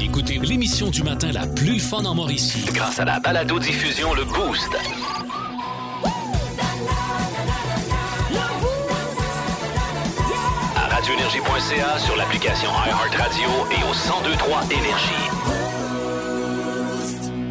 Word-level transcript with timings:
Écoutez 0.00 0.38
l'émission 0.38 0.90
du 0.90 1.02
matin 1.02 1.32
la 1.32 1.46
plus 1.46 1.80
fun 1.80 2.04
en 2.04 2.14
Mauricie. 2.14 2.64
Grâce 2.72 2.98
à 2.98 3.04
la 3.04 3.20
balado-diffusion 3.20 4.14
Le 4.14 4.24
Boost. 4.24 4.70
À 10.76 10.88
radioénergie.ca, 10.88 11.98
sur 11.98 12.16
l'application 12.16 12.70
iHeartRadio 12.86 13.48
et 13.70 13.82
au 13.84 13.94
1023 13.94 14.64
Énergie. 14.70 15.54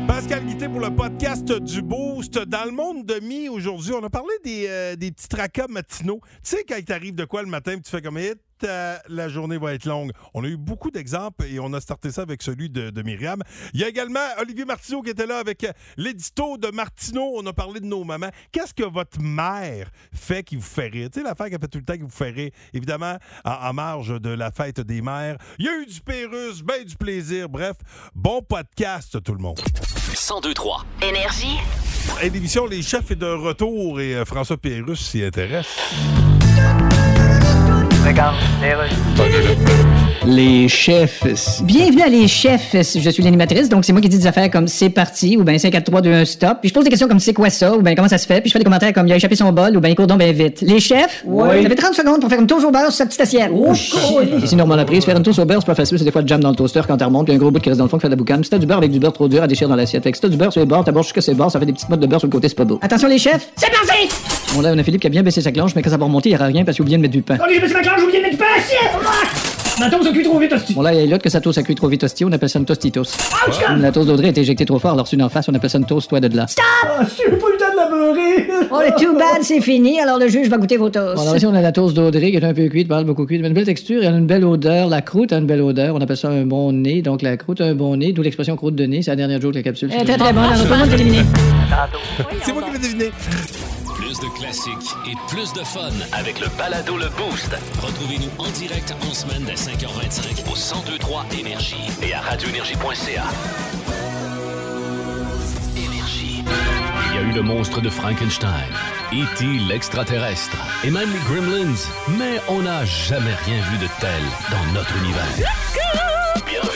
Pascal 0.08 0.46
Guité 0.46 0.68
pour 0.70 0.80
le 0.80 0.94
podcast 0.96 1.52
du 1.52 1.82
Boost. 1.82 2.38
Dans 2.38 2.66
le 2.66 2.72
monde 2.72 3.06
de 3.06 3.20
mi, 3.20 3.50
aujourd'hui, 3.50 3.94
on 3.94 4.04
a 4.04 4.10
parlé 4.10 4.34
des, 4.44 4.66
euh, 4.68 4.96
des 4.96 5.12
petits 5.12 5.28
tracas 5.28 5.68
matinaux. 5.70 6.20
Tu 6.44 6.52
sais, 6.52 6.64
quand 6.68 6.76
il 6.78 6.86
t'arrive 6.86 7.16
de 7.16 7.26
quoi 7.26 7.42
le 7.42 7.50
matin, 7.50 7.76
tu 7.76 7.90
fais 7.90 8.02
comme 8.02 8.18
hit, 8.18 8.38
euh, 8.64 8.98
la 9.08 9.30
journée 9.30 9.58
va 9.58 9.74
être 9.74 9.86
longue. 9.86 10.12
On 10.34 10.44
a 10.44 10.48
eu 10.48 10.58
beaucoup 10.58 10.92
d'exemples 10.92 11.46
et 11.46 11.60
on 11.60 11.74
a 11.74 11.82
starté 11.82 12.12
ça 12.12 12.22
avec 12.22 12.42
celui 12.42 12.70
de, 12.70 12.90
de 12.90 13.02
Myriam. 13.02 13.42
Il 13.74 13.80
y 13.80 13.84
a 13.84 13.88
également 13.88 14.20
Olivier 14.40 14.66
Martineau 14.66 15.02
qui 15.02 15.10
était 15.10 15.26
là 15.26 15.40
avec 15.40 15.66
l'édito 15.98 16.58
de 16.58 16.70
Martineau. 16.70 17.34
On 17.36 17.46
a 17.46 17.54
parlé 17.54 17.80
de 17.80 17.86
nos 17.86 18.04
mamans. 18.04 18.30
Qu'est-ce 18.52 18.74
que 18.74 18.84
votre 18.84 19.20
mère 19.20 19.90
fait 20.14 20.44
qui 20.44 20.56
vous 20.56 20.62
fait 20.62 20.88
rire? 20.88 21.10
Tu 21.12 21.20
sais, 21.20 21.26
l'affaire 21.26 21.50
qu'elle 21.50 21.60
fait 21.60 21.68
tout 21.68 21.80
le 21.80 21.86
temps 21.86 21.94
qui 21.94 22.02
vous 22.02 22.10
fait 22.10 22.32
rire. 22.32 22.52
Évidemment, 22.74 23.18
en, 23.46 23.52
en 23.52 23.74
marge 23.74 24.20
de 24.20 24.30
la 24.30 24.52
fête 24.52 24.82
des 24.82 25.02
mères. 25.02 25.38
Il 25.60 25.66
y 25.66 25.70
a 25.70 25.78
eu 25.80 25.86
du 25.86 26.02
Pérus, 26.02 26.62
ben 26.64 26.84
du 26.84 26.96
plaisir. 26.96 27.50
Bref, 27.50 27.78
bon 28.16 28.42
podcast, 28.42 29.22
tout 29.24 29.34
le 29.34 29.40
monde. 29.40 29.60
1023. 30.10 30.86
Énergie. 31.02 31.58
Et 32.22 32.30
l'émission 32.30 32.66
Les 32.66 32.82
Chefs 32.82 33.12
est 33.12 33.16
de 33.16 33.26
retour 33.26 34.00
et 34.00 34.16
euh, 34.16 34.26
François 34.26 34.58
Pérusse 34.58 35.10
s'y 35.10 35.24
intéresse. 35.24 35.68
Legal, 38.04 38.36
Taylor. 38.60 39.93
Les 40.26 40.70
chefs. 40.70 41.22
Bienvenue 41.64 42.02
à 42.02 42.08
Les 42.08 42.30
Chefs. 42.30 42.72
Je 42.74 43.10
suis 43.10 43.22
l'animatrice, 43.24 43.68
donc 43.68 43.84
c'est 43.84 43.92
moi 43.92 44.02
qui 44.02 44.08
dis 44.08 44.18
des 44.18 44.28
affaires 44.28 44.50
comme 44.50 44.70
c'est 44.70 44.90
parti, 44.90 45.36
ou 45.36 45.44
bien 45.44 45.58
5, 45.58 45.70
4, 45.70 45.84
3, 45.84 46.02
2, 46.02 46.14
1, 46.14 46.26
stop. 46.26 46.58
Puis 46.62 46.70
je 46.70 46.74
pose 46.74 46.86
des 46.86 46.90
questions 46.90 47.10
comme 47.10 47.20
c'est 47.20 47.34
quoi 47.34 47.50
ça, 47.50 47.76
ou 47.76 47.82
bien 47.82 47.94
comment 47.94 48.08
ça 48.08 48.18
se 48.18 48.26
fait, 48.26 48.40
puis 48.40 48.50
je 48.50 48.54
fais 48.54 48.60
des 48.60 48.64
commentaires 48.64 48.94
comme 48.94 49.06
il 49.06 49.12
a 49.12 49.18
échappé 49.18 49.36
son 49.36 49.52
bol, 49.52 49.76
ou 49.76 49.82
bien 49.82 49.90
il 49.92 49.96
court 49.96 50.08
donc 50.08 50.20
bien 50.20 50.32
vite. 50.32 50.62
Les 50.62 50.80
chefs, 50.80 51.24
oui. 51.26 51.60
Vous 51.60 51.66
avez 51.66 51.76
30 51.76 51.94
secondes 51.94 52.22
pour 52.22 52.30
faire 52.30 52.40
une 52.40 52.48
toast 52.48 52.66
au 52.66 52.72
beurre 52.72 52.84
sur 52.84 52.94
sa 52.94 53.06
petite 53.06 53.20
assiette. 53.20 53.52
Oh, 53.54 53.74
Ici, 54.42 54.56
Normand 54.56 54.78
la 54.78 54.86
prise, 54.86 55.04
faire 55.04 55.18
une 55.18 55.24
toast 55.24 55.40
au 55.40 55.46
beurre, 55.46 55.60
c'est 55.60 55.66
pas 55.68 55.76
facile, 55.76 56.00
c'est 56.00 56.06
des 56.06 56.12
fois 56.12 56.22
le 56.22 56.28
jam 56.28 56.40
dans 56.40 56.52
le 56.52 56.56
toaster 56.56 56.82
quand 56.88 56.96
tu 56.96 57.04
remontes, 57.04 57.26
puis 57.26 57.36
un 57.36 57.38
gros 57.38 57.52
bout 57.52 57.60
qui 57.60 57.68
reste 57.70 57.80
dans 57.80 57.86
le 57.86 57.90
fond 57.90 57.98
qui 57.98 58.04
fait 58.04 58.08
de 58.08 58.14
la 58.14 58.18
boucane. 58.18 58.38
Puis 58.40 58.46
Si 58.46 58.52
t'as 58.52 58.60
du 58.60 58.66
beurre 58.66 58.78
avec 58.78 58.92
du 58.92 59.00
beurre 59.00 59.14
trop 59.14 59.28
dur 59.28 59.44
à 59.44 59.48
déchirer 59.48 59.70
dans 59.70 59.76
l'assiette. 59.76 60.04
Fait 60.04 60.12
que 60.12 60.18
si 60.18 60.22
t'as 60.22 60.30
du 60.30 60.38
beurre 60.38 60.54
sur 60.54 60.62
les 60.62 60.68
bords, 60.68 60.86
t'abordes 60.86 61.06
jusqu'à 61.06 61.22
ses 61.22 61.34
bords, 61.34 61.52
ça 61.52 61.60
fait 61.60 61.66
des 61.66 61.74
petites 61.74 61.90
mottes 61.90 62.00
de 62.00 62.08
beurre 62.08 62.20
sur 62.20 62.28
le 62.28 62.32
côté, 62.32 62.48
c'est 62.48 62.56
pas 62.56 62.66
beau. 62.66 62.80
Attention 62.82 63.10
les 63.10 63.18
chefs, 63.18 63.50
c'est 63.58 63.70
parti! 63.70 64.08
Bon 64.56 64.62
là, 64.62 64.72
on 64.74 64.78
a 64.78 64.84
Philippe 64.84 65.02
qui 65.02 65.08
a 65.08 65.10
bien 65.10 65.24
baissé 65.24 65.42
sa 65.42 65.52
cloche, 65.52 65.76
mais 65.76 65.82
quand 65.82 65.90
ça 65.90 65.98
va 65.98 66.06
remonter, 66.06 66.30
il 66.30 66.34
y 66.34 66.36
aura 66.36 66.46
rien 66.46 66.64
parce 66.64 66.78
qu'il 66.78 66.84
a 66.84 66.86
oublié 66.86 66.98
de 66.98 67.02
mettre 67.02 67.14
du 67.14 67.22
pain. 67.24 67.38
Oh, 67.42 67.46
j'ai 67.52 67.60
baissé 67.60 67.74
ma 67.74 67.82
cloche, 67.82 67.96
j'ai 67.98 68.04
oublié 68.04 68.20
de 68.20 68.24
mettre 68.24 68.38
du 68.38 68.40
pain, 68.40 68.46
assiette! 68.58 69.63
Ma 69.80 69.90
toast 69.90 70.08
a 70.08 70.12
cuit 70.14 70.24
trop 70.24 70.38
vite, 70.40 70.54
hostie. 70.54 70.74
Bon, 70.76 70.82
là, 70.82 70.94
il 70.94 71.00
y 71.00 71.04
a 71.04 71.06
l'autre 71.08 71.24
que 71.24 71.30
sa 71.30 71.42
toast 71.42 71.58
a 71.58 71.64
cuit 71.64 71.74
trop 71.76 71.88
vite 71.88 72.04
hostie, 72.04 72.24
on 72.26 72.32
appelle 72.32 72.48
ça 72.50 72.60
une 72.60 72.66
tostitos. 72.66 73.02
Ouch, 73.02 73.56
La 73.80 73.92
toast 73.92 74.08
d'Audrey 74.08 74.28
est 74.28 74.38
éjectée 74.38 74.66
trop 74.66 74.78
fort, 74.80 74.92
alors 74.92 75.06
reçue 75.06 75.18
d'en 75.18 75.30
face, 75.30 75.50
on 75.50 75.54
appelle 75.56 75.70
ça 75.70 75.80
une 75.80 75.86
toast, 75.86 76.10
toi 76.10 76.20
de 76.20 76.36
là. 76.36 76.46
Ah, 76.86 77.02
j'ai 77.18 77.26
pas 77.32 77.36
eu 77.36 77.52
le 77.54 77.58
temps 77.58 77.72
de 77.72 77.78
la 77.78 77.88
beurrer. 77.90 78.48
Oh, 78.72 78.80
le 78.82 78.92
too 79.04 79.14
bad, 79.18 79.42
c'est 79.42 79.62
fini, 79.62 80.00
alors 80.00 80.20
le 80.20 80.28
juge 80.28 80.48
va 80.48 80.58
goûter 80.58 80.78
vos 80.78 80.90
toasts. 80.90 81.16
Bon, 81.16 81.22
alors 81.24 81.36
ici, 81.36 81.46
on 81.48 81.56
a 81.56 81.62
la 81.62 81.72
toast 81.72 81.96
d'Audrey 81.96 82.30
qui 82.32 82.38
est 82.38 82.44
un 82.46 82.54
peu 82.54 82.68
cuite, 82.68 82.88
pas 82.88 82.96
mal 82.98 83.06
beaucoup 83.06 83.26
cuite, 83.26 83.42
mais 83.42 83.48
une 83.48 83.54
belle 83.56 83.66
texture, 83.66 84.02
elle 84.04 84.14
a 84.14 84.18
une 84.18 84.28
belle 84.28 84.46
odeur. 84.46 84.90
La 84.90 85.02
croûte 85.02 85.34
a 85.34 85.38
une 85.38 85.48
belle 85.48 85.62
odeur, 85.62 85.96
on 85.96 86.02
appelle 86.02 86.18
ça 86.18 86.30
un 86.30 86.46
bon 86.46 86.72
nez. 86.72 87.02
Donc, 87.02 87.22
la 87.24 87.36
croûte 87.38 87.62
a 87.62 87.66
un 87.66 87.76
bon 87.76 87.98
nez, 87.98 88.14
d'où 88.14 88.22
l'expression 88.22 88.56
croûte 88.56 88.76
de 88.76 88.86
nez, 88.86 89.02
c'est 89.02 89.12
la 89.12 89.16
dernière 89.16 89.42
joke 89.42 89.54
de 89.54 89.58
la 89.58 89.64
capsule. 89.64 89.90
très 89.90 90.04
très 90.06 90.34
bon, 90.34 90.42
alors 90.42 90.58
tout 90.64 90.72
le 90.72 90.78
monde 90.78 90.90
est 90.92 90.96
éliminé. 90.96 91.24
C'est 92.44 92.54
moi 92.54 92.62
qui 92.64 92.72
l'ai 92.74 92.80
deviné. 92.80 93.12
Classiques 94.54 94.96
et 95.08 95.16
plus 95.30 95.52
de 95.54 95.64
fun. 95.64 95.90
Avec 96.12 96.40
le 96.40 96.46
balado 96.60 96.96
Le 96.96 97.10
Boost. 97.10 97.56
Retrouvez-nous 97.82 98.30
en 98.38 98.48
direct 98.52 98.94
en 99.02 99.12
semaine 99.12 99.44
dès 99.46 99.56
5h25 99.56 100.48
Au 100.48 100.54
1023 100.86 101.26
Énergie. 101.40 101.90
Et 102.04 102.14
à 102.14 102.22
radioénergie.ca. 102.22 103.24
Énergie. 105.76 106.44
Il 107.10 107.16
y 107.16 107.18
a 107.18 107.22
eu 107.22 107.32
le 107.32 107.42
monstre 107.42 107.82
de 107.82 107.90
Frankenstein, 107.90 108.70
E.T. 109.12 109.44
l'extraterrestre 109.68 110.58
et 110.84 110.92
même 110.92 111.10
les 111.12 111.20
Gremlins, 111.20 111.74
mais 112.20 112.40
on 112.48 112.62
n'a 112.62 112.86
jamais 112.86 113.34
rien 113.46 113.60
vu 113.72 113.78
de 113.80 113.88
tel 114.00 114.22
dans 114.52 114.74
notre 114.74 114.96
univers. 114.98 115.50
Bienvenue 116.46 116.73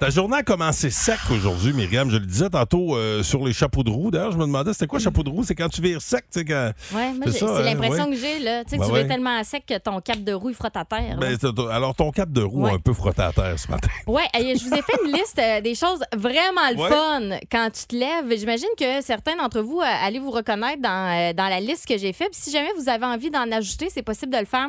Ta 0.00 0.08
journée 0.08 0.38
a 0.38 0.42
commencé 0.42 0.88
sec 0.88 1.18
aujourd'hui, 1.30 1.74
Myriam. 1.74 2.10
Je 2.10 2.16
le 2.16 2.24
disais 2.24 2.48
tantôt 2.48 2.96
euh, 2.96 3.22
sur 3.22 3.44
les 3.44 3.52
chapeaux 3.52 3.82
de 3.82 3.90
roue. 3.90 4.10
D'ailleurs, 4.10 4.32
je 4.32 4.38
me 4.38 4.44
demandais, 4.44 4.72
c'était 4.72 4.86
quoi 4.86 4.98
chapeau 4.98 5.22
de 5.22 5.28
roue? 5.28 5.44
C'est 5.44 5.54
quand 5.54 5.68
tu 5.68 5.82
vires 5.82 6.00
sec, 6.00 6.24
tu 6.32 6.38
sais, 6.38 6.44
quand... 6.46 6.72
Ouais, 6.94 7.12
moi, 7.12 7.26
C'est 7.30 7.44
hein, 7.44 7.60
l'impression 7.60 8.06
ouais. 8.06 8.12
que 8.12 8.16
j'ai, 8.16 8.38
là. 8.38 8.64
Tu 8.64 8.70
sais, 8.70 8.76
que 8.76 8.80
Ben 8.80 8.86
tu 8.86 8.92
ouais. 8.94 9.02
veux 9.02 9.08
tellement 9.08 9.44
sec 9.44 9.66
que 9.66 9.76
ton 9.76 10.00
cap 10.00 10.18
de 10.24 10.32
roue, 10.32 10.48
il 10.48 10.54
frotte 10.54 10.74
à 10.78 10.86
terre. 10.86 11.18
Ben, 11.18 11.36
alors, 11.70 11.94
ton 11.94 12.12
cap 12.12 12.32
de 12.32 12.40
roue 12.40 12.66
a 12.66 12.72
un 12.72 12.78
peu 12.78 12.94
frotté 12.94 13.20
à 13.20 13.30
terre 13.30 13.58
ce 13.58 13.70
matin. 13.70 13.90
Ouais, 14.06 14.24
et 14.38 14.56
je 14.56 14.64
vous 14.64 14.72
ai 14.72 14.80
fait 14.80 14.96
une 15.04 15.12
liste 15.12 15.38
euh, 15.38 15.60
des 15.60 15.74
choses 15.74 16.00
vraiment 16.16 16.70
le 16.70 16.78
fun 16.78 17.38
quand 17.52 17.68
tu 17.70 17.84
te 17.84 17.94
lèves. 17.94 18.38
J'imagine 18.38 18.70
que 18.78 19.02
certains 19.02 19.36
d'entre 19.36 19.60
vous 19.60 19.80
euh, 19.80 19.84
allez 19.84 20.18
vous 20.18 20.30
reconnaître 20.30 20.80
dans, 20.80 21.30
euh, 21.30 21.34
dans 21.34 21.48
la 21.48 21.60
liste 21.60 21.86
que 21.86 21.98
j'ai 21.98 22.14
faite. 22.14 22.30
Si 22.32 22.50
jamais 22.50 22.70
vous 22.78 22.88
avez 22.88 23.04
envie 23.04 23.30
d'en 23.30 23.52
ajouter, 23.52 23.88
c'est 23.90 24.02
possible 24.02 24.32
de 24.32 24.38
le 24.38 24.46
faire. 24.46 24.68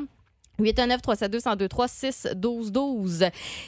819 0.62 1.02
372 1.02 1.46
1023 1.46 1.88
6 1.88 2.28
12 2.36 2.72
12. 2.72 3.20
Tu 3.20 3.26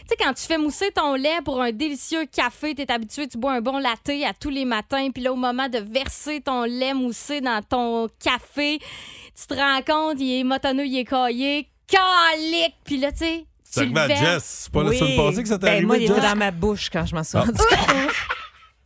sais, 0.07 0.15
quand 0.19 0.33
tu 0.33 0.43
fais 0.43 0.57
mousser 0.57 0.91
ton 0.91 1.15
lait 1.15 1.41
pour 1.43 1.61
un 1.61 1.71
délicieux 1.71 2.25
café, 2.25 2.75
tu 2.75 2.81
es 2.81 2.91
habitué, 2.91 3.27
tu 3.27 3.37
bois 3.37 3.53
un 3.53 3.61
bon 3.61 3.77
latte 3.79 4.09
à 4.25 4.33
tous 4.39 4.49
les 4.49 4.65
matins, 4.65 5.09
puis 5.13 5.23
là, 5.23 5.33
au 5.33 5.35
moment 5.35 5.69
de 5.69 5.79
verser 5.79 6.41
ton 6.41 6.63
lait 6.63 6.93
moussé 6.93 7.41
dans 7.41 7.61
ton 7.61 8.07
café, 8.23 8.79
tu 8.79 9.47
te 9.47 9.53
rends 9.53 9.81
compte, 9.81 10.19
il 10.19 10.39
est 10.39 10.43
motonneux, 10.43 10.85
il 10.85 10.97
est 10.99 11.05
caillé, 11.05 11.69
calique, 11.87 12.75
puis 12.85 12.97
là, 12.97 13.11
tu 13.11 13.19
sais, 13.19 13.45
C'est 13.63 13.89
tu 13.91 13.97
arrivé 13.97 14.13
à. 14.13 14.33
Jess. 14.35 14.43
C'est 14.63 14.71
pas 14.73 14.83
la 14.83 14.91
semaine 14.93 15.17
passée 15.17 15.43
que 15.43 15.49
ça 15.49 15.57
t'est 15.57 15.65
ben, 15.65 15.71
arrivé, 15.71 15.85
Moi, 15.85 15.97
il 15.97 16.03
était 16.11 16.21
dans 16.21 16.35
ma 16.35 16.51
bouche 16.51 16.89
quand 16.91 17.05
je 17.05 17.15
m'en 17.15 17.23
suis 17.23 17.37
Ah. 17.37 17.41
rendu 17.41 17.53
compte. 17.57 17.67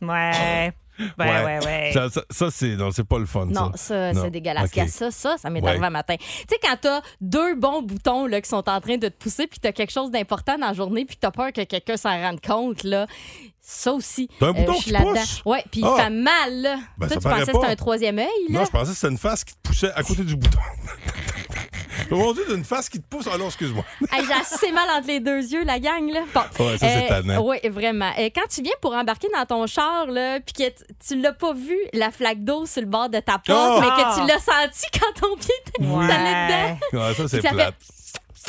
Ouais. 0.00 0.72
Ouais, 0.98 1.44
ouais, 1.44 1.58
ouais. 1.64 1.90
Ça, 1.94 2.08
ça- 2.10 2.24
ça, 2.30 2.50
c'est 2.50 2.76
non, 2.76 2.90
c'est 2.90 3.04
pas 3.06 3.18
le 3.18 3.26
fun, 3.26 3.46
Non, 3.46 3.70
ça. 3.74 4.12
c'est 4.14 4.30
dégueulasse. 4.30 4.70
Ça, 4.88 5.10
ça, 5.10 5.36
ça 5.38 5.50
m'est 5.50 5.62
Ouais. 5.62 5.70
arrivé 5.70 5.86
un 5.86 5.90
matin. 5.90 6.16
Tu 6.18 6.24
sais, 6.50 6.58
quand 6.62 6.76
t'as 6.80 7.00
deux 7.20 7.54
bons 7.54 7.82
boutons 7.82 8.26
là, 8.26 8.40
qui 8.40 8.48
sont 8.48 8.68
en 8.68 8.80
train 8.80 8.96
de 8.96 9.08
te 9.08 9.16
pousser, 9.16 9.46
puis 9.46 9.60
t'as 9.60 9.72
quelque 9.72 9.92
chose 9.92 10.10
d'important 10.10 10.58
dans 10.58 10.66
la 10.68 10.72
journée, 10.74 11.04
puis 11.04 11.16
t'as 11.16 11.30
peur 11.30 11.52
que 11.52 11.62
quelqu'un 11.64 11.96
s'en 11.96 12.10
rende 12.20 12.40
compte, 12.40 12.82
là. 12.84 13.06
Ça 13.60 13.92
aussi. 13.92 14.30
T'as 14.40 14.46
un 14.46 14.52
bouton 14.52 14.72
je 14.74 14.80
suis 14.82 14.92
qui 14.94 15.02
pousse? 15.02 15.42
Ouais, 15.44 15.62
puis 15.70 15.82
Ah. 15.84 15.90
il 15.94 16.02
fait 16.02 16.10
mal, 16.10 16.62
là. 16.62 16.76
Ben, 16.96 17.06
Toi, 17.06 17.08
ça 17.08 17.20
tu 17.20 17.28
pensais 17.28 17.52
que 17.52 17.58
c'était 17.58 17.72
un 17.72 17.76
troisième 17.76 18.18
œil, 18.18 18.26
là? 18.48 18.60
Non, 18.60 18.64
je 18.64 18.70
pensais 18.70 18.92
que 18.92 18.96
c'était 18.96 19.12
une 19.12 19.18
face 19.18 19.44
qui 19.44 19.52
te 19.54 19.58
poussait 19.62 19.92
à 19.94 20.02
côté 20.02 20.24
du 20.24 20.36
bouton. 20.36 20.58
Mon 22.10 22.32
Dieu, 22.32 22.44
d'une 22.48 22.64
face 22.64 22.88
qui 22.88 23.00
te 23.00 23.06
pousse. 23.08 23.26
Alors, 23.26 23.46
excuse-moi. 23.48 23.84
Hey, 24.12 24.24
j'ai 24.26 24.32
assez 24.32 24.72
mal 24.72 24.88
entre 24.96 25.06
les 25.08 25.20
deux 25.20 25.40
yeux, 25.52 25.64
la 25.64 25.78
gang. 25.78 26.10
Là. 26.10 26.20
Bon. 26.34 26.64
Ouais, 26.64 26.78
ça, 26.78 26.86
c'est 26.88 27.06
tannant. 27.08 27.42
Oui, 27.46 27.56
vraiment. 27.68 28.10
Euh, 28.18 28.30
quand 28.34 28.46
tu 28.50 28.62
viens 28.62 28.72
pour 28.80 28.94
embarquer 28.94 29.28
dans 29.34 29.44
ton 29.46 29.66
char, 29.66 30.06
là, 30.06 30.40
puis 30.40 30.52
que 30.52 30.68
t- 30.70 30.84
tu 31.06 31.20
l'as 31.20 31.32
pas 31.32 31.52
vu, 31.52 31.76
la 31.92 32.10
flaque 32.10 32.42
d'eau 32.44 32.66
sur 32.66 32.80
le 32.82 32.88
bord 32.88 33.08
de 33.08 33.20
ta 33.20 33.38
porte, 33.38 33.50
Oh! 33.50 33.80
mais 33.80 33.86
que 33.88 34.20
tu 34.20 34.26
l'as 34.26 34.38
senti 34.38 34.86
quand 34.98 35.20
ton 35.28 35.36
pied 35.36 35.54
t'est 35.64 35.84
Ouais. 35.84 36.06
dedans. 36.06 36.78
Ouais, 37.06 37.14
ça, 37.14 37.28
c'est 37.28 37.40
fait- 37.42 37.74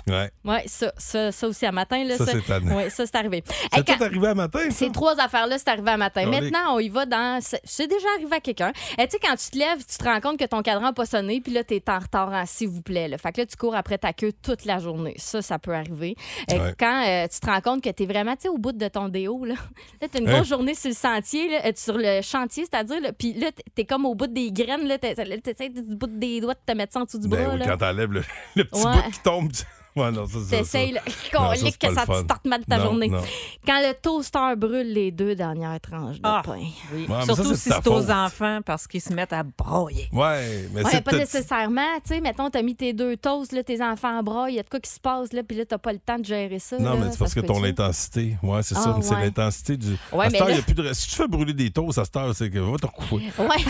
Ouais. 0.07 0.31
Oui, 0.45 0.57
ça, 0.67 0.91
ça, 0.97 1.31
ça 1.31 1.47
aussi 1.47 1.65
à 1.65 1.71
matin. 1.71 2.03
Là, 2.03 2.17
Ça, 2.17 2.25
c'est 2.25 2.41
tannant. 2.41 2.77
Oui, 2.77 2.89
ça, 2.89 3.05
c'est 3.05 3.15
arrivé. 3.15 3.43
C'est 3.45 3.77
Hey, 3.77 3.83
quand- 3.85 3.97
tout 3.97 4.03
arrivé 4.03 4.27
à 4.27 4.33
matin, 4.35 4.59
ça? 4.65 4.71
Ces 4.71 4.91
trois 4.91 5.19
affaires-là, 5.19 5.57
c'est 5.57 5.67
arrivé 5.69 5.91
à 5.91 5.97
matin. 5.97 6.21
Allez. 6.21 6.41
Maintenant, 6.49 6.75
on 6.75 6.79
y 6.79 6.89
va 6.89 7.05
dans. 7.05 7.39
C'est 7.41 7.61
c'est 7.63 7.87
déjà 7.87 8.07
arrivé 8.15 8.35
à 8.35 8.39
quelqu'un. 8.39 8.71
Eh, 8.97 9.05
tu 9.07 9.11
sais, 9.11 9.19
quand 9.21 9.35
tu 9.35 9.49
te 9.51 9.57
lèves, 9.57 9.79
tu 9.85 9.97
te 9.97 10.03
rends 10.03 10.19
compte 10.19 10.37
que 10.39 10.45
ton 10.45 10.61
cadran 10.61 10.81
n'a 10.83 10.93
pas 10.93 11.05
sonné, 11.05 11.41
puis 11.41 11.53
là, 11.53 11.63
tu 11.63 11.75
es 11.75 11.83
en 11.89 11.99
retard 11.99 12.29
en 12.31 12.45
s'il 12.45 12.69
vous 12.69 12.81
plaît. 12.81 13.07
Là. 13.07 13.17
Fait 13.17 13.31
que 13.31 13.41
là, 13.41 13.45
tu 13.45 13.55
cours 13.55 13.75
après 13.75 13.97
ta 13.97 14.13
queue 14.13 14.31
toute 14.41 14.65
la 14.65 14.79
journée. 14.79 15.15
Ça, 15.17 15.41
ça 15.41 15.59
peut 15.59 15.73
arriver. 15.73 16.15
Eh, 16.51 16.59
Ouais. 16.59 16.73
Quand 16.79 17.03
euh, 17.07 17.27
tu 17.27 17.39
te 17.39 17.45
rends 17.45 17.61
compte 17.61 17.83
que 17.83 17.89
tu 17.89 18.03
es 18.03 18.05
vraiment 18.05 18.35
tu 18.35 18.47
au 18.49 18.57
bout 18.57 18.71
de 18.71 18.87
ton 18.87 19.07
déo, 19.09 19.45
là, 19.45 19.55
là 20.01 20.07
tu 20.11 20.17
as 20.17 20.21
une 20.21 20.29
Hein? 20.29 20.33
grosse 20.37 20.47
journée 20.49 20.73
sur 20.75 20.89
le 20.89 20.95
sentier, 20.95 21.49
là, 21.49 21.65
euh, 21.67 21.71
sur 21.75 21.97
le 21.97 22.21
chantier, 22.21 22.65
c'est-à-dire, 22.69 22.97
puis 23.17 23.33
là, 23.33 23.47
tu 23.75 23.81
es 23.81 23.85
comme 23.85 24.05
au 24.05 24.15
bout 24.15 24.27
des 24.27 24.51
graines, 24.51 24.87
là, 24.87 24.97
tu 24.97 25.07
essaies 25.07 25.69
du 25.69 25.95
bout 25.95 26.07
des 26.07 26.41
doigts 26.41 26.53
de 26.55 26.59
te 26.65 26.75
mettre 26.77 26.93
ça 26.93 27.01
en 27.01 27.03
dessous 27.05 27.19
du 27.19 27.27
Ben 27.27 27.43
bras. 27.45 27.53
oui, 27.53 27.59
là. 27.59 27.65
quand 27.67 27.77
t'enlèves 27.77 28.11
le, 28.11 28.23
le 28.55 28.63
petit 28.65 28.85
Ouais. 28.85 28.93
bout 28.93 29.11
qui 29.11 29.19
tombe. 29.19 29.51
Ouais, 29.95 30.11
non, 30.11 30.25
ça. 30.27 30.37
T'essayes, 30.49 30.95
colique, 31.31 31.77
que 31.79 31.93
ça 31.93 32.05
te 32.05 32.13
starte 32.23 32.45
mal 32.45 32.63
ta 32.65 32.77
Non, 32.77 32.83
journée. 32.85 33.07
non. 33.09 33.21
Quand 33.65 33.79
le 33.81 33.93
toaster 33.93 34.55
brûle 34.55 34.93
les 34.93 35.11
deux 35.11 35.35
dernières 35.35 35.79
tranches 35.81 36.17
de 36.17 36.21
Ah. 36.23 36.41
pain. 36.45 36.61
Oui. 36.93 37.05
Ouais, 37.09 37.15
mais 37.19 37.25
Surtout 37.25 37.55
ça, 37.55 37.55
si 37.55 37.69
c'est 37.69 37.87
aux 37.89 38.11
enfants 38.11 38.59
parce 38.65 38.87
qu'ils 38.87 39.01
se 39.01 39.11
mettent 39.13 39.33
à 39.33 39.43
broyer. 39.43 40.07
Ouais, 40.13 40.69
mais 40.73 40.83
Ouais, 40.83 40.91
c'est 40.91 41.01
pas 41.03 41.13
nécessairement. 41.17 41.81
Tu 42.05 42.13
sais, 42.15 42.21
mettons, 42.21 42.49
t'as 42.49 42.61
mis 42.61 42.75
tes 42.75 42.93
deux 42.93 43.17
toasts, 43.17 43.51
là, 43.51 43.63
tes 43.63 43.81
enfants 43.83 44.21
braillent, 44.23 44.53
il 44.53 44.57
y 44.57 44.59
a 44.59 44.63
de 44.63 44.69
quoi 44.69 44.79
qui 44.79 44.89
se 44.91 44.99
passe, 44.99 45.33
là, 45.33 45.41
puis 45.43 45.57
là, 45.57 45.65
t'as 45.65 45.77
pas 45.79 45.91
le 45.91 45.99
temps 45.99 46.19
de 46.19 46.25
gérer 46.25 46.59
ça. 46.59 46.77
Non, 46.77 46.91
là, 46.93 47.05
mais 47.05 47.11
c'est 47.11 47.17
parce 47.19 47.33
que 47.33 47.39
ton 47.41 47.63
intensité. 47.63 48.37
Ouais, 48.43 48.61
c'est 48.63 48.75
Ah, 48.77 48.81
ça. 48.83 48.93
mais 48.95 49.01
C'est 49.03 49.15
l'intensité 49.15 49.75
du. 49.77 49.97
Ouais, 50.13 50.25
à 50.25 50.29
mais 50.29 50.29
cette 50.31 50.41
heure, 50.41 50.47
là- 50.47 50.53
il 50.53 50.57
y 50.57 50.59
a 50.59 50.63
plus 50.63 50.73
de. 50.75 50.93
Si 50.93 51.09
tu 51.09 51.15
fais 51.15 51.27
brûler 51.27 51.53
des 51.53 51.71
toasts 51.71 51.97
à 51.97 52.05
cette 52.05 52.15
heure, 52.15 52.33
c'est 52.35 52.49
que 52.49 52.59
va 52.59 52.77
te 52.77 52.85
recoucher. 52.85 53.31
Ouais. 53.39 53.63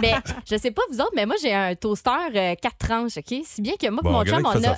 mais 0.00 0.14
je 0.48 0.56
sais 0.56 0.70
pas 0.70 0.82
vous 0.90 1.00
autres, 1.00 1.12
mais 1.16 1.26
moi, 1.26 1.36
j'ai 1.42 1.52
un 1.52 1.74
toaster 1.74 2.10
euh, 2.34 2.54
quatre 2.60 2.78
tranches, 2.78 3.16
OK? 3.18 3.34
Si 3.44 3.60
bien 3.62 3.74
que 3.80 3.88
moi, 3.90 4.00
Bon, 4.02 4.12
mon 4.12 4.24
chum, 4.24 4.42
on 4.44 4.48
a. 4.64 4.76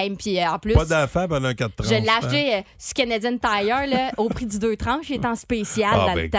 Hey, 0.00 0.10
puis 0.16 0.38
euh, 0.38 0.46
en 0.50 0.58
plus, 0.58 0.72
Pas 0.74 0.84
d'enfant 0.84 1.26
pendant 1.28 1.48
un 1.48 1.54
4 1.54 1.72
je 1.84 1.90
l'ai 1.90 2.08
acheté 2.08 2.54
euh, 2.54 2.60
sur 2.78 2.94
Canadian 2.94 3.36
Tire 3.38 3.86
là, 3.86 4.10
au 4.16 4.28
prix 4.28 4.46
du 4.46 4.58
2 4.58 4.76
tranches. 4.76 5.10
Il 5.10 5.16
est 5.16 5.26
en 5.26 5.34
spécial 5.34 5.90
Ah, 5.92 6.06
dans 6.08 6.14
ben. 6.14 6.30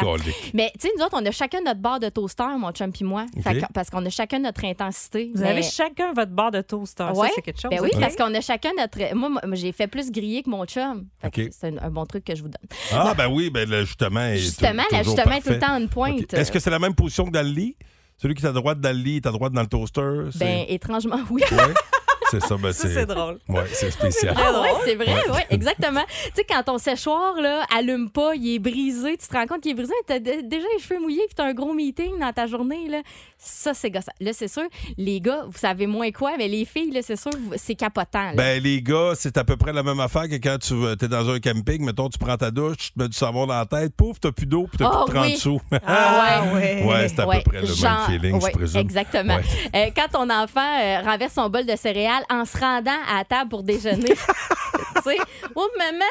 Mais 0.53 0.71
tu 0.79 0.87
sais, 0.87 0.93
nous 0.97 1.03
autres, 1.03 1.17
on 1.19 1.25
a 1.25 1.31
chacun 1.31 1.59
notre 1.65 1.79
barre 1.79 1.99
de 1.99 2.09
toaster, 2.09 2.43
mon 2.57 2.71
chum 2.71 2.91
puis 2.91 3.05
moi. 3.05 3.25
Fait 3.43 3.63
parce 3.73 3.89
qu'on 3.89 4.05
a 4.05 4.09
chacun 4.09 4.39
notre 4.39 4.65
intensité. 4.65 5.31
Vous 5.35 5.41
Mais- 5.41 5.49
avez 5.49 5.63
chacun 5.63 6.13
votre 6.13 6.31
barre 6.31 6.51
de 6.51 6.61
toaster. 6.61 7.03
Ouais. 7.13 7.27
Ça, 7.27 7.33
c'est 7.35 7.41
quelque 7.41 7.61
chose. 7.61 7.71
Ben 7.71 7.81
oui, 7.81 7.91
parce 7.99 8.15
qu'on 8.15 8.33
a 8.33 8.41
chacun 8.41 8.71
notre. 8.77 9.13
Moi, 9.15 9.29
moi, 9.29 9.41
j'ai 9.53 9.71
fait 9.71 9.87
plus 9.87 10.11
griller 10.11 10.43
que 10.43 10.49
mon 10.49 10.65
chum. 10.65 11.05
C'est 11.21 11.65
un, 11.65 11.77
un 11.77 11.89
bon 11.89 12.05
truc 12.05 12.23
que 12.25 12.35
je 12.35 12.41
vous 12.41 12.49
donne. 12.49 12.67
Ah, 12.91 13.13
ben 13.15 13.27
oui, 13.27 13.49
ben 13.49 13.69
l'ajustement 13.69 14.21
est 14.21 14.37
Justement, 14.37 14.83
l'ajustement 14.91 15.33
est 15.35 15.41
tout 15.41 15.49
le 15.49 15.59
temps 15.59 15.77
une 15.77 15.89
pointe. 15.89 16.33
Est-ce 16.33 16.51
que 16.51 16.59
c'est 16.59 16.69
la 16.69 16.79
même 16.79 16.95
position 16.95 17.25
que 17.25 17.31
dans 17.31 17.45
le 17.45 17.51
lit? 17.51 17.75
Celui 18.17 18.35
qui 18.35 18.43
est 18.45 18.47
à 18.47 18.51
droite 18.51 18.79
dans 18.79 18.95
le 18.95 19.01
lit 19.01 19.15
est 19.17 19.25
à 19.25 19.31
droite 19.31 19.51
dans 19.51 19.61
le 19.61 19.67
toaster? 19.67 20.29
Ben, 20.35 20.65
étrangement, 20.67 21.19
oui. 21.31 21.41
Ouais. 21.51 21.57
C'est 22.31 22.39
ça, 22.41 22.55
ben 22.57 22.71
Ça, 22.71 22.87
c'est... 22.87 23.05
drôle. 23.05 23.39
Ouais, 23.49 23.63
c'est 23.73 23.91
spécial. 23.91 24.33
Ah 24.37 24.61
ouais, 24.61 24.69
c'est 24.85 24.95
vrai, 24.95 25.13
ouais, 25.29 25.45
exactement. 25.49 26.03
Tu 26.25 26.31
sais, 26.35 26.43
quand 26.47 26.63
ton 26.63 26.77
séchoir, 26.77 27.35
là, 27.41 27.65
allume 27.75 28.09
pas, 28.09 28.35
il 28.35 28.55
est 28.55 28.59
brisé, 28.59 29.17
tu 29.17 29.27
te 29.27 29.33
rends 29.33 29.45
compte 29.45 29.61
qu'il 29.61 29.71
est 29.71 29.75
brisé, 29.75 29.93
mais 30.09 30.19
t'as 30.19 30.19
déjà 30.41 30.65
les 30.75 30.81
cheveux 30.81 30.99
mouillés 31.01 31.25
puis 31.27 31.35
t'as 31.35 31.45
un 31.45 31.53
gros 31.53 31.73
meeting 31.73 32.17
dans 32.19 32.31
ta 32.31 32.47
journée, 32.47 32.87
là. 32.89 33.01
Ça, 33.37 33.73
c'est 33.73 33.89
gossant. 33.89 34.11
Là, 34.19 34.31
c'est 34.33 34.47
sûr, 34.47 34.63
les 34.97 35.19
gars, 35.19 35.43
vous 35.47 35.57
savez 35.57 35.87
moins 35.87 36.11
quoi, 36.11 36.33
mais 36.37 36.47
les 36.47 36.63
filles, 36.65 36.91
là, 36.91 37.01
c'est 37.03 37.15
sûr, 37.15 37.31
c'est 37.57 37.75
capotant, 37.75 38.21
là. 38.29 38.33
Ben, 38.35 38.61
les 38.63 38.81
gars, 38.81 39.11
c'est 39.15 39.37
à 39.37 39.43
peu 39.43 39.57
près 39.57 39.73
la 39.73 39.83
même 39.83 39.99
affaire 39.99 40.29
que 40.29 40.35
quand 40.35 40.57
tu 40.59 40.73
es 41.03 41.07
dans 41.07 41.29
un 41.29 41.39
camping. 41.39 41.83
Mettons, 41.83 42.07
tu 42.09 42.17
prends 42.19 42.37
ta 42.37 42.51
douche, 42.51 42.77
tu 42.77 42.91
te 42.93 42.99
mets 43.01 43.07
du 43.09 43.17
savon 43.17 43.45
dans 43.47 43.57
la 43.57 43.65
tête, 43.65 43.93
pouf, 43.95 44.19
t'as 44.19 44.31
plus 44.31 44.45
d'eau, 44.45 44.67
puis 44.67 44.77
t'as 44.77 44.89
Oh, 44.93 45.05
plus 45.05 45.13
de 45.13 45.17
30 45.19 45.25
oui. 45.31 45.37
sous. 45.37 45.61
Ah, 45.85 46.43
ouais. 46.53 46.83
ouais, 46.85 47.09
c'est 47.09 47.19
à 47.19 47.27
Ouais, 47.27 47.41
peu 47.43 47.51
près 47.51 47.61
le 47.61 47.67
genre- 47.67 48.07
même 48.09 48.19
feeling, 48.19 48.35
ouais, 48.41 48.51
je 48.51 48.57
présume. 48.57 48.79
Exactement. 48.81 49.35
Ouais. 49.35 49.43
Euh, 49.75 49.89
quand 49.95 50.07
ton 50.11 50.29
enfant 50.29 50.79
euh, 50.81 51.01
renverse 51.01 51.33
son 51.33 51.49
bol 51.49 51.65
de 51.65 51.75
céréales 51.75 52.20
en 52.29 52.45
se 52.45 52.57
rendant 52.57 52.99
à 53.07 53.17
la 53.17 53.25
table 53.25 53.49
pour 53.49 53.63
déjeuner, 53.63 54.13
tu 54.95 55.01
sais, 55.03 55.17
oh 55.55 55.69
maman, 55.77 56.05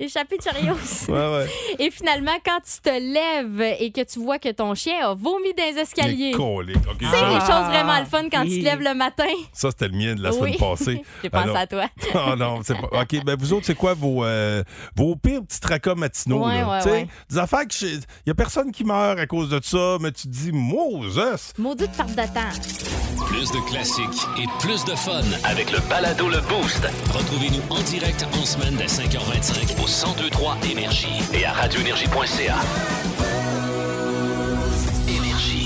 échappé 0.00 0.36
de 0.38 0.42
Cheerios. 0.42 0.76
Ouais, 1.08 1.16
ouais. 1.36 1.46
Et 1.78 1.90
finalement, 1.90 2.32
quand 2.44 2.58
tu 2.64 2.80
te 2.80 2.90
lèves 2.90 3.76
et 3.80 3.90
que 3.90 4.02
tu 4.02 4.18
vois 4.20 4.38
que 4.38 4.50
ton 4.50 4.74
chien 4.74 5.08
a 5.08 5.14
vomi 5.14 5.52
dans 5.56 5.64
les 5.64 5.78
escaliers. 5.80 6.32
Sais, 6.32 6.38
ça, 6.38 7.28
les 7.28 7.36
Ah, 7.40 7.40
choses 7.40 7.66
vraiment 7.72 7.98
le 8.00 8.06
fun 8.06 8.28
quand 8.30 8.44
tu 8.44 8.58
te 8.60 8.64
lèves 8.64 8.80
le 8.80 8.94
matin. 8.94 9.24
ça, 9.52 9.70
c'était 9.70 9.88
le 9.88 9.96
mien 9.96 10.14
de 10.14 10.22
la 10.22 10.30
oui. 10.30 10.38
semaine 10.38 10.56
passée. 10.56 11.02
J'ai 11.22 11.30
pensé 11.30 11.44
Alors- 11.44 11.56
à 11.56 11.66
toi. 11.66 11.86
Oh 12.14 12.34
non, 12.38 12.60
c'est 12.64 12.74
pas. 12.74 13.02
OK, 13.02 13.24
ben 13.24 13.36
vous 13.38 13.52
autres, 13.52 13.66
c'est 13.66 13.74
quoi 13.74 13.94
vos, 13.94 14.24
euh, 14.24 14.62
vos 14.96 15.16
pires 15.16 15.42
petits 15.42 15.60
tracas 15.60 15.94
matinaux? 15.94 16.46
Ouais, 16.46 16.58
là? 16.60 16.68
ouais, 16.70 16.78
Tu 16.78 16.84
sais, 16.84 16.90
ouais. 16.90 17.08
Des 17.30 17.38
affaires 17.38 17.66
que. 17.66 17.74
Il 17.86 18.00
y 18.26 18.30
a 18.30 18.34
personne 18.34 18.70
qui 18.72 18.84
meurt 18.84 19.18
à 19.18 19.26
cause 19.26 19.48
de 19.48 19.60
ça, 19.62 19.96
mais 20.00 20.12
tu 20.12 20.22
te 20.22 20.28
dis, 20.28 20.52
Moses! 20.52 21.52
Maudite 21.58 21.90
perte 21.92 22.10
de 22.10 22.14
temps. 22.34 23.26
Plus 23.26 23.50
de 23.52 23.68
classiques 23.70 24.26
et 24.38 24.46
plus 24.60 24.84
de 24.84 24.94
fun. 24.94 25.22
Avec 25.44 25.70
le 25.70 25.78
balado 25.88 26.28
Le 26.28 26.40
Boost 26.40 26.84
Retrouvez-nous 27.12 27.62
en 27.70 27.80
direct 27.82 28.26
en 28.32 28.44
semaine 28.44 28.74
dès 28.76 28.86
5h25 28.86 29.82
au 29.82 29.86
1023 29.90 30.58
Énergie 30.70 31.20
et 31.34 31.44
à 31.44 31.52
radioénergie.ca. 31.52 33.09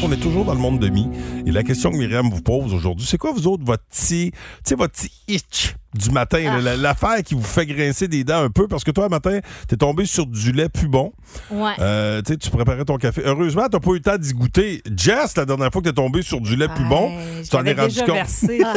On 0.03 0.13
est 0.13 0.17
toujours 0.17 0.45
dans 0.45 0.53
le 0.55 0.61
monde 0.61 0.79
de 0.81 0.89
mi. 0.89 1.09
Et 1.47 1.51
la 1.51 1.63
question 1.63 1.91
que 1.91 1.97
Myriam 1.97 2.29
vous 2.29 2.43
pose 2.43 2.75
aujourd'hui, 2.75 3.07
c'est 3.09 3.17
quoi, 3.19 3.33
vous 3.33 3.47
autres, 3.47 3.65
votre 3.65 3.85
petit, 3.85 4.33
votre 4.77 4.93
petit 4.93 5.11
itch 5.29 5.75
du 5.95 6.11
matin, 6.11 6.43
Ah. 6.49 6.61
la- 6.61 6.77
l'affaire 6.77 7.23
qui 7.23 7.35
vous 7.35 7.43
fait 7.43 7.65
grincer 7.67 8.09
des 8.09 8.25
dents 8.25 8.43
un 8.43 8.51
peu, 8.51 8.67
parce 8.67 8.83
que 8.83 8.91
toi, 8.91 9.05
un 9.07 9.09
matin, 9.09 9.39
t'es 9.69 9.77
tombé 9.77 10.05
sur 10.07 10.27
du 10.27 10.51
lait 10.51 10.69
plus 10.69 10.89
bon. 10.89 11.13
Ouais. 11.53 11.71
Euh, 11.79 12.21
tu 12.21 12.33
sais, 12.33 12.39
tu 12.39 12.51
préparais 12.51 12.85
ton 12.85 12.97
café. 12.97 13.23
Heureusement, 13.25 13.69
t'as 13.71 13.79
pas 13.79 13.91
eu 13.93 13.95
le 13.95 14.01
temps 14.01 14.19
d'y 14.19 14.33
goûter. 14.33 14.83
Jess, 14.97 15.37
la 15.37 15.45
dernière 15.47 15.71
fois 15.71 15.81
que 15.81 15.89
t'es 15.89 15.95
tombé 15.95 16.23
sur 16.23 16.41
du 16.41 16.57
lait 16.57 16.67
plus 16.67 16.85
bon, 16.85 17.13
tu 17.45 17.49
t'en 17.49 17.65
es 17.65 17.73
rendu 17.75 18.01
compte. 18.01 18.09
Ah, 18.19 18.27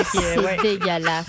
c'est 0.04 0.38
ouais. 0.40 0.58
dégueulasse. 0.62 1.26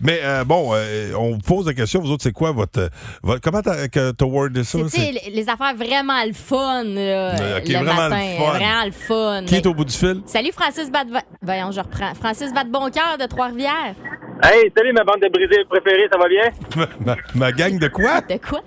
Mais 0.00 0.20
euh, 0.22 0.44
bon, 0.44 0.70
euh, 0.74 1.12
on 1.18 1.32
vous 1.32 1.38
pose 1.38 1.66
la 1.66 1.74
question, 1.74 2.00
vous 2.02 2.10
autres, 2.10 2.22
c'est 2.22 2.32
quoi 2.32 2.52
votre, 2.52 2.90
votre 3.22 3.40
comment 3.40 3.62
t'as 3.62 4.24
wordé 4.26 4.64
ça? 4.64 4.78
C'est, 4.88 5.12
les, 5.32 5.48
affaires 5.48 5.74
vraiment 5.76 6.22
le 6.26 6.32
fun, 6.34 6.84
le 6.84 7.62
vraiment 7.72 8.08
le 8.26 8.38
matin. 8.38 8.52
fun. 8.52 8.58
Vraiment 8.58 8.84
le 8.84 8.92
fun. 8.92 9.44
Qui 9.46 9.54
est 9.56 9.66
au 9.66 9.74
bout 9.74 9.84
du 9.84 9.92
fil? 9.96 10.22
Salut 10.26 10.52
Francis 10.52 10.90
Bad... 10.90 11.08
Voyons, 11.42 11.70
je 11.70 11.80
reprends. 11.80 12.14
Francis 12.14 12.52
Bad-Boncoeur 12.52 13.18
de 13.18 13.26
Trois-Rivières. 13.26 13.94
Hey, 14.42 14.70
salut 14.76 14.92
ma 14.92 15.02
bande 15.04 15.20
de 15.22 15.28
brisés 15.28 15.64
préférée, 15.68 16.08
ça 16.12 16.18
va 16.18 16.28
bien? 16.28 16.44
Ma, 16.76 16.86
ma- 17.14 17.20
ma 17.34 17.52
gang 17.52 17.78
de 17.78 17.88
quoi? 17.88 18.20
De 18.20 18.36
quoi? 18.36 18.60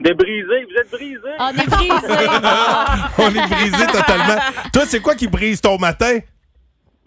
De 0.00 0.12
brisés, 0.12 0.64
vous 0.64 0.76
êtes 0.80 0.90
brisés? 0.90 1.18
On 1.38 1.48
est 1.48 1.66
brisé. 1.66 2.14
Ah, 2.44 3.08
On 3.18 3.28
est 3.30 3.48
brisé 3.48 3.86
totalement. 3.86 4.40
Toi, 4.72 4.82
c'est 4.86 5.00
quoi 5.00 5.14
qui 5.14 5.26
brise 5.26 5.60
ton 5.60 5.78
matin? 5.78 6.18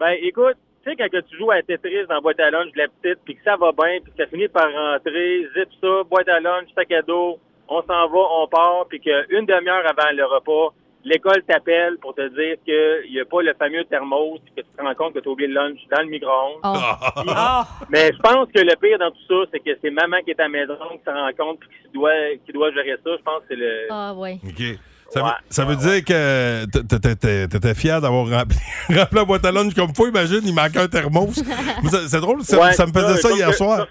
Ben 0.00 0.14
écoute, 0.22 0.56
tu 0.84 0.90
sais 0.90 0.96
quand 0.96 1.08
que 1.08 1.20
tu 1.28 1.38
joues 1.38 1.52
à 1.52 1.62
Tetris 1.62 2.06
dans 2.08 2.16
la 2.16 2.20
boîte 2.20 2.40
à 2.40 2.50
lunch 2.50 2.72
de 2.72 2.78
la 2.78 2.88
petite, 2.88 3.20
puis 3.24 3.36
que 3.36 3.40
ça 3.44 3.54
va 3.56 3.70
bien, 3.70 4.00
puis 4.02 4.12
que 4.12 4.22
ça 4.24 4.28
finit 4.28 4.48
par 4.48 4.64
rentrer, 4.66 5.46
zip 5.56 5.68
ça, 5.80 6.02
boîte 6.10 6.28
à 6.28 6.40
lunch, 6.40 6.68
sac 6.74 6.90
à 6.90 7.02
dos, 7.02 7.38
on 7.68 7.80
s'en 7.82 8.08
va, 8.08 8.18
on 8.42 8.48
part, 8.48 8.86
puis 8.88 8.98
qu'une 9.00 9.46
demi-heure 9.46 9.84
avant 9.88 10.10
le 10.12 10.24
repas, 10.24 10.74
l'école 11.04 11.42
t'appelle 11.48 11.96
pour 12.00 12.14
te 12.14 12.22
dire 12.28 12.56
qu'il 12.64 13.12
n'y 13.12 13.20
a 13.20 13.24
pas 13.24 13.42
le 13.42 13.52
fameux 13.58 13.84
thermos, 13.84 14.38
que 14.56 14.62
tu 14.62 14.66
te 14.76 14.82
rends 14.82 14.94
compte 14.94 15.14
que 15.14 15.20
tu 15.20 15.28
as 15.28 15.32
oublié 15.32 15.48
le 15.48 15.54
lunch 15.54 15.78
dans 15.94 16.02
le 16.02 16.08
micro-ondes. 16.08 16.60
Oh. 16.64 17.24
Ah, 17.28 17.66
Mais 17.90 18.12
je 18.12 18.18
pense 18.18 18.46
que 18.54 18.60
le 18.60 18.74
pire 18.80 18.98
dans 18.98 19.10
tout 19.10 19.26
ça, 19.28 19.50
c'est 19.52 19.60
que 19.60 19.70
c'est 19.82 19.90
maman 19.90 20.18
qui 20.24 20.30
est 20.30 20.40
à 20.40 20.44
la 20.44 20.48
maison, 20.48 20.74
qui 20.92 21.04
se 21.04 21.10
rend 21.10 21.30
compte, 21.38 21.58
puis 21.60 21.68
qui 21.84 21.92
doit, 21.98 22.10
qui 22.46 22.52
doit 22.52 22.70
gérer 22.72 22.96
ça. 23.04 23.10
Je 23.18 23.22
pense 23.22 23.40
que 23.40 23.44
c'est 23.50 23.56
le... 23.56 23.86
Ah, 23.90 24.14
ouais. 24.14 24.38
OK. 24.46 24.62
Ça 25.10 25.20
veut, 25.20 25.26
Ouais, 25.26 25.32
ça 25.50 25.64
veut 25.66 25.76
dire 25.76 26.04
que 26.06 27.46
t'étais 27.46 27.74
fier 27.74 28.00
d'avoir 28.00 28.26
rempli, 28.30 28.56
rempli 28.88 29.16
la 29.16 29.24
boîte 29.26 29.44
à 29.44 29.52
lunch 29.52 29.74
comme 29.74 29.94
faut. 29.94 30.08
Imagine, 30.08 30.40
il 30.44 30.54
manquait 30.54 30.78
un 30.78 30.88
thermos. 30.88 31.34
C'est 32.08 32.20
drôle, 32.20 32.42
ça, 32.42 32.58
Ouais, 32.58 32.72
ça 32.72 32.86
me 32.86 32.92
faisait 32.92 33.16
ça 33.20 33.30
hier 33.32 33.50
que- 33.50 33.56
soir. 33.56 33.86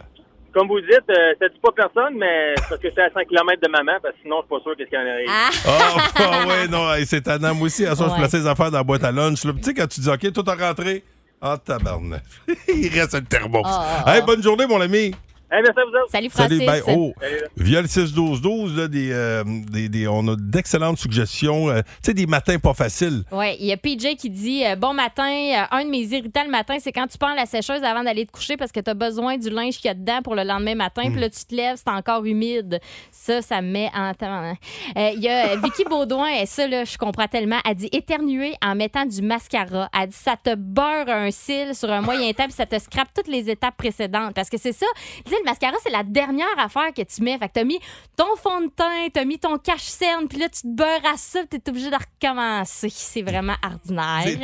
Comme 0.54 0.68
vous 0.68 0.82
dites, 0.82 1.10
euh, 1.10 1.34
ça 1.40 1.48
dit 1.48 1.60
pas 1.62 1.72
personne, 1.76 2.16
mais 2.18 2.54
c'est 2.58 2.70
parce 2.70 2.82
que 2.82 2.88
c'est 2.94 3.02
à 3.02 3.10
5 3.14 3.28
km 3.28 3.62
de 3.62 3.70
maman, 3.70 3.94
parce 4.02 4.14
que 4.16 4.22
sinon, 4.24 4.42
je 4.42 4.48
suis 4.48 4.50
pas 4.50 4.64
sûr 4.64 4.78
qu'est-ce 4.78 4.90
qu'il 4.90 5.00
y 5.00 5.02
en 5.02 5.08
arrive. 5.08 5.30
Ah, 5.66 6.10
ah 6.16 6.48
ouais, 6.48 6.68
non, 6.68 6.94
hey, 6.94 7.06
c'est 7.06 7.22
tannant. 7.22 7.56
Moi 7.56 7.68
aussi, 7.68 7.86
à 7.86 7.96
soir, 7.96 8.10
je 8.10 8.14
Ouais. 8.16 8.20
plaçais 8.20 8.40
les 8.40 8.48
affaires 8.48 8.70
dans 8.72 8.78
la 8.80 8.84
boîte 8.84 9.04
à 9.04 9.12
lunch. 9.12 9.44
là. 9.46 9.54
Tu 9.56 9.64
sais, 9.64 9.74
quand 9.74 9.88
tu 9.88 10.02
dis 10.02 10.10
OK, 10.10 10.34
tout 10.34 10.44
a 10.48 10.56
rentré. 10.56 11.04
Ah, 11.42 11.58
tabarnak. 11.58 12.22
il 12.68 12.90
reste 12.94 13.16
un 13.16 13.22
thermos. 13.22 13.64
Ah, 13.66 14.04
hey, 14.16 14.22
bonne 14.24 14.44
journée, 14.44 14.66
mon 14.68 14.80
ami. 14.82 15.12
Hey, 15.54 15.62
merci 15.64 15.80
à 15.80 15.84
vous 15.84 15.90
autres. 15.98 16.12
salut 16.12 16.30
Francis. 16.30 16.58
Salut, 16.60 16.66
ben, 16.66 16.82
oh, 16.88 17.14
Salut, 17.20 17.42
via 17.58 17.82
le 17.82 17.88
6-12-12, 17.88 18.78
là, 18.78 18.88
des, 18.88 19.12
euh, 19.12 19.44
des, 19.46 19.90
des- 19.90 20.08
on 20.08 20.26
a 20.30 20.36
d'excellentes 20.38 20.98
suggestions. 20.98 21.70
euh, 21.70 21.82
tu 21.82 21.88
sais, 22.04 22.14
des 22.14 22.26
matins 22.26 22.58
pas 22.58 22.74
faciles. 22.74 23.24
Oui, 23.34 23.58
il 23.60 23.66
y 23.66 23.74
a 23.74 23.78
PJ 23.78 24.16
qui 24.18 24.30
dit 24.30 24.64
euh, 24.66 24.78
Bon 24.78 24.94
matin, 24.94 25.30
euh, 25.30 25.64
un 25.72 25.84
de 25.84 25.90
mes 25.90 26.04
irritants 26.04 26.46
le 26.46 26.52
matin, 26.52 26.78
c'est 26.80 26.94
quand 26.94 27.06
tu 27.08 27.18
prends 27.18 27.34
la 27.36 27.46
sécheuse 27.46 27.84
avant 27.84 28.02
d'aller 28.04 28.26
te 28.26 28.32
coucher 28.32 28.56
parce 28.56 28.72
que 28.72 28.80
tu 28.80 28.90
as 28.90 28.94
besoin 28.94 29.38
du 29.38 29.50
linge 29.50 29.76
qu'il 29.78 29.88
y 29.88 29.90
a 29.90 29.94
dedans 29.94 30.22
pour 30.24 30.36
le 30.36 30.44
lendemain 30.44 30.76
matin. 30.76 31.04
Puis 31.12 31.20
là, 31.20 31.30
tu 31.30 31.44
te 31.44 31.54
lèves, 31.54 31.76
c'est 31.78 31.92
encore 31.92 32.24
humide. 32.24 32.80
Ça, 33.12 33.42
ça 33.42 33.62
me 33.62 33.72
met 33.72 33.90
en 33.94 34.14
temps. 34.14 34.54
Euh, 34.98 35.10
Il 35.16 35.22
y 35.22 35.28
a 35.28 35.58
Vicky 35.58 35.84
Baudouin, 35.84 36.30
et 36.42 36.46
ça, 36.46 36.66
là, 36.66 36.86
je 36.86 36.98
comprends 36.98 37.28
tellement. 37.28 37.58
Elle 37.70 37.76
dit 37.76 37.90
éternuer 37.92 38.54
en 38.64 38.74
mettant 38.76 39.06
du 39.06 39.22
mascara. 39.22 39.90
Elle 40.00 40.08
dit 40.08 40.16
ça 40.16 40.36
te 40.42 40.56
beurre 40.56 41.10
un 41.10 41.30
cil 41.30 41.76
sur 41.76 41.92
un 41.92 42.00
moyen 42.02 42.32
temps 42.32 42.46
puis 42.46 42.54
ça 42.54 42.66
te 42.66 42.80
scrape 42.80 43.10
toutes 43.14 43.28
les 43.28 43.50
étapes 43.50 43.76
précédentes. 43.76 44.34
Parce 44.34 44.50
que 44.50 44.58
c'est 44.58 44.72
ça. 44.72 44.86
Tu 45.26 45.32
sais, 45.32 45.38
le 45.44 45.46
mascara, 45.50 45.76
c'est 45.84 45.92
la 45.92 46.04
dernière 46.04 46.48
affaire 46.58 46.94
que 46.96 47.02
tu 47.02 47.22
mets. 47.24 47.38
Fait 47.38 47.48
que 47.48 47.54
t'as 47.54 47.64
mis 47.64 47.80
ton 48.16 48.36
fond 48.42 48.62
de 48.62 48.68
teint, 48.76 49.08
t'as 49.14 49.26
mis 49.26 49.40
ton 49.40 49.58
cache-cerne, 49.58 50.28
puis 50.28 50.38
là, 50.40 50.48
tu 50.50 50.62
te 50.62 50.68
beurres 50.68 51.06
à 51.14 51.18
ça, 51.18 51.40
puis 51.50 51.60
t'es 51.60 51.70
obligé 51.70 51.90
de 51.90 51.96
recommencer. 51.96 52.90
C'est 52.92 53.22
vraiment 53.22 53.56
ordinaire. 53.64 54.22
C'est. 54.24 54.36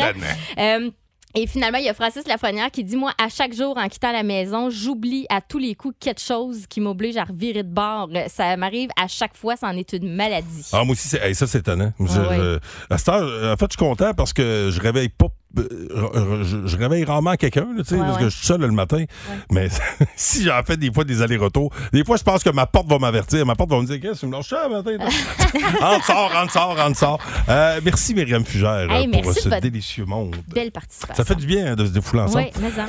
Euh, 0.59 0.91
et 1.35 1.45
finalement, 1.45 1.77
il 1.77 1.83
y 1.85 1.89
a 1.89 1.93
Francis 1.93 2.25
Lafrenière 2.25 2.71
qui 2.71 2.83
dit 2.83 2.95
Moi, 2.95 3.11
à 3.21 3.29
chaque 3.29 3.53
jour, 3.53 3.77
en 3.77 3.87
quittant 3.89 4.11
la 4.11 4.23
maison, 4.23 4.69
j'oublie 4.71 5.25
à 5.29 5.39
tous 5.41 5.59
les 5.59 5.75
coups 5.75 5.95
quelque 5.99 6.21
chose 6.21 6.65
qui 6.67 6.81
m'oblige 6.81 7.15
à 7.17 7.25
revirer 7.25 7.61
de 7.63 7.69
bord. 7.69 8.09
Ça 8.27 8.57
m'arrive 8.57 8.89
à 8.99 9.07
chaque 9.07 9.35
fois, 9.37 9.55
c'en 9.55 9.71
est 9.77 9.93
une 9.93 10.15
maladie. 10.15 10.67
Ah, 10.73 10.83
moi 10.83 10.93
aussi, 10.93 11.07
c'est- 11.07 11.19
hey, 11.23 11.35
ça, 11.35 11.45
c'est 11.45 11.59
étonnant. 11.59 11.93
Je- 11.99 12.05
Ah 12.19 12.35
je- 12.37 12.59
à 12.89 12.97
cette 12.97 13.09
heure, 13.09 13.53
en 13.53 13.57
fait, 13.57 13.65
je 13.71 13.77
suis 13.77 13.87
content 13.87 14.13
parce 14.15 14.33
que 14.33 14.69
je 14.71 14.79
réveille 14.81 15.09
pas. 15.09 15.27
Je, 15.57 16.67
je 16.67 16.77
réveille 16.77 17.03
rarement 17.05 17.35
quelqu'un, 17.35 17.67
tu 17.77 17.83
sais, 17.83 17.95
Ouais, 17.95 18.01
parce 18.01 18.17
ouais. 18.17 18.23
que 18.23 18.29
je 18.29 18.35
suis 18.37 18.45
seul 18.45 18.61
le 18.61 18.71
matin. 18.71 19.03
Mais 19.51 19.67
si 20.15 20.43
j'en 20.43 20.61
fais 20.63 20.77
des 20.77 20.91
fois 20.93 21.03
des 21.03 21.21
allers-retours, 21.21 21.71
des 21.91 22.03
fois, 22.03 22.17
je 22.17 22.23
pense 22.23 22.43
que 22.43 22.49
ma 22.49 22.65
porte 22.65 22.87
va 22.87 22.99
m'avertir. 22.99 23.45
Ma 23.45 23.55
porte 23.55 23.69
va 23.71 23.79
me 23.81 23.85
dire 23.85 23.99
Qu'est-ce 23.99 24.13
que 24.13 24.19
tu 24.21 24.25
me 24.27 24.31
lâches 24.33 24.49
ça 24.49 24.67
le 24.67 24.75
matin? 24.75 24.97
rentre, 25.81 26.05
sort, 26.05 26.31
rentre, 26.31 26.51
sort, 26.53 26.77
rentre, 26.77 26.97
sort. 26.97 27.19
Euh, 27.49 27.79
merci, 27.83 28.13
Myriam 28.13 28.45
Fugère, 28.45 28.91
Hey, 28.91 29.07
merci 29.07 29.21
pour 29.23 29.33
ce 29.33 29.49
votre 29.49 29.61
délicieux 29.61 30.05
monde. 30.05 30.35
Belle 30.53 30.71
participation. 30.71 31.15
Ça 31.15 31.25
fait 31.25 31.35
du 31.39 31.47
bien 31.47 31.71
hein, 31.71 31.75
de 31.75 31.85
se 31.85 31.91
défouler 31.91 32.23
ensemble. 32.23 32.45
Oui, 32.55 32.61
mais 32.61 32.81
en- 32.81 32.85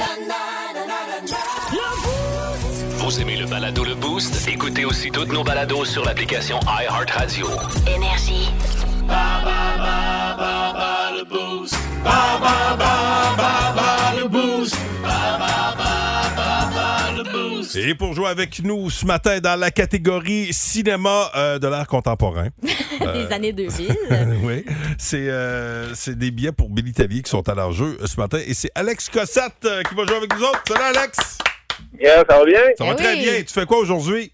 Vous 2.99 3.21
aimez 3.21 3.37
le 3.37 3.47
balado 3.47 3.85
Le 3.85 3.95
Boost? 3.95 4.47
Écoutez 4.49 4.85
aussi 4.85 5.11
toutes 5.11 5.33
nos 5.33 5.43
balados 5.45 5.85
sur 5.87 6.05
l'application 6.05 6.59
iHeartRadio. 6.67 7.47
Énergie. 7.97 8.51
Et 17.81 17.95
pour 17.95 18.13
jouer 18.13 18.29
avec 18.29 18.63
nous 18.63 18.91
ce 18.91 19.07
matin 19.07 19.39
dans 19.41 19.59
la 19.59 19.71
catégorie 19.71 20.53
cinéma 20.53 21.31
euh, 21.37 21.59
de 21.59 21.69
l'art 21.69 21.87
contemporain. 21.87 22.49
des 22.63 23.33
années 23.33 23.53
2000. 23.53 23.97
oui, 24.45 24.65
c'est 24.99 25.29
euh, 25.31 25.95
c'est 25.95 26.19
des 26.19 26.31
billets 26.31 26.53
pour 26.53 26.69
Billy 26.69 26.93
Tellier 26.93 27.23
qui 27.23 27.31
sont 27.31 27.49
à 27.49 27.55
l'enjeu 27.55 27.97
euh, 28.01 28.07
ce 28.07 28.21
matin. 28.21 28.39
Et 28.47 28.53
c'est 28.53 28.71
Alex 28.75 29.09
Cossette 29.09 29.65
euh, 29.65 29.83
qui 29.83 29.95
va 29.95 30.05
jouer 30.05 30.17
avec 30.17 30.35
nous 30.37 30.43
autres. 30.43 30.61
Salut 30.67 30.97
Alex! 30.97 31.39
Yeah, 31.99 32.25
ça 32.29 32.39
va 32.39 32.45
bien? 32.45 32.61
Ça 32.77 32.85
va 32.85 32.91
Eh 32.93 32.97
très 32.97 33.15
oui. 33.15 33.23
bien. 33.23 33.43
Tu 33.43 33.55
fais 33.55 33.65
quoi 33.65 33.79
aujourd'hui? 33.79 34.33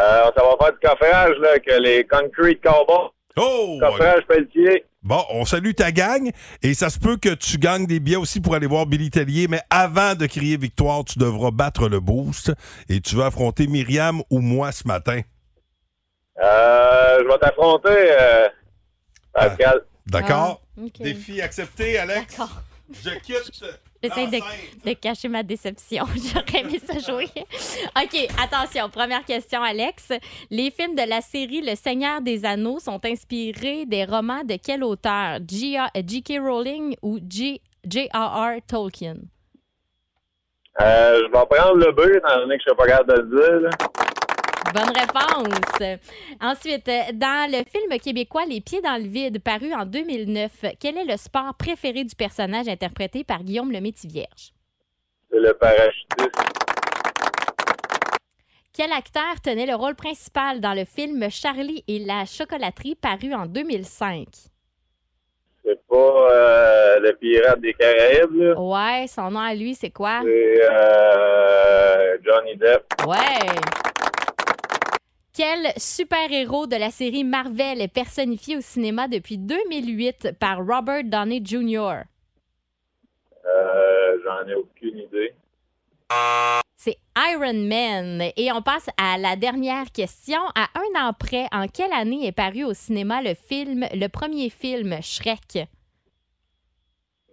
Euh, 0.00 0.24
ça 0.34 0.42
va 0.42 0.56
faire 0.58 0.72
du 0.72 0.78
coffrage, 0.88 1.36
là, 1.40 1.48
avec 1.50 1.66
les 1.80 2.04
Concrete 2.04 2.60
Cowboys. 2.62 3.10
Oh! 3.36 3.78
Coffrage 3.80 4.22
Pelletier. 4.28 4.84
Bon, 5.02 5.24
on 5.30 5.46
salue 5.46 5.72
ta 5.72 5.92
gang 5.92 6.30
et 6.62 6.74
ça 6.74 6.90
se 6.90 6.98
peut 6.98 7.16
que 7.16 7.30
tu 7.30 7.56
gagnes 7.56 7.86
des 7.86 8.00
billets 8.00 8.16
aussi 8.16 8.38
pour 8.38 8.54
aller 8.54 8.66
voir 8.66 8.84
Billy 8.84 9.08
Tellier, 9.08 9.48
mais 9.48 9.62
avant 9.70 10.14
de 10.14 10.26
crier 10.26 10.58
victoire, 10.58 11.04
tu 11.06 11.18
devras 11.18 11.50
battre 11.50 11.88
le 11.88 12.00
boost 12.00 12.52
et 12.90 13.00
tu 13.00 13.16
vas 13.16 13.26
affronter 13.26 13.66
Myriam 13.66 14.20
ou 14.28 14.40
moi 14.40 14.72
ce 14.72 14.86
matin. 14.86 15.22
Euh, 16.42 17.18
je 17.22 17.28
vais 17.28 17.38
t'affronter, 17.38 17.88
euh, 17.88 18.48
Pascal. 19.32 19.80
D'accord? 20.06 20.62
Ah. 20.78 20.82
Défi 21.00 21.40
accepté, 21.40 21.98
Alex. 21.98 22.36
D'accord. 22.36 22.62
Je 23.02 23.10
quitte. 23.20 23.64
J'essaie 24.02 24.26
de, 24.28 24.92
cacher 24.94 25.28
ma 25.28 25.42
déception. 25.42 26.04
J'aurais 26.16 26.60
aimé 26.64 26.80
ça 26.82 26.98
jouer. 26.98 27.28
OK, 27.36 28.28
attention. 28.42 28.88
Première 28.88 29.24
question, 29.24 29.62
Alex. 29.62 30.12
Les 30.50 30.70
films 30.70 30.94
de 30.94 31.06
la 31.08 31.20
série 31.20 31.60
Le 31.60 31.74
Seigneur 31.74 32.20
des 32.22 32.44
Anneaux 32.44 32.78
sont 32.78 33.04
inspirés 33.04 33.84
des 33.86 34.04
romans 34.04 34.42
de 34.44 34.56
quel 34.62 34.82
auteur? 34.84 35.38
J.A. 35.46 35.90
J.K. 35.94 36.38
Rowling 36.40 36.96
ou 37.02 37.18
J- 37.28 37.60
J.R.R. 37.86 38.56
Tolkien? 38.66 39.16
Euh, 40.80 41.18
je 41.18 41.24
vais 41.24 41.46
prendre 41.46 41.74
le 41.76 41.92
B, 41.92 42.16
étant 42.16 42.36
donné 42.38 42.56
que 42.56 42.62
je 42.64 42.70
suis 42.70 42.76
pas 42.76 42.86
capable 42.86 43.12
de 43.12 43.20
le 43.22 43.42
dire, 43.42 43.60
là. 43.60 43.70
Bonne 44.74 44.92
réponse. 44.94 45.98
Ensuite, 46.40 46.86
dans 47.14 47.50
le 47.50 47.64
film 47.64 47.98
québécois 47.98 48.44
Les 48.46 48.60
Pieds 48.60 48.80
dans 48.82 49.02
le 49.02 49.08
vide, 49.08 49.42
paru 49.42 49.72
en 49.72 49.84
2009, 49.84 50.76
quel 50.78 50.98
est 50.98 51.04
le 51.04 51.16
sport 51.16 51.54
préféré 51.58 52.04
du 52.04 52.14
personnage 52.14 52.68
interprété 52.68 53.24
par 53.24 53.42
Guillaume 53.42 53.72
le 53.72 53.80
Métis-Vierge? 53.80 54.52
C'est 55.30 55.40
le 55.40 55.54
parachutisme. 55.54 56.30
Quel 58.72 58.92
acteur 58.92 59.40
tenait 59.42 59.66
le 59.66 59.74
rôle 59.74 59.96
principal 59.96 60.60
dans 60.60 60.74
le 60.74 60.84
film 60.84 61.28
Charlie 61.30 61.82
et 61.88 61.98
la 61.98 62.24
chocolaterie 62.24 62.94
paru 62.94 63.34
en 63.34 63.46
2005? 63.46 64.26
C'est 65.64 65.86
pas 65.88 65.96
euh, 65.96 67.00
le 67.00 67.12
pirate 67.14 67.60
des 67.60 67.74
Caraïbes, 67.74 68.34
là? 68.34 68.60
Ouais, 68.60 69.06
son 69.08 69.30
nom 69.30 69.40
à 69.40 69.54
lui, 69.54 69.74
c'est 69.74 69.90
quoi? 69.90 70.20
C'est 70.22 70.70
euh, 70.70 72.18
Johnny 72.24 72.56
Depp. 72.56 72.84
Ouais. 73.06 73.89
Quel 75.42 75.72
super-héros 75.78 76.66
de 76.66 76.76
la 76.76 76.90
série 76.90 77.24
Marvel 77.24 77.80
est 77.80 77.88
personnifié 77.88 78.58
au 78.58 78.60
cinéma 78.60 79.08
depuis 79.08 79.38
2008 79.38 80.32
par 80.38 80.58
Robert 80.58 81.04
Downey 81.04 81.40
Jr.? 81.42 82.02
Euh, 83.46 84.18
J'en 84.22 84.46
ai 84.46 84.54
aucune 84.54 84.98
idée. 84.98 85.32
C'est 86.76 86.98
Iron 87.16 87.54
Man. 87.54 88.22
Et 88.36 88.52
on 88.52 88.60
passe 88.60 88.90
à 88.98 89.16
la 89.16 89.34
dernière 89.36 89.90
question. 89.92 90.40
À 90.54 90.68
un 90.74 91.08
an 91.08 91.14
près, 91.18 91.46
en 91.52 91.68
quelle 91.68 91.94
année 91.94 92.26
est 92.26 92.32
paru 92.32 92.64
au 92.64 92.74
cinéma 92.74 93.22
le 93.22 93.32
film, 93.32 93.86
le 93.94 94.08
premier 94.08 94.50
film 94.50 95.00
Shrek? 95.00 95.56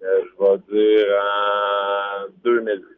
Euh, 0.02 0.22
je 0.24 0.46
vais 0.46 0.58
dire 0.70 1.08
en 1.22 2.28
2000. 2.42 2.97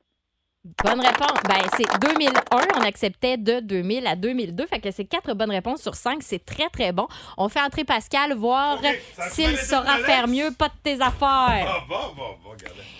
Bonne 0.83 0.99
réponse. 1.01 1.37
Ben, 1.47 1.61
c'est 1.75 1.99
2001. 1.99 2.31
On 2.77 2.81
acceptait 2.81 3.37
de 3.37 3.59
2000 3.59 4.07
à 4.07 4.15
2002. 4.15 4.65
Fait 4.67 4.79
que 4.79 4.91
c'est 4.91 5.05
quatre 5.05 5.33
bonnes 5.33 5.51
réponses 5.51 5.81
sur 5.81 5.95
cinq. 5.95 6.19
C'est 6.21 6.43
très, 6.45 6.69
très 6.69 6.91
bon. 6.91 7.07
On 7.37 7.49
fait 7.49 7.61
entrer 7.61 7.83
Pascal, 7.83 8.33
voir 8.35 8.79
s'il 9.31 9.57
saura 9.57 9.97
faire 9.99 10.27
mieux. 10.27 10.51
Pas 10.57 10.67
de 10.69 10.73
tes 10.83 10.95
affaires. 11.01 11.19
Ah, 11.67 11.83
bon, 11.87 11.95
bon, 12.15 12.23
bon. 12.43 12.49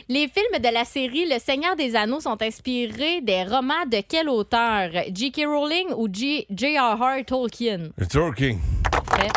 Les 0.07 0.27
films 0.27 0.59
de 0.61 0.73
la 0.73 0.85
série 0.85 1.27
Le 1.29 1.37
Seigneur 1.39 1.75
des 1.75 1.95
Anneaux 1.95 2.19
sont 2.19 2.41
inspirés 2.41 3.21
des 3.21 3.43
romans 3.43 3.85
de 3.85 4.01
quel 4.07 4.27
auteur? 4.29 4.89
J.K. 5.13 5.41
Rowling 5.45 5.89
ou 5.95 6.07
J- 6.11 6.47
J.R.R. 6.49 7.23
Tolkien? 7.27 7.89
Tolkien. 8.09 8.57
Parfait. 8.91 9.27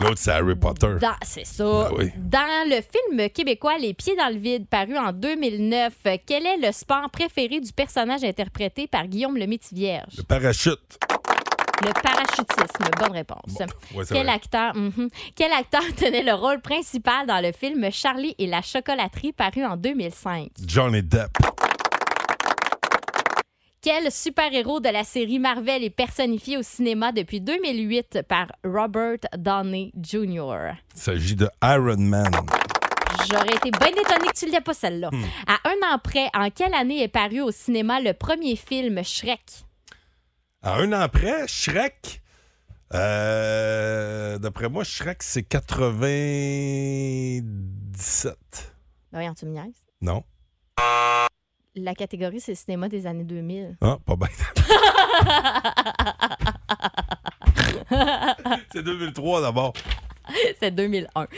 L'autre, 0.00 0.14
c'est 0.18 0.30
Harry 0.30 0.54
Potter. 0.54 0.94
Dans- 1.00 1.16
C'est 1.22 1.44
ça. 1.46 1.64
Ben 1.64 1.88
oui. 1.98 2.12
Dans 2.16 2.68
le 2.68 2.76
film 2.76 3.28
québécois 3.30 3.78
Les 3.78 3.94
Pieds 3.94 4.14
dans 4.16 4.28
le 4.32 4.38
vide, 4.38 4.66
paru 4.68 4.96
en 4.96 5.12
2009, 5.12 5.92
quel 6.26 6.46
est 6.46 6.56
le 6.58 6.70
sport 6.72 7.10
préféré 7.10 7.60
du 7.60 7.72
personnage 7.72 8.22
interprété 8.24 8.86
par 8.86 9.06
Guillaume 9.08 9.36
le 9.36 9.46
Métis-Vierge? 9.46 10.14
Le 10.18 10.22
parachute. 10.22 10.98
Le 11.84 11.92
parachutisme. 11.92 12.90
Bonne 12.98 13.12
réponse. 13.12 13.56
Ouais, 13.94 14.04
c'est 14.04 14.14
Quel 14.14 14.26
vrai. 14.26 14.34
acteur, 14.34 14.74
mhm. 14.76 15.08
Quel 15.36 15.52
acteur 15.52 15.82
tenait 15.96 16.24
le 16.24 16.32
rôle 16.34 16.60
principal 16.60 17.26
dans 17.26 17.40
le 17.40 17.52
film 17.52 17.88
Charlie 17.92 18.34
et 18.38 18.46
la 18.48 18.62
chocolaterie 18.62 19.32
paru 19.32 19.64
en 19.64 19.76
2005? 19.76 20.48
Johnny 20.66 21.02
Depp. 21.02 21.30
Quel 23.80 24.10
super-héros 24.10 24.80
de 24.80 24.88
la 24.88 25.04
série 25.04 25.38
Marvel 25.38 25.84
est 25.84 25.90
personnifié 25.90 26.56
au 26.56 26.62
cinéma 26.62 27.12
depuis 27.12 27.40
2008 27.40 28.22
par 28.28 28.48
Robert 28.64 29.18
Downey 29.36 29.92
Jr.? 30.00 30.72
Il 30.96 31.00
s'agit 31.00 31.36
de 31.36 31.48
Iron 31.62 31.96
Man. 31.98 32.32
J'aurais 33.30 33.54
été 33.54 33.70
bien 33.70 33.88
étonnée 33.90 34.28
que 34.32 34.36
tu 34.38 34.46
ne 34.46 34.50
l'aies 34.52 34.60
pas 34.60 34.74
celle-là. 34.74 35.10
Hmm. 35.12 35.22
À 35.46 35.58
un 35.68 35.94
an 35.94 35.98
près, 36.02 36.28
en 36.34 36.50
quelle 36.50 36.74
année 36.74 37.02
est 37.04 37.08
paru 37.08 37.40
au 37.40 37.52
cinéma 37.52 38.00
le 38.00 38.14
premier 38.14 38.56
film 38.56 39.04
Shrek? 39.04 39.42
À 40.62 40.78
un 40.78 40.92
an 40.92 41.00
après, 41.00 41.46
Shrek? 41.46 42.20
euh, 42.94 44.38
D'après 44.38 44.68
moi, 44.68 44.82
Shrek, 44.82 45.22
c'est 45.22 45.44
97. 45.44 48.34
Ben 49.12 49.18
Voyons, 49.18 49.34
tu 49.34 49.46
me 49.46 49.52
niaises. 49.52 49.84
Non? 50.00 50.24
La 51.80 51.94
catégorie, 51.94 52.40
c'est 52.40 52.52
le 52.52 52.56
cinéma 52.56 52.88
des 52.88 53.06
années 53.06 53.24
2000. 53.24 53.76
Ah, 53.80 53.96
pas 54.04 54.16
bien. 54.16 54.28
c'est 58.72 58.82
2003 58.82 59.40
d'abord. 59.42 59.72
c'est 60.60 60.70
2001. 60.74 61.26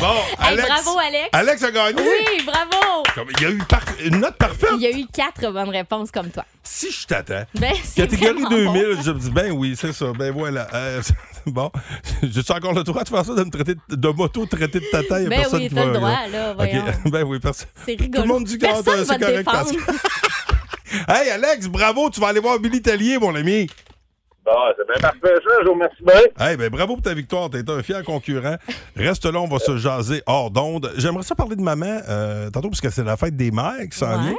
Bon, 0.00 0.14
Hey, 0.40 0.52
Alex. 0.52 0.68
bravo, 0.68 0.98
Alex. 1.00 1.28
Alex 1.32 1.62
a 1.64 1.70
gagné. 1.72 2.00
Oui, 2.02 2.44
bravo. 2.46 3.02
Il 3.36 3.42
y 3.42 3.46
a 3.46 3.50
eu 3.50 3.58
par- 3.58 3.82
une 4.04 4.20
note 4.20 4.36
parfaite. 4.36 4.70
Il 4.76 4.80
y 4.82 4.86
a 4.86 4.90
eu 4.96 5.06
quatre 5.12 5.50
bonnes 5.52 5.70
réponses 5.70 6.12
comme 6.12 6.30
toi. 6.30 6.44
Si 6.62 6.90
je 6.92 7.04
t'attends. 7.06 7.42
Ben, 7.54 7.72
Catégorie 7.96 8.42
vraiment 8.42 8.48
2000, 8.48 8.94
bon. 8.96 9.02
je 9.02 9.10
me 9.10 9.18
dis, 9.18 9.30
ben 9.30 9.50
oui, 9.52 9.74
c'est 9.76 9.92
ça, 9.92 10.12
ben 10.16 10.32
voilà. 10.32 10.68
Euh, 10.72 11.02
bon, 11.52 11.70
j'ai 12.22 12.42
encore 12.52 12.72
le 12.74 12.82
droit 12.84 13.02
de 13.04 13.08
faire 13.08 13.24
ça, 13.24 13.34
de 13.34 13.44
me 13.44 13.50
traiter 13.50 13.74
de, 13.88 13.96
de 13.96 14.08
moto-traiter 14.08 14.80
de 14.80 14.86
tata, 14.90 15.20
il 15.20 15.24
y 15.24 15.26
a 15.26 15.28
Ben 15.30 15.40
personne 15.40 15.60
oui, 15.62 15.68
qui 15.68 15.74
t'as 15.74 15.80
va... 15.84 15.86
le 15.90 15.94
droit, 15.96 16.26
là, 16.30 16.50
OK. 16.50 16.56
voyons. 16.56 16.84
Ben 17.10 17.22
oui, 17.24 17.38
personne. 17.40 17.68
C'est 17.86 17.96
Tout 17.96 18.02
rigolo. 18.04 18.22
le 18.22 18.28
monde 18.28 18.44
dit 18.44 18.58
que 18.58 18.66
c'est 18.66 19.18
correct. 19.18 19.44
Pascal. 19.44 19.76
Hey, 21.06 21.28
Alex, 21.30 21.66
bravo, 21.68 22.08
tu 22.08 22.18
vas 22.20 22.28
aller 22.28 22.40
voir 22.40 22.58
Billy 22.58 22.80
Tellier, 22.80 23.18
mon 23.18 23.34
ami. 23.34 23.66
Bon, 24.44 24.52
c'est 24.74 24.86
bien 24.86 25.00
parfait, 25.02 25.34
ça. 25.46 25.54
Je 25.60 25.66
vous 25.66 25.74
remercie 25.74 26.02
bien. 26.02 26.46
Hey, 26.46 26.56
ben 26.56 26.70
bravo 26.70 26.94
pour 26.94 27.02
ta 27.02 27.12
victoire, 27.12 27.50
t'es 27.50 27.68
un 27.70 27.82
fier 27.82 28.02
concurrent. 28.02 28.56
Reste 28.96 29.26
là, 29.26 29.38
on 29.38 29.46
va 29.48 29.58
se 29.58 29.76
jaser 29.76 30.22
hors 30.24 30.50
d'onde. 30.50 30.90
J'aimerais 30.96 31.24
ça 31.24 31.34
parler 31.34 31.56
de 31.56 31.60
maman 31.60 32.00
euh, 32.08 32.48
tantôt, 32.48 32.70
parce 32.70 32.80
que 32.80 32.88
c'est 32.88 33.04
la 33.04 33.18
fête 33.18 33.36
des 33.36 33.50
mères 33.50 33.74
qui 33.90 33.98
s'en 33.98 34.08
Ouais. 34.16 34.22
vient. 34.30 34.36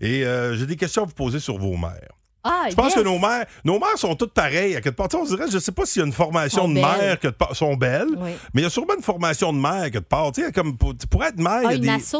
Et 0.00 0.24
euh, 0.24 0.54
j'ai 0.56 0.64
des 0.64 0.76
questions 0.76 1.02
à 1.02 1.04
vous 1.06 1.12
poser 1.12 1.38
sur 1.38 1.58
vos 1.58 1.76
mères. 1.76 2.08
Ah, 2.42 2.66
Je 2.70 2.74
pense 2.74 2.86
yes. 2.86 2.94
que 2.94 3.00
nos 3.00 3.18
mères, 3.18 3.44
nos 3.64 3.78
mères 3.78 3.96
sont 3.98 4.14
toutes 4.14 4.32
pareilles. 4.32 4.74
À 4.76 4.80
quelque 4.80 4.96
part, 4.96 5.08
on 5.14 5.24
dirait, 5.24 5.50
je 5.50 5.58
sais 5.58 5.72
pas 5.72 5.84
s'il 5.84 6.00
y 6.00 6.02
a 6.02 6.06
une 6.06 6.12
formation 6.12 6.62
Sont 6.62 6.68
de 6.68 6.74
belles. 6.74 6.82
mère 6.84 7.20
que 7.20 7.28
de 7.28 7.32
part, 7.32 7.54
sont 7.54 7.74
belles, 7.76 8.08
Oui. 8.16 8.30
mais 8.54 8.62
il 8.62 8.64
y 8.64 8.66
a 8.66 8.70
sûrement 8.70 8.94
une 8.96 9.02
formation 9.02 9.52
de 9.52 9.58
mère 9.58 9.90
que 9.90 9.98
de 9.98 10.04
part. 10.04 10.32
Comme 10.54 10.76
pour, 10.78 10.94
pour 11.10 11.24
être 11.24 11.36
mère, 11.38 11.60
Ah, 11.66 11.74
y 11.74 11.76
une 11.76 11.88
a 11.90 11.96
des 11.98 12.02
asso? 12.02 12.14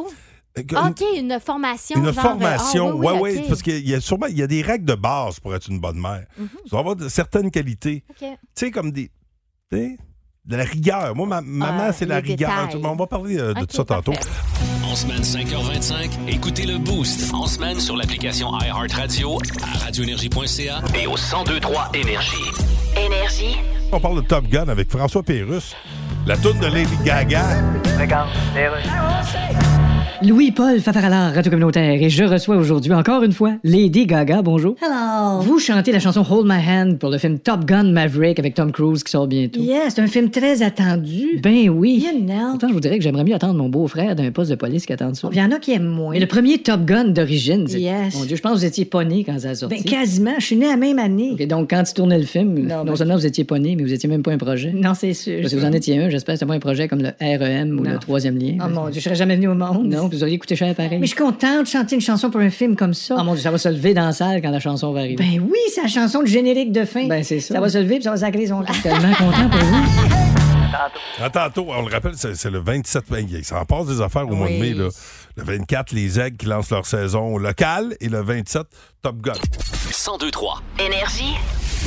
euh, 0.58 0.62
Ah, 0.76 0.82
une- 0.82 0.88
OK, 0.88 1.04
une 1.16 1.40
formation. 1.40 1.96
une 1.98 2.12
genre, 2.12 2.22
formation, 2.22 2.88
ah, 2.90 2.94
oui, 2.96 3.06
ouais, 3.06 3.12
oui, 3.12 3.20
ouais, 3.20 3.38
ok. 3.38 3.48
parce 3.48 3.62
qu'il 3.62 3.88
y 3.88 3.94
a 3.94 4.00
sûrement 4.00 4.26
il 4.26 4.36
y 4.38 4.42
a 4.42 4.46
des 4.46 4.60
règles 4.62 4.84
de 4.84 4.94
base 4.94 5.40
pour 5.40 5.54
être 5.54 5.68
une 5.70 5.78
bonne 5.80 5.98
mère. 5.98 6.26
Mhm. 6.36 6.48
Tu 6.64 6.68
dois 6.70 6.80
avoir 6.80 6.96
de- 6.96 7.08
certaines 7.08 7.50
qualités. 7.50 8.04
OK. 8.10 8.16
Tu 8.18 8.26
sais, 8.54 8.70
comme 8.70 8.90
des. 8.92 9.10
tu 9.72 9.78
sais, 9.78 9.96
de 10.44 10.56
la 10.56 10.64
rigueur. 10.64 11.14
Moi, 11.14 11.26
ma 11.26 11.40
maman, 11.40 11.84
Ah, 11.88 11.92
c'est 11.92 12.06
la 12.06 12.16
rigueur. 12.16 12.50
détails. 12.66 12.82
On 12.84 12.94
va 12.96 13.06
parler 13.06 13.38
euh, 13.38 13.54
de 13.54 13.60
Ok, 13.60 13.68
tout 13.68 13.76
ça 13.76 13.84
tantôt. 13.84 14.12
En 14.90 14.96
semaine 14.96 15.22
5h25, 15.22 16.10
écoutez 16.26 16.66
le 16.66 16.76
Boost. 16.76 17.32
En 17.32 17.46
semaine 17.46 17.78
sur 17.78 17.96
l'application 17.96 18.50
iHeartRadio, 18.58 19.38
à 19.62 19.84
radioénergie.ca 19.84 20.80
et 21.00 21.06
au 21.06 21.14
1023 21.14 21.92
Énergie. 21.94 22.36
Énergie. 22.96 23.56
On 23.92 24.00
parle 24.00 24.16
de 24.16 24.26
Top 24.26 24.48
Gun 24.48 24.66
avec 24.66 24.90
François 24.90 25.22
Pérusse. 25.22 25.76
La 26.26 26.36
toune 26.36 26.58
de 26.58 26.66
Lady 26.66 26.96
Gaga. 27.04 27.44
Louis-Paul 30.22 30.80
Fafaralard, 30.80 31.32
Radio 31.34 31.50
Communautaire, 31.50 32.02
et 32.02 32.10
je 32.10 32.24
reçois 32.24 32.56
aujourd'hui 32.56 32.92
encore 32.92 33.22
une 33.22 33.32
fois 33.32 33.54
Lady 33.64 34.04
Gaga, 34.04 34.42
bonjour. 34.42 34.76
Hello. 34.82 35.40
Vous 35.40 35.58
chantez 35.58 35.92
la 35.92 35.98
chanson 35.98 36.22
Hold 36.30 36.46
My 36.46 36.58
Hand 36.68 36.98
pour 36.98 37.08
le 37.08 37.16
film 37.16 37.38
Top 37.38 37.64
Gun 37.64 37.84
Maverick 37.90 38.38
avec 38.38 38.52
Tom 38.54 38.70
Cruise 38.70 39.02
qui 39.02 39.12
sort 39.12 39.26
bientôt. 39.26 39.60
Yeah, 39.62 39.88
c'est 39.88 40.02
un 40.02 40.06
film 40.06 40.28
très 40.28 40.62
attendu. 40.62 41.40
Ben 41.42 41.70
oui. 41.70 42.04
You 42.06 42.20
know. 42.20 42.50
Pourtant, 42.50 42.68
je 42.68 42.74
vous 42.74 42.80
dirais 42.80 42.98
que 42.98 43.02
j'aimerais 43.02 43.24
mieux 43.24 43.34
attendre 43.34 43.54
mon 43.54 43.70
beau-frère 43.70 44.14
d'un 44.14 44.30
poste 44.30 44.50
de 44.50 44.56
police 44.56 44.84
qu'attendre 44.84 45.16
ça. 45.16 45.30
Il 45.32 45.38
y 45.38 45.42
en 45.42 45.52
a 45.52 45.58
qui 45.58 45.72
aiment 45.72 45.84
moins. 45.86 46.12
Mais 46.12 46.20
le 46.20 46.26
premier 46.26 46.58
Top 46.58 46.84
Gun 46.84 47.04
d'origine, 47.04 47.66
c'est... 47.66 47.80
Yes. 47.80 48.14
Mon 48.18 48.26
Dieu, 48.26 48.36
je 48.36 48.42
pense 48.42 48.52
que 48.52 48.58
vous 48.58 48.64
étiez 48.66 48.84
pas 48.84 49.02
né 49.04 49.24
quand 49.24 49.38
ça 49.38 49.48
a 49.50 49.54
sorti. 49.54 49.76
Ben, 49.76 49.84
quasiment. 49.84 50.34
Je 50.38 50.44
suis 50.44 50.56
née 50.56 50.68
la 50.68 50.76
même 50.76 50.98
année. 50.98 51.34
Et 51.38 51.46
donc, 51.46 51.70
quand 51.70 51.82
tu 51.82 51.94
tournais 51.94 52.18
le 52.18 52.26
film, 52.26 52.58
non, 52.68 52.84
ben- 52.84 52.94
seulement 52.94 53.16
vous 53.16 53.24
étiez 53.26 53.44
pas 53.44 53.58
né, 53.58 53.74
mais 53.74 53.84
vous 53.84 53.92
étiez 53.94 54.08
même 54.08 54.22
pas 54.22 54.32
un 54.32 54.38
projet. 54.38 54.70
Non, 54.74 54.92
c'est 54.92 55.14
sûr. 55.14 55.40
Parce 55.40 55.54
que 55.54 55.58
vous 55.58 55.64
en 55.64 55.72
étiez 55.72 55.98
un, 55.98 56.10
j'espère 56.10 56.34
que 56.34 56.40
c'était 56.40 56.48
pas 56.48 56.54
un 56.56 56.60
projet 56.60 56.88
comme 56.88 57.00
le 57.00 57.12
REM 57.22 57.78
ou 57.80 57.84
Non. 57.84 57.92
le 57.92 57.98
troisième 57.98 58.36
lien. 58.36 58.58
Oh 58.62 58.68
mon 58.68 58.90
Dieu, 58.90 59.00
je 59.00 59.04
serais 59.04 59.14
jamais 59.14 59.36
venue 59.36 59.48
au 59.48 59.54
monde. 59.54 59.86
Non, 59.86 60.09
puis 60.10 60.18
vous 60.18 60.24
auriez 60.24 60.38
coûté 60.38 60.56
cher 60.56 60.74
pareil. 60.74 60.98
Mais 60.98 61.06
je 61.06 61.14
suis 61.14 61.22
contente 61.22 61.62
de 61.62 61.68
chanter 61.68 61.94
une 61.94 62.00
chanson 62.00 62.30
pour 62.30 62.40
un 62.40 62.50
film 62.50 62.76
comme 62.76 62.92
ça. 62.92 63.16
Oh 63.18 63.24
mon 63.24 63.32
Dieu, 63.32 63.42
ça 63.42 63.50
va 63.50 63.58
se 63.58 63.68
lever 63.68 63.94
dans 63.94 64.04
la 64.06 64.12
salle 64.12 64.42
quand 64.42 64.50
la 64.50 64.60
chanson 64.60 64.92
va 64.92 65.00
arriver. 65.00 65.16
Ben 65.16 65.40
oui, 65.40 65.58
c'est 65.74 65.82
la 65.82 65.88
chanson 65.88 66.20
de 66.22 66.26
générique 66.26 66.72
de 66.72 66.84
fin. 66.84 67.06
Ben, 67.06 67.24
c'est 67.24 67.40
ça. 67.40 67.54
Ça 67.54 67.60
va 67.60 67.68
se 67.70 67.78
lever 67.78 67.94
puis 67.94 68.04
ça 68.04 68.10
va 68.10 68.16
sacrer 68.18 68.46
son 68.46 68.62
camp. 68.62 68.74
Tellement 68.82 69.14
content 69.14 69.48
pour 69.48 69.60
vous. 69.60 70.20
À 71.20 71.30
tantôt, 71.30 71.66
on 71.68 71.82
le 71.82 71.92
rappelle, 71.92 72.14
c'est 72.14 72.50
le 72.50 72.58
27 72.58 73.10
mai. 73.10 73.26
Ça 73.42 73.60
en 73.60 73.64
passe 73.64 73.86
des 73.86 74.00
affaires 74.00 74.28
au 74.28 74.34
mois 74.34 74.48
de 74.48 74.54
mai. 74.54 74.72
Là. 74.72 74.88
Le 75.36 75.44
24, 75.44 75.92
les 75.92 76.18
Aigles 76.18 76.36
qui 76.36 76.46
lancent 76.46 76.70
leur 76.70 76.86
saison 76.86 77.38
locale 77.38 77.96
et 78.00 78.08
le 78.08 78.22
27, 78.22 78.62
Top 79.02 79.16
Gun. 79.22 79.32
1023. 79.88 80.62
Énergie. 80.78 81.34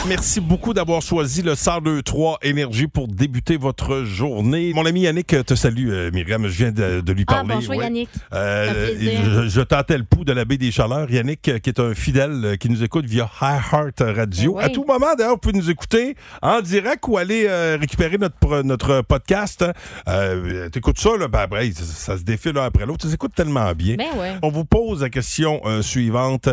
Merci 0.07 0.41
beaucoup 0.41 0.73
d'avoir 0.73 1.03
choisi 1.03 1.43
le 1.43 1.51
1023 1.51 2.39
Énergie 2.41 2.87
pour 2.87 3.07
débuter 3.07 3.57
votre 3.57 4.03
journée. 4.03 4.73
Mon 4.73 4.87
ami 4.87 5.01
Yannick 5.01 5.27
te 5.45 5.53
salue, 5.53 5.89
euh, 5.91 6.09
Myriam. 6.11 6.47
Je 6.47 6.57
viens 6.57 6.71
de, 6.71 7.01
de 7.01 7.13
lui 7.13 7.23
Ah, 7.27 7.33
parler. 7.35 7.53
bonjour 7.53 7.75
Ouais. 7.75 7.83
Yannick. 7.83 8.09
Euh, 8.33 8.87
Ça 8.87 9.23
je, 9.43 9.49
je 9.49 9.61
tentais 9.61 9.97
le 9.99 10.03
pouls 10.03 10.25
de 10.25 10.33
la 10.33 10.45
baie 10.45 10.57
des 10.57 10.71
Chaleurs. 10.71 11.09
Yannick, 11.11 11.47
euh, 11.47 11.59
qui 11.59 11.69
est 11.69 11.79
un 11.79 11.93
fidèle 11.93 12.41
euh, 12.43 12.55
qui 12.55 12.69
nous 12.69 12.83
écoute 12.83 13.05
via 13.05 13.29
iHeart 13.39 13.99
Radio. 13.99 14.53
Ben 14.53 14.57
oui. 14.59 14.63
À 14.65 14.69
tout 14.69 14.83
moment, 14.83 15.13
d'ailleurs, 15.15 15.33
vous 15.33 15.37
pouvez 15.37 15.57
nous 15.57 15.69
écouter 15.69 16.15
en 16.41 16.59
direct 16.61 17.05
ou 17.07 17.17
aller 17.17 17.45
euh, 17.47 17.77
récupérer 17.79 18.17
notre, 18.17 19.01
podcast. 19.01 19.63
Euh, 20.07 20.69
T'écoutes 20.69 20.99
ça, 20.99 21.15
là, 21.19 21.27
ben 21.27 21.39
après, 21.41 21.71
ça, 21.71 21.83
ça 21.83 22.17
se 22.17 22.23
défile 22.23 22.53
l'un 22.53 22.63
après 22.65 22.87
l'autre. 22.87 23.07
Tu 23.07 23.13
écoutes 23.13 23.35
tellement 23.35 23.71
bien. 23.73 23.95
Ben 23.97 24.07
ouais. 24.17 24.33
On 24.41 24.49
vous 24.49 24.65
pose 24.65 25.01
la 25.03 25.09
question 25.11 25.61
euh, 25.65 25.83
suivante 25.83 26.49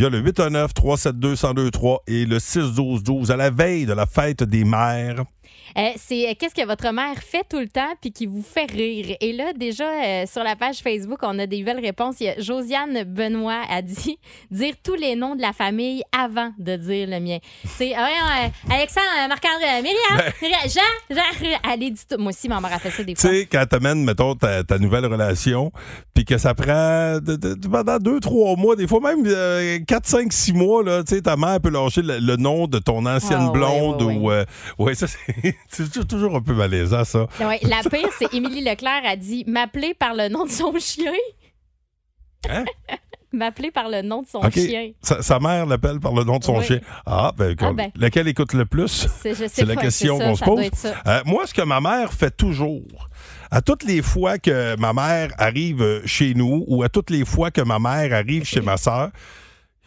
via 0.00 0.08
le 0.08 0.22
819-372-1023 0.22 1.98
et 2.06 2.24
le 2.24 2.38
612-12 2.38 3.30
à 3.30 3.36
la 3.36 3.50
veille 3.50 3.84
de 3.84 3.92
la 3.92 4.06
fête 4.06 4.42
des 4.42 4.64
mères. 4.64 5.24
Euh, 5.78 5.90
c'est 5.96 6.28
euh, 6.28 6.32
qu'est-ce 6.38 6.54
que 6.54 6.66
votre 6.66 6.90
mère 6.92 7.16
fait 7.18 7.44
tout 7.48 7.58
le 7.60 7.68
temps 7.68 7.92
puis 8.00 8.12
qui 8.12 8.26
vous 8.26 8.42
fait 8.42 8.70
rire? 8.70 9.16
Et 9.20 9.32
là, 9.32 9.52
déjà, 9.52 9.84
euh, 9.84 10.24
sur 10.26 10.42
la 10.42 10.56
page 10.56 10.78
Facebook, 10.78 11.18
on 11.22 11.38
a 11.38 11.46
des 11.46 11.58
nouvelles 11.60 11.80
réponses. 11.80 12.16
Il 12.20 12.24
y 12.24 12.28
a 12.28 12.38
Josiane 12.40 13.04
Benoît 13.04 13.62
a 13.70 13.82
dit 13.82 14.18
dire 14.50 14.74
tous 14.82 14.94
les 14.94 15.16
noms 15.16 15.36
de 15.36 15.42
la 15.42 15.52
famille 15.52 16.02
avant 16.16 16.52
de 16.58 16.76
dire 16.76 17.06
le 17.08 17.20
mien. 17.20 17.38
C'est 17.64 17.94
Alexandre, 18.70 19.06
Marc-André, 19.28 19.82
Myriam, 19.82 20.32
Jean, 20.66 21.14
Jean, 21.14 21.58
allez, 21.62 21.90
dit 21.90 22.02
tout. 22.08 22.18
Moi 22.18 22.30
aussi, 22.30 22.48
ma 22.48 22.60
mère 22.60 22.72
a 22.72 22.78
fait 22.78 22.90
ça 22.90 23.02
des 23.02 23.14
Tu 23.14 23.20
fois. 23.20 23.30
sais, 23.30 23.46
quand 23.50 23.64
t'amènes, 23.68 24.04
mettons, 24.04 24.34
ta, 24.34 24.64
ta 24.64 24.78
nouvelle 24.78 25.06
relation, 25.06 25.72
puis 26.14 26.24
que 26.24 26.38
ça 26.38 26.54
prend 26.54 27.14
de- 27.20 27.36
de- 27.36 27.54
de- 27.54 27.68
pendant 27.68 27.98
deux, 27.98 28.20
trois 28.20 28.56
mois, 28.56 28.76
des 28.76 28.86
fois 28.86 29.00
même 29.00 29.24
quatre, 29.86 30.06
cinq, 30.06 30.32
six 30.32 30.52
mois, 30.52 30.82
là, 30.82 31.02
tu 31.04 31.14
sais, 31.16 31.22
ta 31.22 31.36
mère 31.36 31.60
peut 31.60 31.70
lâcher 31.70 32.02
le, 32.02 32.18
le 32.18 32.36
nom 32.36 32.66
de 32.66 32.78
ton 32.78 33.04
ancienne 33.06 33.38
Ah, 33.42 33.46
ouais, 33.46 33.52
blonde 33.52 34.02
ouais, 34.02 34.14
ou... 34.16 34.30
euh, 34.30 34.44
ouais, 34.78 34.94
ça, 34.94 35.06
c'est 35.06 35.56
c'est 35.68 36.06
toujours 36.08 36.36
un 36.36 36.42
peu 36.42 36.54
malaisant, 36.54 37.04
ça. 37.04 37.26
Ouais, 37.40 37.60
la 37.62 37.88
pire, 37.88 38.08
c'est 38.18 38.32
Émilie 38.34 38.62
Leclerc 38.64 39.02
a 39.04 39.16
dit 39.16 39.44
m'appeler 39.46 39.94
par 39.94 40.14
le 40.14 40.28
nom 40.28 40.44
de 40.44 40.50
son 40.50 40.72
chien. 40.78 41.12
Hein? 42.48 42.64
m'appeler 43.32 43.70
par 43.70 43.88
le 43.88 44.02
nom 44.02 44.22
de 44.22 44.26
son 44.26 44.42
chien. 44.50 44.90
Sa, 45.02 45.22
sa 45.22 45.38
mère 45.38 45.66
l'appelle 45.66 46.00
par 46.00 46.12
le 46.12 46.24
nom 46.24 46.38
de 46.38 46.44
son 46.44 46.58
Oui. 46.58 46.64
chien. 46.64 46.80
Ah, 47.06 47.32
ben, 47.36 47.54
Ah, 47.60 47.72
ben. 47.72 47.90
lequel 47.94 48.26
écoute 48.28 48.52
le 48.54 48.66
plus? 48.66 49.06
C'est, 49.22 49.64
la 49.64 49.76
question 49.76 50.18
qu'on 50.18 50.34
se 50.34 50.44
pose. 50.44 50.70
Euh, 51.06 51.20
moi, 51.26 51.46
ce 51.46 51.54
que 51.54 51.62
ma 51.62 51.80
mère 51.80 52.12
fait 52.12 52.36
toujours, 52.36 53.08
à 53.50 53.62
toutes 53.62 53.84
les 53.84 54.02
fois 54.02 54.38
que 54.38 54.76
ma 54.78 54.92
mère 54.92 55.30
arrive 55.38 55.82
euh, 55.82 56.02
chez 56.06 56.34
nous 56.34 56.64
ou 56.66 56.82
à 56.82 56.88
toutes 56.88 57.10
les 57.10 57.24
fois 57.24 57.50
que 57.50 57.60
ma 57.60 57.78
mère 57.78 58.12
arrive 58.12 58.44
chez 58.44 58.60
ma 58.60 58.76
soeur, 58.76 59.10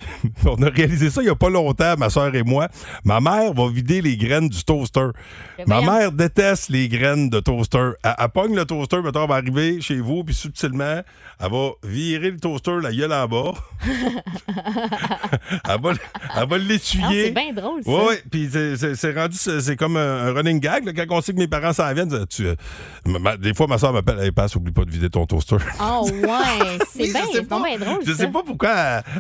on 0.46 0.62
a 0.62 0.70
réalisé 0.70 1.10
ça 1.10 1.22
il 1.22 1.26
n'y 1.26 1.30
a 1.32 1.36
pas 1.36 1.50
longtemps, 1.50 1.96
ma 1.98 2.10
soeur 2.10 2.34
et 2.36 2.44
moi. 2.44 2.68
Ma 3.06 3.20
mère 3.22 3.54
va 3.54 3.70
vider 3.70 4.02
les 4.02 4.18
graines 4.18 4.50
du 4.50 4.64
toaster. 4.64 5.08
Ben 5.58 5.66
Ma 5.68 5.82
mère 5.82 6.12
déteste 6.12 6.70
les 6.70 6.90
graines 6.90 7.30
de 7.30 7.40
toaster. 7.40 7.92
Elle, 8.04 8.16
elle 8.20 8.30
pogne 8.30 8.56
le 8.56 8.66
toaster, 8.66 9.02
mettons, 9.02 9.24
elle 9.24 9.30
va 9.30 9.36
arriver 9.36 9.80
chez 9.82 10.00
vous, 10.00 10.24
puis 10.24 10.36
subtilement, 10.36 11.02
elle 11.40 11.52
va 11.52 11.70
virer 11.84 12.32
le 12.32 12.40
toaster 12.40 12.80
la 12.82 12.92
gueule 12.92 13.14
en 13.14 13.28
bas. 13.28 13.54
elle 15.70 15.82
va, 15.82 15.92
elle 15.92 16.50
va 16.50 16.56
Ah, 16.56 16.58
l'essuyer. 16.58 17.26
c'est 17.26 17.32
bien 17.32 17.54
drôle, 17.54 17.84
ça. 17.84 17.90
Oui, 17.92 18.00
oui. 18.10 18.16
Puis 18.32 18.50
c'est- 18.52 19.14
rendu, 19.14 19.38
c'est 19.38 19.76
comme 19.76 19.98
un, 19.98 20.28
un 20.28 20.34
running 20.34 20.60
gag. 20.60 20.86
là, 20.86 20.94
quand 20.94 21.06
on 21.18 21.22
sait 21.22 21.34
que 21.34 21.38
mes 21.40 21.48
parents 21.48 21.74
s'en 21.74 21.94
viennent, 21.94 22.26
tu, 22.28 22.46
euh, 22.48 22.56
ma- 23.06 23.38
des 23.38 23.54
fois, 23.54 23.68
ma 23.68 23.78
soeur 23.78 23.94
m'appelle, 23.94 24.20
hey, 24.20 24.32
passe, 24.32 24.56
oublie 24.56 24.72
pas 24.74 24.86
de 24.86 24.92
vider 24.92 25.10
ton 25.10 25.26
toaster. 25.26 25.58
Oh, 25.82 26.10
ouais. 26.12 26.78
C'est 26.94 27.12
bien 27.12 27.24
bien 27.62 27.78
drôle. 27.78 28.00
Je 28.06 28.12
ça. 28.12 28.18
sais 28.18 28.28
pas 28.28 28.44
pourquoi 28.44 28.72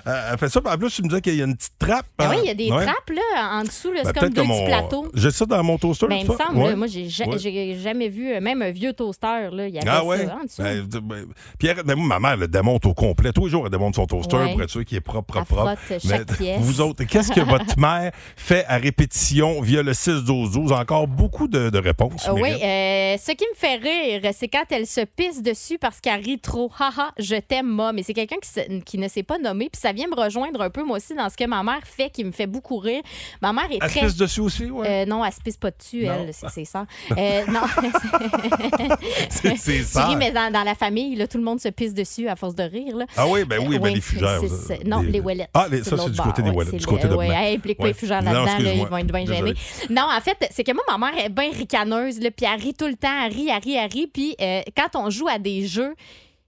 elle, 0.05 0.37
fait 0.37 0.49
ça. 0.49 0.61
En 0.73 0.77
plus, 0.77 0.89
tu 0.95 1.03
me 1.03 1.07
disais 1.09 1.21
qu'il 1.21 1.35
y 1.35 1.41
a 1.41 1.45
une 1.45 1.55
petite 1.55 1.77
trappe. 1.77 2.05
Ben 2.17 2.25
hein? 2.25 2.29
oui, 2.31 2.37
il 2.43 2.47
y 2.47 2.49
a 2.49 2.53
des 2.53 2.71
Ouais. 2.71 2.83
trappes 2.83 3.09
là, 3.09 3.49
en 3.59 3.63
dessous. 3.63 3.91
là, 3.91 4.01
Ben, 4.03 4.11
c'est 4.13 4.19
comme 4.19 4.29
deux 4.29 4.41
petits 4.41 4.47
mon- 4.47 4.65
plateaux. 4.65 5.07
J'ai 5.13 5.31
ça 5.31 5.45
dans 5.45 5.63
mon 5.63 5.77
toaster. 5.77 6.07
Ben, 6.07 6.15
il 6.15 6.29
me 6.31 6.35
semble, 6.35 6.57
Ouais. 6.57 6.75
moi, 6.75 6.87
j'ai 6.87 7.07
ja- 7.09 7.27
Ouais. 7.27 7.37
jamais 7.81 8.09
vu, 8.09 8.33
euh, 8.33 8.41
même 8.41 8.61
un 8.61 8.71
vieux 8.71 8.93
toaster, 8.93 9.49
là, 9.51 9.67
il 9.67 9.75
y 9.75 9.77
avait 9.79 9.87
Ah 9.89 9.97
ça 9.99 10.05
ouais? 10.05 10.27
en 10.31 10.43
dessous. 10.43 10.61
Ben, 10.61 10.83
ben, 11.03 11.25
Pierre, 11.59 11.75
moi, 11.85 11.95
ma 11.95 12.19
mère 12.19 12.37
le 12.37 12.47
démonte 12.47 12.85
au 12.85 12.93
complet. 12.93 13.31
Tous 13.33 13.45
les 13.45 13.51
jours, 13.51 13.65
elle 13.65 13.71
démonte 13.71 13.95
son 13.95 14.05
toaster 14.07 14.37
pour 14.51 14.61
être 14.61 14.69
sûr 14.69 14.83
qu'il 14.85 14.97
est 14.97 15.01
propre, 15.01 15.33
propre, 15.43 15.55
propre. 15.55 16.37
pièce. 16.37 16.59
Vous 16.59 16.81
autres, 16.81 17.03
qu'est-ce 17.03 17.31
que 17.31 17.41
votre 17.75 17.77
mère 17.79 18.11
fait 18.35 18.65
à 18.67 18.77
répétition 18.77 19.61
via 19.61 19.83
le 19.83 19.93
6-12-12? 19.93 20.71
Encore 20.73 21.07
beaucoup 21.07 21.47
de, 21.47 21.69
de 21.69 21.77
réponses. 21.79 22.27
Euh, 22.27 22.31
oui, 22.33 22.49
euh, 22.51 23.17
ce 23.17 23.31
qui 23.33 23.45
me 23.45 23.55
fait 23.55 23.75
rire, 23.75 24.21
c'est 24.33 24.47
quand 24.47 24.63
elle 24.71 24.87
se 24.87 25.01
pisse 25.01 25.41
dessus 25.41 25.77
parce 25.77 25.99
qu'elle 25.99 26.21
rit 26.21 26.39
trop. 26.39 26.71
Haha, 26.79 27.11
je 27.19 27.35
t'aime, 27.35 27.67
moi. 27.67 27.93
Mais 27.93 28.03
c'est 28.03 28.13
quelqu'un 28.13 28.37
qui, 28.41 28.81
qui 28.81 28.97
ne 28.97 29.07
s'est 29.07 29.23
pas 29.23 29.37
nommé. 29.37 29.69
Puis 29.71 29.79
ça 29.81 29.91
vient 29.91 30.07
me 30.07 30.15
rejoindre 30.15 30.52
un 30.61 30.69
peu, 30.69 30.83
moi 30.83 30.97
aussi, 30.97 31.15
dans 31.15 31.29
ce 31.29 31.37
que 31.37 31.45
ma 31.45 31.63
mère 31.63 31.81
fait 31.83 32.09
qui 32.09 32.23
me 32.23 32.31
fait 32.31 32.47
beaucoup 32.47 32.77
rire. 32.77 33.01
Ma 33.41 33.53
mère 33.53 33.65
est 33.71 33.79
Elle 33.81 33.89
très. 33.89 33.99
pisse 34.01 34.15
dessus 34.15 34.41
aussi, 34.41 34.69
ouais. 34.71 35.03
Euh, 35.03 35.05
non, 35.05 35.23
elle 35.25 35.33
se 35.33 35.39
pisse 35.41 35.57
pas 35.57 35.71
dessus, 35.71 36.05
Non. 36.05 36.13
elle, 36.27 36.33
c'est 36.33 36.65
ça. 36.65 36.85
Euh, 37.17 37.43
non. 37.47 37.61
C'est- 39.29 39.83
ça. 39.83 40.07
ris, 40.07 40.15
mais 40.15 40.31
dans, 40.31 40.51
dans 40.51 40.63
la 40.63 40.75
famille, 40.75 41.15
là, 41.15 41.27
tout 41.27 41.37
le 41.37 41.43
monde 41.43 41.59
se 41.59 41.69
pisse 41.69 41.93
dessus 41.93 42.27
à 42.27 42.35
force 42.35 42.55
de 42.55 42.63
rire. 42.63 42.95
Là. 42.97 43.05
Ah 43.17 43.27
oui, 43.27 43.43
ben 43.45 43.59
oui, 43.67 43.77
ben 43.77 43.83
Oui, 43.83 43.93
les 43.95 44.01
fugères. 44.01 44.41
non, 44.85 45.01
les 45.01 45.19
ouellettes. 45.19 45.49
Ah, 45.53 45.67
les- 45.69 45.83
ça, 45.83 45.97
c'est 45.97 46.09
du 46.11 46.19
côté 46.19 46.41
des 46.41 46.49
ouellettes, 46.49 46.75
du 46.75 46.85
côté 46.85 47.07
de 47.07 47.15
hey, 47.21 47.55
implique 47.55 47.77
pas 47.77 47.87
les 47.87 47.93
fugères 47.93 48.21
Non, 48.23 48.31
là-dedans, 48.31 48.71
ils 48.73 48.85
vont 48.87 48.97
être 48.97 49.11
bien 49.11 49.25
gênés. 49.25 49.53
Non, 49.89 50.03
en 50.15 50.21
fait, 50.21 50.37
c'est 50.51 50.63
que 50.63 50.71
moi, 50.73 50.83
ma 50.89 50.97
mère 51.11 51.25
est 51.25 51.29
bien 51.29 51.51
ricaneuse, 51.51 52.19
puis 52.35 52.45
elle 52.51 52.59
rit 52.59 52.73
tout 52.73 52.87
le 52.87 52.95
temps, 52.95 53.23
elle 53.25 53.33
rit, 53.33 53.49
elle 53.49 53.61
rit, 53.63 53.75
elle 53.75 53.91
rit. 53.91 54.07
Puis 54.07 54.35
euh, 54.41 54.61
quand 54.75 54.95
on 54.99 55.09
joue 55.09 55.27
à 55.27 55.39
des 55.39 55.65
jeux, 55.67 55.93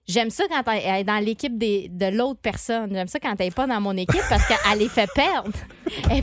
J'aime 0.07 0.29
ça 0.29 0.43
quand 0.47 0.61
elle 0.71 0.99
est 0.99 1.03
dans 1.03 1.17
l'équipe 1.17 1.57
des- 1.57 1.87
de 1.91 2.15
l'autre 2.15 2.39
personne. 2.39 2.89
J'aime 2.93 3.07
ça 3.07 3.19
quand 3.19 3.33
elle 3.39 3.47
n'est 3.47 3.51
pas 3.51 3.65
dans 3.65 3.81
mon 3.81 3.97
équipe 3.97 4.21
parce 4.29 4.45
qu'elle 4.47 4.77
les 4.77 4.87
fait 4.87 5.09
perdre. 5.15 5.49
Elle, 6.11 6.17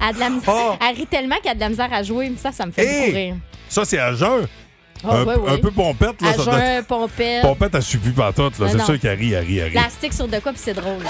elle 0.00 0.08
a 0.08 0.12
de 0.12 0.18
la 0.20 0.30
misère- 0.30 0.54
Oh! 0.54 0.76
elle 0.88 0.96
rit 0.96 1.06
tellement 1.06 1.34
qu'elle 1.42 1.52
a 1.52 1.54
de 1.56 1.60
la 1.60 1.68
misère 1.68 1.92
à 1.92 2.02
jouer. 2.04 2.32
Ça, 2.38 2.52
ça 2.52 2.66
me 2.66 2.70
fait 2.70 2.86
Hey! 2.86 3.00
beaucoup 3.06 3.16
rire. 3.16 3.34
Ça, 3.68 3.84
c'est 3.84 3.98
à 3.98 4.12
jeun. 4.14 4.46
Ah, 5.04 5.16
un, 5.16 5.24
ouais, 5.24 5.36
ouais. 5.36 5.50
un 5.52 5.58
peu 5.58 5.70
pompette. 5.72 6.22
Là, 6.22 6.28
À 6.28 6.34
ça 6.34 6.42
jeun, 6.44 6.84
pompette. 6.84 7.42
Pompette, 7.42 7.74
elle 7.74 7.82
suffit 7.82 8.10
pas 8.10 8.30
C'est 8.56 8.78
sûr 8.84 8.98
qu'elle 9.00 9.18
rit, 9.18 9.32
elle 9.32 9.44
rit, 9.44 9.58
elle 9.58 9.64
rit. 9.66 9.70
Plastique 9.72 10.12
sur 10.12 10.28
de 10.28 10.38
quoi, 10.38 10.52
puis 10.52 10.60
c'est 10.64 10.74
drôle. 10.74 11.02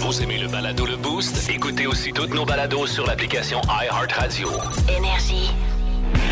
Vous 0.00 0.22
aimez 0.22 0.38
le 0.38 0.48
balado 0.48 0.84
Le 0.84 0.96
Boost? 0.96 1.48
Écoutez 1.48 1.86
aussi 1.86 2.12
toutes 2.12 2.34
nos 2.34 2.44
balados 2.44 2.86
sur 2.88 3.06
l'application 3.06 3.60
iHeartRadio. 3.68 4.48
Énergie. 4.88 5.50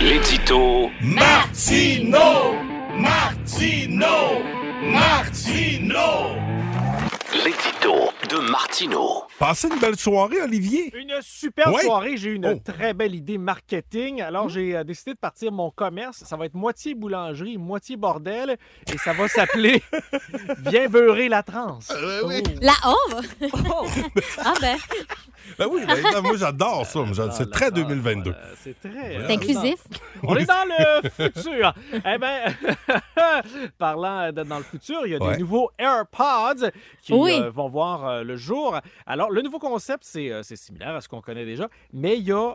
L'édito 0.01 0.91
Martino! 1.01 2.70
Martino! 3.01 4.43
Martino! 4.83 6.37
L'édito 7.33 8.11
de 8.29 8.51
Martineau. 8.51 9.23
Passez 9.39 9.69
une 9.69 9.79
belle 9.79 9.97
soirée, 9.97 10.43
Olivier. 10.43 10.93
Une 10.95 11.15
superbe 11.23 11.75
Ouais. 11.75 11.83
soirée. 11.83 12.17
J'ai 12.19 12.31
eu 12.31 12.35
une 12.35 12.47
Oh. 12.47 12.61
très 12.63 12.93
belle 12.93 13.15
idée 13.15 13.39
marketing. 13.39 14.21
Alors, 14.21 14.47
Mmh. 14.47 14.51
j'ai 14.51 14.77
euh, 14.77 14.85
décidé 14.85 15.15
de 15.15 15.19
partir 15.19 15.51
mon 15.51 15.71
commerce. 15.71 16.25
Ça 16.27 16.37
va 16.37 16.45
être 16.45 16.55
moitié 16.55 16.95
boulangerie, 16.95 17.57
moitié 17.57 17.97
bordel. 17.97 18.59
Et 18.93 18.99
ça 18.99 19.13
va 19.15 19.29
s'appeler 19.29 19.83
Viens 20.67 20.89
beurrer 20.89 21.29
la 21.31 21.43
transe. 21.43 21.91
Euh, 21.93 22.23
oui. 22.27 22.43
La 22.61 22.75
honte? 22.85 23.25
ah 24.45 24.55
ben, 24.61 24.77
Ben 25.59 25.67
oui, 25.71 25.83
ben, 25.87 25.97
ben, 26.03 26.21
moi 26.23 26.37
j'adore 26.37 26.87
ça. 26.87 27.05
j'adore- 27.13 27.33
C'est 27.35 27.51
très 27.51 27.71
2022. 27.71 28.31
Euh, 28.31 28.35
C'est 28.63 28.79
très. 28.81 29.19
c'est 29.27 29.33
inclusif. 29.35 29.77
On 30.23 30.37
est 30.37 30.45
dans 30.47 30.65
le 30.69 31.09
futur. 31.11 31.75
eh 31.93 32.19
bien, 32.19 32.45
parlant 33.79 34.33
de- 34.33 34.43
dans 34.43 34.59
le 34.59 34.65
futur, 34.65 35.03
il 35.07 35.13
y 35.13 35.15
a 35.15 35.19
Ouais. 35.23 35.35
des 35.35 35.41
nouveaux 35.43 35.71
AirPods 35.79 36.71
qui 37.03 37.13
Oui. 37.15 37.41
euh, 37.43 37.51
vont 37.51 37.69
voir 37.69 38.07
euh, 38.07 38.23
le 38.23 38.37
jour. 38.37 38.79
Alors, 39.07 39.31
le 39.31 39.43
nouveau 39.43 39.59
concept, 39.59 40.05
c'est 40.05 40.31
euh, 40.31 40.43
c'est 40.43 40.57
similaire 40.57 40.95
à 40.95 41.01
ce 41.01 41.09
qu'on 41.09 41.21
connaît 41.21 41.45
déjà, 41.45 41.69
mais 41.93 42.17
il 42.17 42.25
y 42.25 42.33
a 42.33 42.55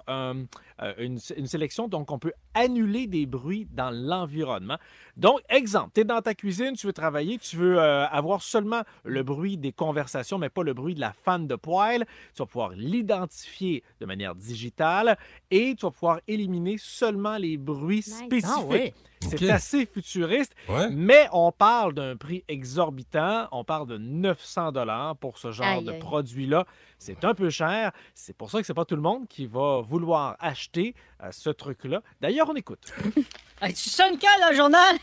euh, 0.82 0.94
une, 0.98 1.20
une 1.38 1.48
sélection, 1.48 1.88
donc 1.88 2.12
on 2.12 2.20
peut 2.20 2.34
annuler 2.54 3.08
des 3.08 3.26
bruits 3.26 3.68
dans 3.72 3.92
l'environnement. 3.92 4.78
Donc, 5.18 5.40
exemple, 5.50 5.92
tu 5.94 6.02
es 6.02 6.04
dans 6.04 6.22
ta 6.22 6.34
cuisine, 6.34 6.74
tu 6.74 6.88
veux 6.88 6.94
travailler, 6.94 7.38
tu 7.38 7.56
veux 7.56 7.80
euh, 7.80 8.06
avoir 8.08 8.42
seulement 8.42 8.82
le 9.04 9.24
bruit 9.24 9.58
des 9.58 9.72
conversations, 9.72 10.38
mais 10.38 10.50
pas 10.50 10.64
le 10.64 10.74
bruit 10.74 10.96
de 10.96 11.00
la 11.00 11.14
fan 11.14 11.48
de 11.48 11.56
poêle. 11.56 12.06
Tu 12.34 12.40
vas 12.40 12.46
pouvoir 12.46 12.72
l'identifier 12.72 13.84
de 14.00 14.06
manière 14.06 14.36
digitale 14.36 15.18
et 15.52 15.76
tu 15.76 15.86
vas 15.86 15.92
pouvoir 15.92 16.20
éliminer 16.28 16.76
seulement 16.78 17.38
les 17.38 17.58
bruits 17.58 18.02
spécifiques. 18.02 18.46
Ah 18.46 18.64
oui. 18.68 18.94
C'est 19.22 19.50
assez 19.50 19.86
futuriste, 19.86 20.54
Ouais. 20.70 20.88
mais 20.92 21.28
on 21.32 21.52
parle 21.52 21.94
d'un 21.94 22.16
prix 22.16 22.44
exorbitant. 22.48 23.48
On 23.52 23.64
parle 23.64 23.88
de 23.88 23.98
900 23.98 24.72
dollars 24.72 25.16
pour 25.18 25.38
ce 25.38 25.52
genre 25.52 25.66
Aïe, 25.66 25.84
de 25.84 25.94
produit-là. 25.94 26.66
C'est 27.00 27.24
un 27.26 27.34
peu 27.34 27.50
cher. 27.50 27.92
C'est 28.14 28.36
pour 28.36 28.52
ça 28.52 28.60
que 28.60 28.66
c'est 28.68 28.74
pas 28.74 28.86
tout 28.86 28.96
le 28.96 29.02
monde 29.02 29.28
qui 29.28 29.46
va 29.48 29.82
vouloir 29.82 30.36
acheter 30.40 30.96
euh, 31.24 31.30
ce 31.32 31.50
truc-là. 31.50 32.02
D'ailleurs, 32.22 32.50
on 32.50 32.56
écoute. 32.56 32.94
Hey, 33.62 33.74
tu 33.74 33.90
sonnes 33.90 34.18
quand, 34.20 34.50
le 34.50 34.56
journal? 34.56 34.98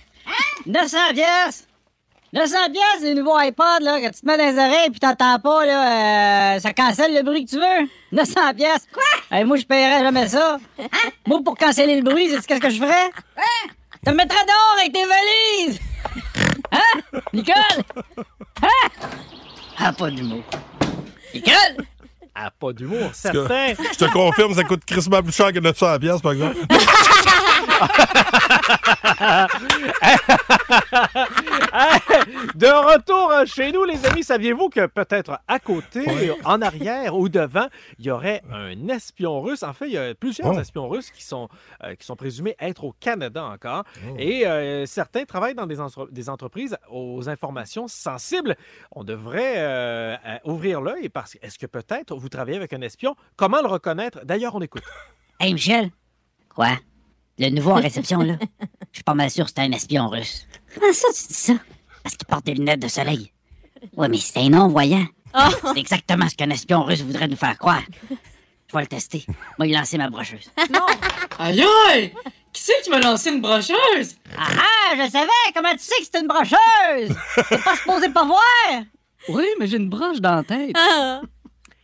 900 0.67 0.99
pièces! 1.15 1.67
900 2.35 2.57
pièces, 2.71 3.03
les 3.03 3.15
nouveaux 3.15 3.39
iPods, 3.41 3.81
là, 3.81 3.99
que 3.99 4.07
tu 4.15 4.21
te 4.21 4.27
mets 4.27 4.37
dans 4.37 4.45
les 4.45 4.59
oreilles 4.59 4.91
puis 4.91 5.01
t'entends 5.01 5.39
pas, 5.39 5.65
là, 5.67 6.57
euh, 6.57 6.59
ça 6.61 6.73
cancelle 6.75 7.15
le 7.15 7.23
bruit 7.23 7.45
que 7.47 7.51
tu 7.51 7.57
veux. 7.57 7.89
900 8.13 8.55
pièces. 8.55 8.87
Quoi? 8.93 9.45
moi, 9.45 9.57
je 9.57 9.65
paierais 9.65 10.03
jamais 10.05 10.29
ça. 10.29 10.59
Moi, 11.27 11.41
pour 11.43 11.57
canceller 11.57 11.97
le 11.97 12.03
bruit, 12.03 12.29
sais-tu 12.29 12.43
qu'est-ce 12.47 12.61
que 12.61 12.71
je 12.71 12.79
ferais? 12.79 13.11
Te 14.05 14.11
mettrais 14.11 14.45
dehors 14.45 14.77
avec 14.81 14.93
tes 14.93 15.07
valises! 15.07 15.81
Hein? 16.73 17.01
Nicole? 17.35 17.55
Hein? 18.63 18.89
Ah, 19.79 19.93
pas 19.93 20.11
d'humour. 20.11 20.43
Nicole? 21.35 21.87
Ah, 22.35 22.51
pas 22.51 22.73
d'humour, 22.73 23.11
certain. 23.13 23.75
Je 23.93 23.99
te 23.99 24.11
confirme, 24.11 24.55
ça 24.55 24.65
coûte 24.65 24.85
crissement 24.87 25.23
plus 25.23 25.33
cher 25.33 25.53
que 25.53 25.59
900 25.59 25.99
pièces 25.99 26.23
par 26.23 26.33
exemple. 26.33 26.57
De 32.55 32.67
retour 32.67 33.33
chez 33.47 33.73
nous, 33.73 33.85
les 33.85 34.05
amis, 34.07 34.23
saviez-vous 34.23 34.69
que 34.69 34.87
peut-être 34.87 35.39
à 35.49 35.59
côté, 35.59 36.05
en 36.45 36.61
arrière 36.63 37.17
ou 37.17 37.29
devant, 37.29 37.67
il 37.99 38.07
y 38.07 38.11
aurait 38.11 38.43
un 38.53 38.89
espion 38.89 39.41
russe? 39.41 39.63
En 39.63 39.73
fait, 39.73 39.87
il 39.87 39.93
y 39.93 39.99
a 39.99 40.15
plusieurs 40.15 40.53
Oh. 40.55 40.61
espions 40.61 40.89
russes 40.89 41.11
qui 41.11 41.23
sont, 41.25 41.49
euh, 41.85 41.95
qui 41.95 42.05
sont 42.07 42.17
présumés 42.17 42.55
être 42.61 42.85
au 42.85 42.93
Canada 43.01 43.45
encore. 43.45 43.85
Et 44.19 44.47
euh, 44.47 44.87
certains 44.87 45.25
travaillent 45.25 45.55
dans 45.55 45.67
des, 45.67 45.81
entre- 45.81 46.09
des 46.11 46.29
entreprises 46.29 46.77
aux 46.91 47.29
informations 47.29 47.89
sensibles. 47.89 48.57
On 48.91 49.05
devrait 49.05 49.55
euh, 49.57 50.17
ouvrir 50.45 50.81
l'œil 50.81 51.09
parce 51.09 51.35
que 51.35 51.47
est-ce 51.47 51.59
que 51.59 51.67
peut-être 51.67 52.15
vous 52.17 52.29
travaillez 52.29 52.57
avec 52.57 52.73
un 52.73 52.81
espion? 52.83 53.17
Comment 53.37 53.61
le 53.63 53.69
reconnaître? 53.69 54.21
D'ailleurs, 54.25 54.55
on 54.55 54.61
écoute. 54.61 54.83
Hey, 55.41 55.55
Michel. 55.55 55.91
Quoi? 56.55 56.69
Le 57.43 57.51
nouveau 57.51 57.73
en 57.73 57.81
réception, 57.81 58.21
là? 58.21 58.35
Je 58.93 58.99
suis 58.99 59.03
pas 59.03 59.15
mal 59.15 59.29
sûr 59.29 59.45
que 59.47 59.51
c'est 59.53 59.63
un 59.63 59.73
espion 59.73 60.07
russe. 60.09 60.47
Comment 60.73 60.93
ça, 60.93 61.09
tu 61.09 61.27
dis 61.27 61.35
ça? 61.35 61.55
Parce 62.05 62.17
qu'il 62.17 62.29
porte 62.29 62.47
des 62.47 62.55
lunettes 62.55 62.79
de 62.79 62.87
soleil. 62.87 63.33
Ouais, 63.97 64.09
mais 64.09 64.19
c'est 64.19 64.39
un 64.39 64.49
non-voyant. 64.49 65.05
C'est 65.75 65.81
exactement 65.81 66.29
ce 66.29 66.37
qu'un 66.37 66.51
espion 66.51 66.85
russe 66.85 67.03
voudrait 67.03 67.27
nous 67.27 67.35
faire 67.35 67.59
croire. 67.59 67.83
Je 68.09 68.77
vais 68.77 68.83
le 68.83 68.87
tester. 68.87 69.27
Moi, 69.59 69.67
il 69.67 69.75
lancer 69.75 69.99
ma 69.99 70.09
brocheuse. 70.09 70.53
Aïe 71.41 71.65
aïe! 71.91 72.15
Qui 72.53 72.63
c'est 72.63 72.81
qui 72.85 72.91
m'a 72.91 73.01
lancé 73.01 73.31
une 73.31 73.41
brocheuse? 73.41 74.15
Ah 74.39 74.47
ah, 74.59 74.95
je 74.95 75.11
savais! 75.11 75.53
Comment 75.53 75.73
tu 75.73 75.81
sais 75.81 75.97
que 75.99 76.07
c'est 76.13 76.21
une 76.21 76.29
brocheuse? 76.29 77.17
T'es 77.49 77.59
pas 77.59 77.75
supposé 77.75 78.09
pas 78.11 78.25
voir! 78.25 78.83
Oui, 79.31 79.47
mais 79.59 79.67
j'ai 79.67 79.79
une 79.79 79.91
broche 79.91 80.21
dans 80.21 80.37
la 80.37 80.45
tête. 80.45 80.77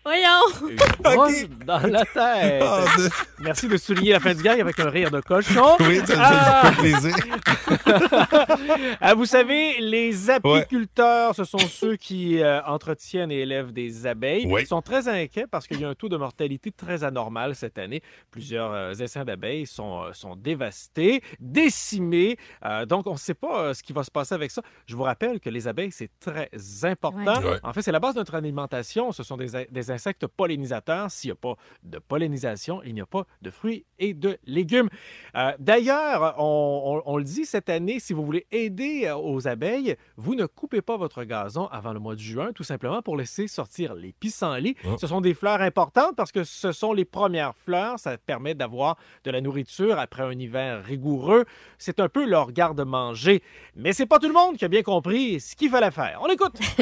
Voyons! 0.08 1.50
Dans 1.66 1.80
la 1.80 2.00
tête. 2.06 2.62
Ah, 2.62 2.84
de- 2.96 3.10
Merci 3.40 3.68
de 3.68 3.76
souligner 3.76 4.12
la 4.12 4.20
fin 4.20 4.34
du 4.34 4.42
gag 4.42 4.58
avec 4.58 4.80
un 4.80 4.88
rire 4.88 5.10
de 5.10 5.20
cochon. 5.20 5.76
Oui, 5.80 5.98
ça, 5.98 6.06
ça 6.06 6.16
Ah! 6.18 6.70
me 6.70 6.72
fait 6.72 6.80
plaisir. 6.82 7.14
Ah, 9.00 9.14
vous 9.14 9.26
savez, 9.26 9.78
les 9.80 10.30
apiculteurs, 10.30 11.34
ce 11.34 11.44
sont 11.44 11.58
ceux 11.58 11.96
qui 11.96 12.42
euh, 12.42 12.62
entretiennent 12.64 13.30
et 13.30 13.40
élèvent 13.40 13.72
des 13.72 14.06
abeilles. 14.06 14.46
Oui. 14.48 14.62
Ils 14.62 14.66
sont 14.66 14.80
très 14.82 15.08
inquiets 15.08 15.46
parce 15.50 15.66
qu'il 15.66 15.80
y 15.80 15.84
a 15.84 15.88
un 15.88 15.94
taux 15.94 16.08
de 16.08 16.16
mortalité 16.16 16.70
très 16.72 17.04
anormal 17.04 17.54
cette 17.54 17.78
année. 17.78 18.02
Plusieurs 18.30 18.72
euh, 18.72 18.92
essaims 18.94 19.24
d'abeilles 19.24 19.66
sont, 19.66 20.02
euh, 20.04 20.12
sont 20.12 20.36
dévastés, 20.36 21.22
décimés. 21.40 22.36
Euh, 22.64 22.86
donc, 22.86 23.06
on 23.06 23.12
ne 23.12 23.18
sait 23.18 23.34
pas 23.34 23.60
euh, 23.60 23.74
ce 23.74 23.82
qui 23.82 23.92
va 23.92 24.02
se 24.02 24.10
passer 24.10 24.34
avec 24.34 24.50
ça. 24.50 24.62
Je 24.86 24.96
vous 24.96 25.02
rappelle 25.02 25.38
que 25.40 25.50
les 25.50 25.68
abeilles, 25.68 25.92
c'est 25.92 26.10
très 26.20 26.48
important. 26.84 27.40
Ouais. 27.42 27.50
Ouais. 27.50 27.58
En 27.62 27.72
fait, 27.72 27.82
c'est 27.82 27.92
la 27.92 28.00
base 28.00 28.14
de 28.14 28.20
notre 28.20 28.34
alimentation. 28.34 29.12
Ce 29.12 29.22
sont 29.22 29.36
des, 29.36 29.66
des 29.70 29.90
insectes 29.98 30.26
pollinisateurs. 30.28 31.10
S'il 31.10 31.28
n'y 31.30 31.32
a 31.32 31.34
pas 31.36 31.54
de 31.82 31.98
pollinisation, 31.98 32.80
il 32.84 32.94
n'y 32.94 33.00
a 33.00 33.06
pas 33.06 33.24
de 33.42 33.50
fruits 33.50 33.84
et 33.98 34.14
de 34.14 34.38
légumes. 34.46 34.88
Euh, 35.34 35.52
D'ailleurs, 35.58 36.36
on, 36.38 37.02
on- 37.04 37.12
on 37.12 37.16
le 37.16 37.24
dit 37.24 37.44
cette 37.44 37.68
année, 37.68 37.98
si 37.98 38.12
vous 38.12 38.24
voulez 38.24 38.46
aider 38.52 39.06
euh, 39.06 39.16
aux 39.16 39.48
abeilles, 39.48 39.96
vous 40.16 40.34
ne 40.36 40.46
coupez 40.46 40.82
pas 40.82 40.96
votre 40.96 41.24
gazon 41.24 41.66
avant 41.72 41.92
le 41.92 41.98
mois 41.98 42.14
de 42.14 42.20
juin, 42.20 42.52
tout 42.54 42.62
simplement 42.62 43.02
pour 43.02 43.16
laisser 43.16 43.48
sortir 43.48 43.94
les 43.94 44.12
pissenlits. 44.12 44.76
Oh. 44.86 44.96
Ce 45.00 45.06
sont 45.08 45.20
des 45.20 45.34
fleurs 45.34 45.60
importantes 45.62 46.14
parce 46.16 46.30
que 46.30 46.44
ce 46.44 46.70
sont 46.72 46.92
les 46.92 47.04
premières 47.04 47.54
fleurs. 47.56 47.98
Ça 47.98 48.16
permet 48.18 48.54
d'avoir 48.54 48.96
de 49.24 49.30
la 49.32 49.40
nourriture 49.40 49.98
après 49.98 50.22
un 50.22 50.38
hiver 50.38 50.84
rigoureux. 50.84 51.44
C'est 51.78 51.98
un 51.98 52.08
peu 52.08 52.24
leur 52.24 52.52
garde-manger. 52.52 53.42
Mais 53.74 53.92
c'est 53.92 54.06
pas 54.06 54.18
tout 54.20 54.28
le 54.28 54.34
monde 54.34 54.56
qui 54.56 54.64
a 54.64 54.68
bien 54.68 54.82
compris 54.82 55.40
ce 55.40 55.56
qu'il 55.56 55.70
fallait 55.70 55.90
faire. 55.90 56.20
On 56.22 56.28
écoute. 56.28 56.54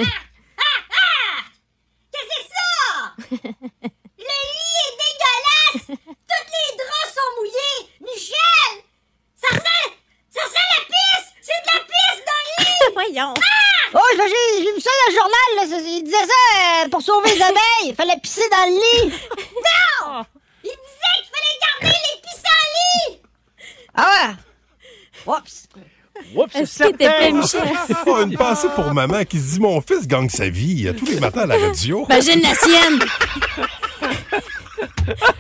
Qu'est-ce 2.13 2.29
que 2.29 2.35
c'est 2.43 2.49
ça? 2.49 3.06
Le 3.19 4.39
lit 4.57 4.77
est 4.85 4.97
dégueulasse! 5.01 5.87
Toutes 5.89 6.53
les 6.53 6.77
draps 6.77 7.15
sont 7.15 7.31
mouillés! 7.39 7.81
Michel! 8.01 8.85
Ça 9.35 9.51
sent... 9.55 9.87
Ça 10.31 10.43
sent 10.43 10.67
la 10.77 10.85
pisse! 10.85 11.33
C'est 11.41 11.61
de 11.63 11.67
la 11.67 11.81
pisse 11.85 12.25
dans 12.27 12.43
le 12.45 12.65
lit! 12.65 12.93
Voyons! 12.95 13.35
Oh, 13.95 14.01
j'ai 14.17 14.65
j'ai 14.65 14.73
vu 14.75 14.81
ça 14.81 14.91
dans 14.91 15.13
le 15.13 15.19
journal, 15.19 15.51
là. 15.57 15.63
Il 15.87 16.05
disait 16.05 16.17
ça 16.17 16.85
euh, 16.85 16.89
pour 16.89 17.01
sauver 17.01 17.35
les 17.35 17.43
abeilles. 17.43 17.87
Il 17.87 17.95
fallait 17.95 18.19
pisser 18.19 18.49
dans 18.51 18.67
le 18.67 18.75
lit. 18.75 19.15
Non! 19.39 20.25
Il 20.65 20.71
disait 20.71 21.17
qu'il 21.17 21.31
fallait 21.33 21.59
garder 21.81 21.97
les 21.97 22.21
pissenlits! 22.21 23.23
Ah 23.95 24.35
ouais? 25.27 25.33
Oups. 25.33 25.69
Oups, 26.35 26.55
Est-ce 26.55 26.79
que 26.85 26.99
certain. 26.99 27.31
Michel? 27.33 27.61
Oh, 28.07 28.23
une 28.23 28.37
pensée 28.37 28.69
pour 28.75 28.93
maman 28.95 29.25
qui 29.25 29.39
se 29.39 29.55
dit 29.55 29.61
Mon 29.61 29.81
fils 29.81 30.07
gagne 30.07 30.29
sa 30.29 30.49
vie 30.49 30.91
tous 30.99 31.07
les 31.07 31.21
matins 31.21 31.43
à 31.43 31.47
la 31.47 31.57
radio. 31.59 32.05
Imagine 32.09 32.41
la 32.43 32.55
sienne! 32.55 32.99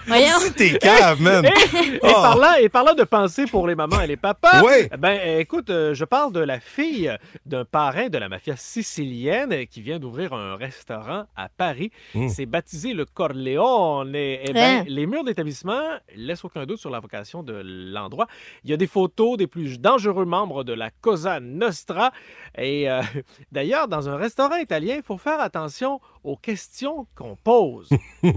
Voyons! 0.07 0.39
Si 0.41 0.53
t'es 0.53 0.79
cave, 0.79 1.21
man. 1.21 1.45
Et, 1.45 1.49
et 1.97 2.01
Ah. 2.03 2.13
parlant, 2.23 2.55
et 2.61 2.69
parlant 2.69 2.95
de 2.95 3.05
pensée 3.05 3.47
pour 3.47 3.67
les 3.67 3.75
mamans 3.75 4.01
et 4.01 4.07
les 4.07 4.17
papas, 4.17 4.63
Ouais. 4.63 4.89
ben 4.99 5.19
euh, 5.21 5.39
écoute, 5.41 5.71
euh, 5.71 5.95
je 5.95 6.05
parle 6.05 6.33
de 6.33 6.41
la 6.41 6.61
fille 6.61 7.15
d'un 7.45 7.65
parrain 7.65 8.09
de 8.09 8.19
la 8.19 8.29
mafia 8.29 8.57
sicilienne 8.57 9.53
euh, 9.53 9.65
qui 9.65 9.83
vient 9.83 9.99
d'ouvrir 9.99 10.33
un 10.33 10.57
restaurant 10.57 11.25
à 11.37 11.49
Paris. 11.49 11.91
Mm. 12.15 12.29
C'est 12.29 12.47
baptisé 12.47 12.93
le 12.95 13.05
Corleone. 13.05 14.15
Et, 14.15 14.41
eh 14.45 14.53
ben, 14.53 14.81
Hein? 14.81 14.85
les 14.89 15.07
murs 15.07 15.25
d'établissement 15.25 15.83
laissent 16.15 16.45
aucun 16.45 16.65
doute 16.67 16.79
sur 16.79 16.91
la 16.91 17.01
vocation 17.01 17.43
de 17.43 17.61
l'endroit. 17.65 18.27
Il 18.65 18.71
y 18.71 18.73
a 18.75 18.77
des 18.77 18.87
photos 18.87 19.37
des 19.37 19.47
plus 19.47 19.81
dangereux 19.81 20.25
membres 20.25 20.65
de 20.65 20.73
la 20.73 20.91
Cosa 20.91 21.41
Nostra. 21.41 22.13
Et 22.57 22.91
euh, 22.91 23.03
d'ailleurs, 23.53 23.89
dans 23.89 24.09
un 24.09 24.17
restaurant 24.17 24.57
italien, 24.57 24.95
il 24.97 25.03
faut 25.03 25.19
faire 25.19 25.41
attention 25.41 26.01
aux 26.25 26.37
questions 26.37 27.07
qu'on 27.17 27.37
pose. 27.37 27.89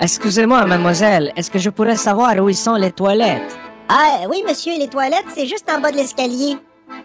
Excusez-moi, 0.00 0.64
mademoiselle. 0.66 1.32
Est-ce 1.36 1.50
que 1.50 1.58
je 1.58 1.70
pourrais 1.70 1.96
savoir 1.96 2.36
où 2.36 2.48
ils 2.48 2.56
sont 2.56 2.74
les 2.76 2.92
toilettes? 2.92 3.58
Ah, 3.88 4.20
oui, 4.28 4.44
monsieur, 4.46 4.78
les 4.78 4.88
toilettes, 4.88 5.24
c'est 5.34 5.46
juste 5.46 5.68
en 5.70 5.80
bas 5.80 5.90
de 5.90 5.96
l'escalier. 5.96 6.56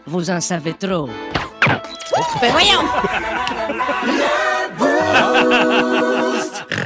Vous 0.05 0.29
en 0.29 0.39
savez 0.39 0.73
trop. 0.73 1.07
Ben 2.41 2.51
voyons! 2.51 2.81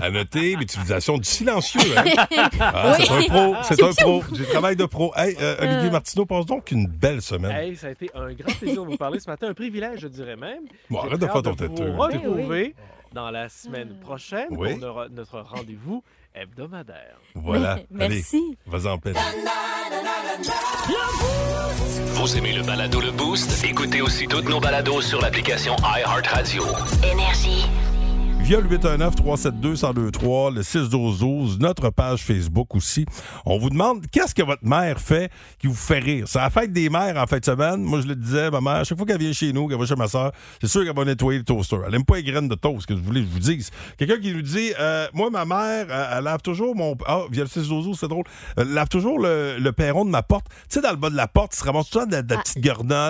À 0.02 0.10
noter 0.10 0.56
l'utilisation 0.56 1.18
du 1.18 1.26
silencieux. 1.26 1.82
Hein? 1.98 2.04
Ah, 2.60 2.96
Oui. 2.98 3.06
C'est 3.06 3.12
un 3.12 3.22
pro, 3.28 3.56
c'est 3.64 3.84
un 3.84 3.92
pro. 3.94 4.24
Du 4.32 4.44
travail 4.46 4.76
de 4.76 4.86
pro. 4.86 5.12
Hey, 5.18 5.36
euh, 5.42 5.56
Olivier 5.62 5.90
Martineau 5.90 6.26
passe 6.26 6.46
donc 6.46 6.72
une 6.72 6.88
belle 6.88 7.22
semaine. 7.22 7.52
Hey, 7.52 7.76
ça 7.76 7.88
a 7.88 7.90
été 7.92 8.10
un 8.16 8.32
grand 8.34 8.54
plaisir 8.58 8.84
de 8.84 8.88
vous 8.92 8.98
parler 8.98 9.20
ce 9.20 9.30
matin, 9.30 9.48
un 9.50 9.54
privilège, 9.54 10.00
je 10.02 10.08
dirais 10.08 10.36
même. 10.36 10.62
Bon, 10.90 11.00
J'ai 11.02 11.08
arrête 11.08 11.20
de 11.20 11.26
faire 11.26 11.42
ton 11.42 11.52
vous 11.52 11.98
retrouver 12.02 12.76
dans 13.14 13.32
la 13.32 13.50
semaine 13.50 14.00
prochaine 14.00 14.48
Oui. 14.52 14.72
pour 14.72 14.80
notre- 14.80 15.10
notre 15.12 15.40
rendez-vous 15.42 16.04
hebdomadaire. 16.36 17.18
Voilà. 17.36 17.80
Merci. 17.92 18.58
Vas-y 18.66 18.88
en 18.88 18.98
pleine. 18.98 19.16
Vous 22.14 22.38
aimez 22.38 22.54
le 22.54 22.64
balado 22.64 23.00
Le 23.02 23.12
Boost? 23.12 23.64
Écoutez 23.64 24.02
aussi 24.02 24.28
toutes 24.28 24.50
nos 24.50 24.60
balados 24.60 25.02
sur 25.02 25.22
l'application 25.22 25.76
iHeartRadio. 25.78 26.64
Énergie. 27.04 27.66
Via 28.48 28.62
le 28.62 28.70
819-372-1023, 28.78 30.54
le 30.56 30.62
612-12, 30.62 31.60
notre 31.60 31.90
page 31.90 32.22
Facebook 32.24 32.76
aussi. 32.76 33.06
On 33.46 33.58
vous 33.58 33.70
demande 33.70 34.06
qu'est-ce 34.10 34.34
que 34.34 34.42
votre 34.42 34.64
mère 34.66 35.02
fait 35.02 35.30
qui 35.60 35.68
vous 35.68 35.74
fait 35.76 36.00
rire? 36.00 36.24
C'est 36.30 36.40
la 36.40 36.50
fête 36.50 36.72
des 36.72 36.90
mères 36.90 37.18
en 37.22 37.28
fin 37.28 37.40
de 37.40 37.46
semaine. 37.46 37.82
Moi, 37.84 38.00
je 38.00 38.08
le 38.08 38.16
disais, 38.16 38.50
ma 38.50 38.62
mère, 38.62 38.74
à 38.76 38.84
chaque 38.86 38.98
fois 38.98 39.06
qu'elle 39.06 39.20
vient 39.20 39.34
chez 39.34 39.52
nous, 39.52 39.68
qu'elle 39.68 39.78
va 39.78 39.86
chez 39.86 39.96
ma 39.98 40.08
soeur, 40.08 40.32
c'est 40.62 40.68
sûr 40.70 40.86
qu'elle 40.86 40.96
va 40.96 41.04
nettoyer 41.04 41.40
le 41.40 41.44
toaster. 41.44 41.76
Elle 41.86 41.96
aime 41.96 42.06
pas 42.06 42.16
les 42.16 42.24
graines 42.24 42.48
de 42.48 42.56
toast, 42.56 42.86
que 42.86 42.96
je 42.96 43.02
voulais 43.02 43.20
que 43.20 43.28
je 43.28 43.32
vous 43.34 43.40
dise. 43.40 43.70
Quelqu'un 43.98 44.18
qui 44.18 44.34
nous 44.34 44.42
dit, 44.42 44.72
euh, 44.80 45.08
moi, 45.14 45.30
ma 45.30 45.44
mère, 45.44 45.88
elle, 45.92 46.18
elle 46.18 46.24
lave 46.24 46.42
toujours 46.42 46.74
mon... 46.74 46.96
Ah, 47.06 47.24
via 47.30 47.44
le 47.44 47.50
612, 47.50 47.98
c'est 48.00 48.08
drôle. 48.08 48.24
Elle 48.56 48.70
lave 48.70 48.88
toujours 48.88 49.20
le, 49.20 49.58
le 49.60 49.72
perron 49.74 50.06
de 50.06 50.10
ma 50.10 50.24
porte. 50.24 50.46
Tu 50.70 50.76
sais, 50.76 50.82
dans 50.82 50.92
le 50.92 50.96
bas 50.96 51.10
de 51.10 51.18
la 51.18 51.28
porte, 51.28 51.54
il 51.54 51.60
se 51.60 51.66
ramasse 51.66 51.90
temps 51.90 52.06
de, 52.06 52.14
la- 52.14 52.22
de 52.22 52.34
la 52.34 52.40
petite. 52.42 52.62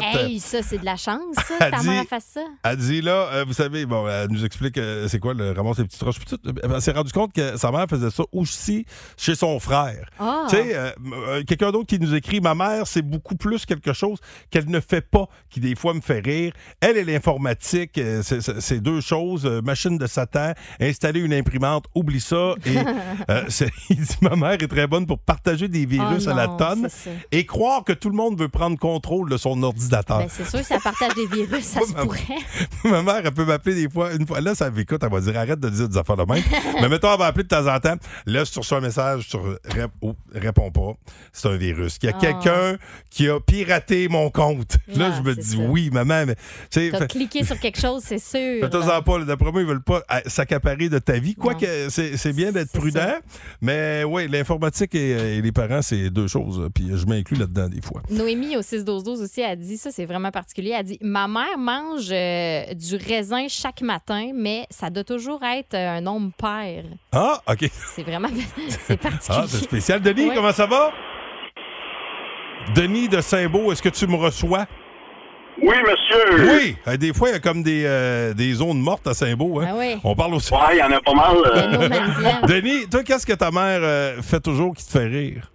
Hey, 0.03 0.39
ça, 0.39 0.63
c'est 0.63 0.79
de 0.79 0.85
la 0.85 0.95
chance, 0.95 1.21
ça. 1.59 1.69
Ta 1.69 1.77
dit- 1.77 1.87
mère 1.89 2.05
fasse 2.09 2.25
ça. 2.33 2.41
Elle 2.63 2.77
dit 2.77 3.01
là, 3.01 3.29
euh, 3.33 3.45
vous 3.47 3.53
savez, 3.53 3.85
bon, 3.85 4.07
elle 4.07 4.31
nous 4.31 4.43
explique 4.43 4.79
euh, 4.79 5.07
c'est 5.07 5.19
quoi 5.19 5.26
le 5.33 5.51
ramasse 5.51 5.77
les 5.79 5.85
petites 5.85 6.01
roches. 6.03 6.19
Puis 6.19 6.25
tout. 6.37 6.37
Elle 6.63 6.81
s'est 6.81 6.91
rendu 6.91 7.11
compte 7.11 7.33
que 7.33 7.57
sa 7.57 7.71
mère 7.71 7.85
faisait 7.89 8.09
ça 8.11 8.23
aussi 8.31 8.85
chez 9.17 9.35
son 9.35 9.59
frère. 9.59 10.09
Ah. 10.19 10.45
Tu 10.49 10.55
sais, 10.57 10.75
euh, 10.75 10.91
euh, 11.27 11.43
quelqu'un 11.43 11.71
d'autre 11.71 11.87
qui 11.87 11.99
nous 11.99 12.13
écrit 12.15 12.41
Ma 12.41 12.55
mère, 12.55 12.87
c'est 12.87 13.01
beaucoup 13.01 13.35
plus 13.35 13.65
quelque 13.65 13.93
chose 13.93 14.19
qu'elle 14.51 14.69
ne 14.69 14.79
fait 14.79 15.01
pas, 15.01 15.27
qui 15.49 15.59
des 15.59 15.75
fois 15.75 15.93
me 15.93 16.01
fait 16.01 16.19
rire. 16.19 16.53
Elle 16.81 16.97
et 16.97 17.03
l'informatique, 17.03 17.97
euh, 17.97 18.21
c'est- 18.23 18.79
deux 18.81 19.01
choses. 19.01 19.45
euh, 19.45 19.61
machine 19.61 19.97
de 19.97 20.07
Satan, 20.07 20.53
installer 20.79 21.19
une 21.19 21.33
imprimante, 21.33 21.85
oublie 21.95 22.21
ça. 22.21 22.53
Et 22.65 22.75
euh, 23.29 23.43
il 23.89 24.01
dit 24.01 24.15
Ma 24.21 24.35
mère 24.35 24.51
est 24.61 24.67
très 24.67 24.87
bonne 24.87 25.05
pour 25.05 25.19
partager 25.19 25.67
des 25.67 25.85
virus 25.85 26.25
Oh 26.27 26.29
à 26.29 26.33
la 26.33 26.47
tonne 26.47 26.87
et 27.31 27.45
croire 27.45 27.83
que 27.83 27.93
tout 27.93 28.09
le 28.09 28.15
monde 28.15 28.39
veut 28.39 28.49
prendre 28.49 28.77
contrôle 28.77 29.29
de 29.29 29.37
son 29.37 29.61
ordinateur. 29.63 30.19
Ben, 30.19 30.27
c'est 30.29 30.47
sûr, 30.49 30.59
ça 30.63 30.79
partage 30.79 31.13
des 31.15 31.25
virus, 31.27 31.63
ça 31.65 31.81
se 31.87 31.93
pourrait. 31.93 32.19
Ma 32.83 33.01
mère, 33.03 33.21
elle 33.25 33.31
peut 33.33 33.45
m'appeler 33.45 33.75
des 33.75 33.89
fois. 33.89 34.13
Une 34.13 34.25
fois, 34.27 34.41
là, 34.41 34.55
ça 34.55 34.69
écoute, 34.75 35.01
elle 35.03 35.09
va 35.19 35.31
dire 35.31 35.39
arrête 35.39 35.59
de 35.59 35.69
dire 35.69 35.89
des 35.89 35.97
affaires 35.97 36.17
de 36.17 36.23
même. 36.31 36.43
Mais 36.81 36.89
mettons, 36.89 37.11
elle 37.11 37.19
va 37.19 37.25
appeler 37.27 37.43
de 37.43 37.47
temps 37.49 37.67
en 37.67 37.79
temps. 37.79 37.95
Là, 38.25 38.41
reçois 38.41 38.77
un 38.77 38.81
message, 38.81 39.27
tu 39.29 39.37
ré- 39.37 39.85
oh, 40.01 40.15
réponds 40.33 40.71
pas. 40.71 40.93
C'est 41.31 41.47
un 41.47 41.55
virus. 41.57 41.97
Il 42.01 42.07
y 42.07 42.09
a 42.11 42.15
Ah. 42.15 42.19
quelqu'un 42.19 42.77
qui 43.09 43.29
a 43.29 43.39
piraté 43.39 44.07
mon 44.07 44.29
compte. 44.29 44.77
Là, 44.87 45.09
Ah, 45.11 45.15
je 45.17 45.21
me 45.29 45.35
dis 45.35 45.51
ça. 45.51 45.57
oui, 45.57 45.89
maman, 45.91 46.25
mais. 46.25 46.35
tu 46.35 46.41
sais, 46.71 46.89
T'as 46.91 46.99
fait- 46.99 47.07
cliqué 47.07 47.43
sur 47.43 47.59
quelque 47.59 47.79
chose, 47.79 48.03
c'est 48.05 48.19
sûr. 48.19 48.61
Fais-toi-en 48.61 49.01
pas, 49.01 49.19
d'après 49.25 49.51
moi, 49.51 49.61
ils 49.61 49.67
veulent 49.67 49.83
pas 49.83 50.01
euh, 50.11 50.19
s'accaparer 50.25 50.89
de 50.89 50.99
ta 50.99 51.19
vie. 51.19 51.35
Quoique, 51.35 51.65
c'est 51.89 52.17
c'est 52.17 52.33
bien 52.33 52.51
d'être 52.51 52.71
prudent, 52.71 53.15
mais 53.61 54.03
oui, 54.03 54.27
l'informatique 54.27 54.95
et, 54.95 55.37
et 55.37 55.41
les 55.41 55.51
parents, 55.51 55.81
c'est 55.81 56.09
deux 56.09 56.27
choses. 56.27 56.69
Puis 56.73 56.89
je 56.93 57.05
m'inclus 57.05 57.37
là-dedans 57.37 57.69
des 57.69 57.81
fois. 57.81 58.01
Noémie 58.09 58.57
au 58.57 58.61
6-12-12 58.61 59.21
aussi 59.21 59.43
a 59.43 59.55
dit 59.55 59.77
ça, 59.77 59.91
c'est 59.91 60.05
vraiment 60.05 60.31
particulier. 60.31 60.73
Elle 60.77 60.85
dit 60.85 60.97
Ma 61.01 61.27
mère 61.27 61.57
mange 61.57 62.09
euh, 62.11 62.73
du 62.73 62.95
raisin 62.95 63.47
chaque 63.47 63.81
matin, 63.81 64.31
mais 64.35 64.65
ça 64.69 64.89
doit 64.89 65.03
toujours 65.07 65.41
être 65.43 65.73
euh, 65.73 65.97
un 65.97 66.01
nombre 66.01 66.31
pair. 66.37 66.83
Ah, 67.11 67.41
OK. 67.49 67.69
C'est 67.71 68.03
vraiment 68.03 68.27
c'est 68.69 68.97
particulier. 68.97 69.39
Ah, 69.41 69.45
c'est 69.47 69.63
spécial. 69.63 70.01
Denis, 70.01 70.29
Ouais. 70.29 70.35
comment 70.35 70.51
ça 70.51 70.65
va? 70.67 70.91
Denis 72.75 73.07
de 73.07 73.21
Saint-Beau, 73.21 73.71
est-ce 73.71 73.81
que 73.81 73.89
tu 73.89 74.05
me 74.07 74.15
reçois? 74.15 74.65
Oui, 75.61 75.73
monsieur. 75.81 76.53
Oui. 76.53 76.77
Euh, 76.87 76.97
Des 76.97 77.13
fois, 77.13 77.29
il 77.29 77.31
y 77.31 77.35
a 77.35 77.39
comme 77.39 77.63
des, 77.63 77.83
euh, 77.85 78.33
des 78.33 78.53
zones 78.53 78.79
mortes 78.79 79.07
à 79.07 79.13
Saint-Beau. 79.13 79.59
Hein? 79.61 79.67
Ah 79.71 79.75
oui. 79.75 79.95
On 80.03 80.15
parle 80.15 80.35
aussi. 80.35 80.53
Ouais, 80.53 80.59
il 80.73 80.77
y 80.77 80.83
en 80.83 80.91
a 80.91 81.01
pas 81.01 81.13
mal. 81.13 81.35
euh. 81.45 82.47
Denis, 82.47 82.87
toi, 82.89 83.03
qu'est-ce 83.03 83.25
que 83.25 83.33
ta 83.33 83.49
mère 83.49 83.79
euh, 83.81 84.21
fait 84.21 84.39
toujours 84.39 84.75
qui 84.75 84.85
te 84.85 84.91
fait 84.91 85.05
rire? 85.07 85.51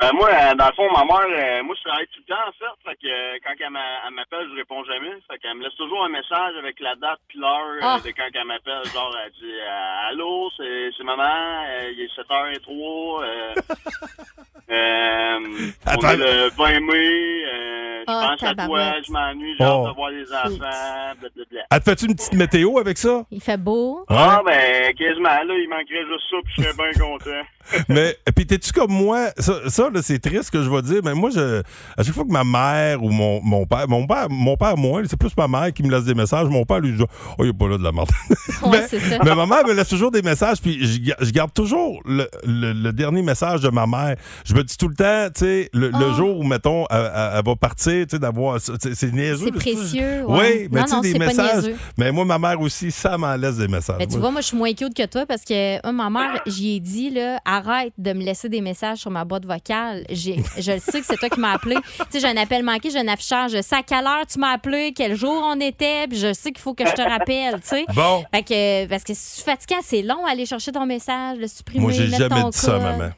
Ben, 0.00 0.12
moi, 0.14 0.30
euh, 0.32 0.54
dans 0.54 0.66
le 0.68 0.72
fond, 0.72 0.88
ma 0.92 1.04
mère, 1.04 1.28
euh, 1.28 1.62
moi, 1.62 1.74
je 1.76 1.82
travaille 1.86 2.06
tout 2.06 2.20
le 2.26 2.34
temps, 2.34 2.48
en 2.48 2.52
fait. 2.52 2.88
Fait 2.88 2.96
que 2.96 3.06
euh, 3.06 3.36
quand 3.44 3.52
elle 3.60 3.70
m'a- 3.70 4.00
elle 4.08 4.14
m'appelle, 4.14 4.46
je 4.50 4.56
réponds 4.56 4.82
jamais. 4.84 5.12
Fait 5.30 5.38
qu'elle 5.38 5.54
me 5.58 5.62
laisse 5.64 5.74
toujours 5.76 6.02
un 6.04 6.08
message 6.08 6.56
avec 6.58 6.80
la 6.80 6.94
date 6.96 7.20
puis 7.28 7.38
l'heure 7.38 7.68
euh, 7.76 7.80
Ah. 7.82 7.98
de 8.02 8.08
quand 8.10 8.28
elle 8.32 8.46
m'appelle. 8.46 8.80
Genre, 8.94 9.14
elle 9.24 9.32
dit 9.32 9.52
euh, 9.60 10.08
Allô, 10.08 10.48
c'est 10.56 11.04
maman, 11.04 11.22
euh, 11.68 11.92
il 11.92 12.00
est 12.00 12.14
7h03. 12.16 13.22
Euh, 13.24 13.54
euh, 14.70 15.38
on 15.86 15.90
Attends. 15.90 16.08
est 16.08 16.16
le 16.16 16.50
20 16.56 16.80
mai. 16.80 17.44
euh, 17.44 18.00
je 18.00 18.04
Ah, 18.06 18.34
pense 18.38 18.42
à 18.48 18.54
toi, 18.66 18.92
je 19.06 19.12
m'ennuie, 19.12 19.54
j'ai 19.58 19.64
hâte 19.64 19.72
Oh. 19.84 19.88
de 19.88 19.94
voir 19.94 20.10
les 20.10 20.32
enfants. 20.32 21.14
Blablabla. 21.20 21.62
Elle 21.70 21.78
te 21.80 21.90
fait-tu 21.90 22.06
une 22.06 22.14
petite 22.16 22.32
météo 22.32 22.78
avec 22.78 22.96
ça? 22.98 23.24
Il 23.30 23.40
fait 23.42 23.58
beau. 23.58 24.04
Ah, 24.08 24.40
ben, 24.44 24.94
quasiment, 24.94 25.28
là, 25.28 25.54
il 25.54 25.68
manquerait 25.68 26.06
juste 26.06 26.24
ça, 26.30 26.36
puis 26.44 26.54
je 26.56 26.62
serais 26.62 26.90
bien 26.90 27.00
content. 27.06 27.42
mais 27.88 28.16
puis 28.34 28.46
t'es-tu 28.46 28.72
comme 28.72 28.90
moi? 28.90 29.28
Ça, 29.36 29.68
ça, 29.68 29.89
c'est 30.02 30.18
triste 30.18 30.44
ce 30.44 30.50
que 30.50 30.62
je 30.62 30.70
vais 30.70 30.82
dire, 30.82 31.00
mais 31.04 31.14
moi, 31.14 31.30
je, 31.34 31.60
à 31.96 32.02
chaque 32.02 32.14
fois 32.14 32.24
que 32.24 32.32
ma 32.32 32.44
mère 32.44 33.02
ou 33.02 33.10
mon, 33.10 33.40
mon 33.42 33.66
père, 33.66 33.88
mon 33.88 34.06
père, 34.06 34.26
mon 34.30 34.56
père, 34.56 34.76
moi, 34.76 35.02
c'est 35.08 35.16
plus 35.18 35.36
ma 35.36 35.48
mère 35.48 35.72
qui 35.72 35.82
me 35.82 35.90
laisse 35.90 36.04
des 36.04 36.14
messages. 36.14 36.46
Mon 36.48 36.64
père, 36.64 36.80
lui, 36.80 36.92
dit 36.92 37.04
Oh, 37.38 37.44
il 37.44 37.48
est 37.48 37.52
pas 37.52 37.68
là 37.68 37.78
de 37.78 37.82
la 37.84 37.92
merde. 37.92 38.10
Ouais, 38.62 38.86
c'est 38.88 39.00
ça. 39.00 39.18
mais 39.24 39.34
ma 39.34 39.46
mère 39.46 39.66
me 39.66 39.72
laisse 39.72 39.88
toujours 39.88 40.10
des 40.10 40.22
messages, 40.22 40.60
puis 40.60 40.78
je, 40.86 41.12
je 41.24 41.30
garde 41.30 41.52
toujours 41.54 42.00
le, 42.04 42.28
le- 42.44 42.72
le 42.72 42.92
dernier 42.92 43.22
message 43.22 43.60
de 43.60 43.68
ma 43.70 43.86
mère. 43.86 44.16
Je 44.44 44.54
me 44.54 44.62
dis 44.62 44.76
tout 44.76 44.88
le 44.88 44.94
temps, 44.94 45.28
tu 45.34 45.40
sais, 45.40 45.70
le, 45.72 45.88
le 45.88 45.94
Ah. 46.12 46.14
jour 46.16 46.38
où, 46.38 46.42
mettons, 46.44 46.86
elle, 46.90 47.42
va 47.44 47.56
partir, 47.58 48.06
tu 48.06 48.10
sais, 48.10 48.18
d'avoir. 48.18 48.58
C'est 48.60 49.12
niaiseux. 49.12 49.46
C'est 49.46 49.52
précieux, 49.52 50.22
Oui, 50.26 50.38
ouais. 50.38 50.68
mais 50.70 50.84
tu 50.84 50.90
sais, 50.90 51.00
des 51.12 51.18
messages. 51.18 51.64
Mais 51.96 52.12
moi, 52.12 52.24
ma 52.24 52.38
mère 52.38 52.60
aussi, 52.60 52.90
ça 52.90 53.16
m'en 53.16 53.34
laisse 53.36 53.56
des 53.56 53.68
messages. 53.68 53.96
Mais 53.98 54.06
tu 54.06 54.18
vois, 54.18 54.30
moi, 54.30 54.40
je 54.40 54.46
suis 54.48 54.56
moins 54.56 54.72
cute 54.74 54.94
que 54.94 55.06
toi 55.06 55.24
parce 55.26 55.42
que 55.44 55.84
euh, 55.86 55.92
ma 55.92 56.10
mère, 56.10 56.40
j'y 56.46 56.76
ai 56.76 56.80
dit, 56.80 57.10
là, 57.10 57.40
arrête 57.44 57.92
de 57.98 58.12
me 58.12 58.22
laisser 58.22 58.48
des 58.48 58.60
messages 58.60 58.98
sur 58.98 59.10
ma 59.10 59.24
boîte 59.24 59.46
vocale. 59.46 59.60
Je 60.08 60.72
le 60.72 60.78
sais 60.78 61.00
que 61.00 61.06
c'est 61.06 61.16
toi 61.16 61.28
qui 61.28 61.40
m'as 61.40 61.52
appelé. 61.54 61.76
Tu 61.76 62.04
sais, 62.10 62.20
j'ai 62.20 62.26
un 62.26 62.36
appel 62.36 62.62
manqué, 62.62 62.90
j'ai 62.90 62.98
un 62.98 63.08
affichage. 63.08 63.52
Je 63.52 63.62
sais 63.62 63.76
à 63.76 63.82
quelle 63.82 64.06
heure 64.06 64.26
tu 64.26 64.38
m'as 64.38 64.52
appelé, 64.52 64.92
quel 64.94 65.14
jour 65.14 65.42
on 65.44 65.58
était, 65.60 66.06
puis 66.08 66.18
je 66.18 66.32
sais 66.32 66.52
qu'il 66.52 66.60
faut 66.60 66.74
que 66.74 66.86
je 66.86 66.92
te 66.92 67.02
rappelle, 67.02 67.60
tu 67.60 67.68
sais. 67.68 67.84
Bon. 67.94 68.24
Fait 68.32 68.42
que, 68.42 68.86
parce 68.86 69.04
que 69.04 69.12
si 69.14 69.36
tu 69.36 69.40
es 69.48 69.52
fatiguant, 69.52 69.80
c'est 69.82 70.02
long 70.02 70.24
aller 70.26 70.46
chercher 70.46 70.72
ton 70.72 70.86
message, 70.86 71.38
le 71.38 71.46
supprimer, 71.48 71.82
Moi, 71.82 71.92
j'ai 71.92 72.08
jamais 72.08 72.42
dit 72.50 72.58
ça, 72.58 72.78
maman. 72.78 73.10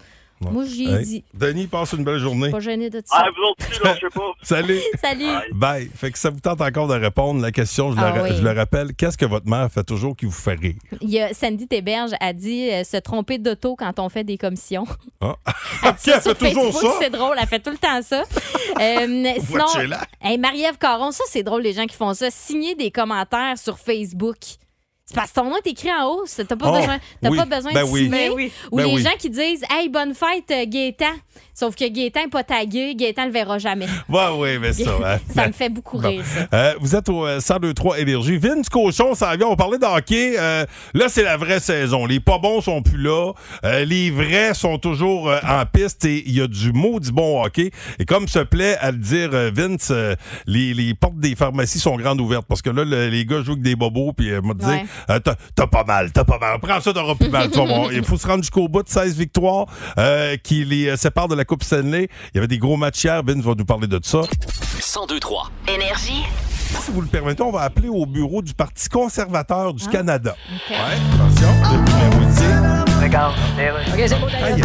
Ouais. 0.44 0.50
Moi, 0.50 0.64
j'y 0.64 0.85
ai 0.88 0.92
Hey, 0.94 1.05
dit. 1.05 1.24
Denis, 1.35 1.66
passe 1.66 1.92
une 1.92 2.05
belle 2.05 2.18
journée. 2.18 2.50
Pas 2.50 2.61
gêné 2.61 2.90
de 2.90 3.02
ça. 3.05 3.16
Ah, 3.18 3.28
vous 3.37 3.42
autres 3.50 3.70
aussi, 3.70 3.83
là, 3.85 3.94
je 3.94 4.00
sais 4.00 4.12
pas. 4.14 4.33
Salut. 4.42 4.81
Salut. 5.02 5.52
Bye. 5.52 5.90
Fait 5.94 6.11
que 6.11 6.18
ça 6.18 6.31
vous 6.31 6.40
tente 6.40 6.61
encore 6.61 6.88
de 6.88 6.94
répondre. 6.94 7.40
La 7.40 7.52
question, 7.52 7.92
je, 7.92 7.98
Ah 8.00 8.11
le, 8.12 8.20
ra- 8.20 8.28
oui. 8.28 8.37
je 8.37 8.42
le 8.42 8.50
rappelle, 8.52 8.94
qu'est-ce 8.94 9.16
que 9.18 9.24
votre 9.26 9.46
mère 9.48 9.70
fait 9.70 9.85
toujours 9.85 10.16
qui 10.16 10.24
vous 10.26 10.33
fait 10.33 10.55
rire? 10.55 10.74
Il 11.00 11.11
y 11.11 11.20
a 11.20 11.33
Sandy 11.35 11.66
Théberge 11.68 12.11
a 12.20 12.33
dit 12.33 12.70
euh, 12.70 12.85
se 12.85 12.96
tromper 12.96 13.38
d'auto 13.38 13.76
quand 13.76 13.98
on 13.98 14.09
fait 14.09 14.24
des 14.24 14.38
commissions. 14.38 14.85
Ah. 15.20 15.37
Elle 15.85 15.94
fait 15.94 16.20
toujours 16.35 16.72
Facebook, 16.72 16.72
ça? 16.92 16.96
C'est 17.00 17.11
drôle, 17.11 17.37
elle 17.40 17.46
fait 17.48 17.61
tout 17.61 17.70
le 17.70 17.78
temps 17.78 18.00
ça. 18.02 18.22
Euh, 18.81 19.33
sinon, 19.40 19.66
hey, 20.22 20.38
Marie-Ève 20.38 20.78
Caron, 20.78 21.11
ça 21.11 21.24
c'est 21.28 21.42
drôle 21.42 21.62
les 21.62 21.72
gens 21.72 21.87
qui 21.87 21.96
font 21.96 22.14
ça. 22.14 22.31
Signer 22.31 22.74
des 22.74 22.90
commentaires 22.90 23.59
sur 23.59 23.78
Facebook. 23.78 24.37
C'est 25.12 25.16
parce 25.20 25.31
que 25.31 25.35
ton 25.35 25.51
nom 25.51 25.57
est 25.62 25.66
écrit 25.70 25.90
en 25.92 26.07
haut. 26.07 26.25
T'as 26.27 26.44
pas 26.57 26.70
Oh, 26.70 26.79
besoin, 26.79 26.98
t'as 27.20 27.29
oui. 27.29 27.37
pas 27.37 27.44
besoin 27.44 27.72
Ben 27.75 27.85
de 27.85 27.90
oui. 27.90 28.05
signer. 28.05 28.29
Ben 28.29 28.33
oui. 28.35 28.53
Ou 28.70 28.77
Ben 28.79 28.87
les 28.87 28.94
oui. 28.94 29.03
gens 29.03 29.11
qui 29.18 29.29
disent 29.29 29.62
Hey, 29.68 29.90
bonne 29.90 30.14
fête, 30.14 30.51
euh, 30.51 30.64
Gaétan. 30.66 31.05
Sauf 31.55 31.75
que 31.77 31.87
Gaétan 31.87 32.20
n'est 32.22 32.29
pas 32.29 32.44
tagué. 32.44 32.94
Gaétan 32.94 33.27
le 33.27 33.31
verra 33.31 33.59
jamais. 33.59 33.87
Ouais, 34.09 34.27
oui, 34.37 34.59
mais 34.59 34.72
ça. 34.72 34.90
hein. 35.05 35.18
ça 35.35 35.46
me 35.48 35.53
fait 35.53 35.68
beaucoup 35.68 35.98
Bon. 35.98 36.09
rire, 36.09 36.25
ça. 36.25 36.46
Euh, 36.57 36.75
vous 36.81 36.96
êtes 36.96 37.09
au 37.11 37.27
euh, 37.27 37.40
1023 37.46 37.98
Énergie. 38.01 38.38
Vince 38.38 38.70
Cochon, 38.70 39.14
ça 39.14 39.37
vient. 39.37 39.48
On 39.48 39.57
parlait 39.57 39.77
de 39.79 39.85
hockey. 39.85 40.35
Euh, 40.38 40.64
là, 40.94 41.09
c'est 41.11 41.22
la 41.25 41.37
vraie 41.37 41.61
saison. 41.61 42.07
Les 42.07 42.18
pas 42.20 42.38
bons 42.38 42.62
sont 42.62 42.81
plus 42.83 42.96
là. 43.03 43.33
Euh, 43.64 43.85
les 43.85 44.11
vrais 44.11 44.55
sont 44.55 44.79
toujours 44.79 45.29
euh, 45.29 45.38
en 45.46 45.64
piste 45.66 46.07
et 46.07 46.22
il 46.27 46.33
y 46.35 46.40
a 46.40 46.46
du 46.46 46.72
maudit 46.72 47.12
bon 47.12 47.42
hockey. 47.44 47.70
Et 47.98 48.07
comme 48.07 48.29
se 48.29 48.38
plaît 48.38 48.77
à 48.81 48.90
le 48.90 48.96
dire 48.98 49.31
euh, 49.35 49.51
Vince, 49.55 49.88
euh, 49.90 50.14
les, 50.46 50.72
les 50.72 50.94
portes 50.94 51.18
des 51.18 51.35
pharmacies 51.35 51.81
sont 51.81 51.96
grandes 51.96 52.20
ouvertes 52.20 52.46
parce 52.48 52.62
que 52.62 52.70
là, 52.70 52.85
le- 52.85 53.09
les 53.09 53.27
gars 53.27 53.42
jouent 53.42 53.53
avec 53.53 53.62
des 53.62 53.77
bobos 53.77 54.12
puis 54.14 54.31
euh, 54.31 54.40
m'a 54.40 54.55
dit 54.55 54.64
Ouais. 54.64 54.85
Euh, 55.11 55.19
t'as 55.19 55.35
t'as 55.55 55.67
pas 55.67 55.85
mal, 55.85 56.12
t'as 56.12 56.25
pas 56.25 56.38
mal. 56.38 56.59
Prends 56.61 56.81
ça, 56.81 56.93
t'auras 56.93 57.15
plus 57.15 57.29
mal. 57.31 57.51
Tu 57.51 57.59
vas 57.59 57.65
voir. 57.65 57.93
Il 57.93 58.05
faut 58.05 58.17
se 58.17 58.27
rendre 58.27 58.43
jusqu'au 58.43 58.69
bout 58.69 58.83
de 58.83 58.88
16 58.88 59.17
victoires 59.17 59.67
euh, 59.99 60.37
qui 60.37 60.65
les 60.65 60.88
euh, 60.88 60.97
séparent 60.97 61.29
de 61.29 61.35
la 61.37 61.45
Coupe 61.45 61.62
Stanley. 61.65 62.09
Il 62.33 62.37
y 62.37 62.38
avait 62.38 62.49
des 62.49 62.59
gros 62.59 62.77
matchs 62.77 63.05
hier. 63.05 63.23
Vince 63.25 63.45
va 63.45 63.55
nous 63.57 63.65
parler 63.65 63.87
de 63.87 63.99
ça. 64.03 64.21
1023. 64.21 65.51
Énergie. 65.69 66.23
Si 66.81 66.91
vous 66.91 67.03
le 67.03 67.07
permettez, 67.07 67.43
on 67.43 67.51
va 67.51 67.62
appeler 67.62 67.88
au 67.88 68.07
bureau 68.07 68.41
du 68.43 68.55
Parti 68.55 68.88
conservateur 68.88 69.69
Ah. 69.69 69.73
du 69.73 69.88
Canada. 69.88 70.35
Ouais, 70.71 70.77
attention, 71.15 71.49
le 71.71 71.79
numéro 71.79 72.31
ici. 72.31 72.45
Regarde, 73.03 73.35
OK, 73.93 74.03
c'est 74.07 74.19
beau, 74.21 74.27
Aïe. 74.43 74.62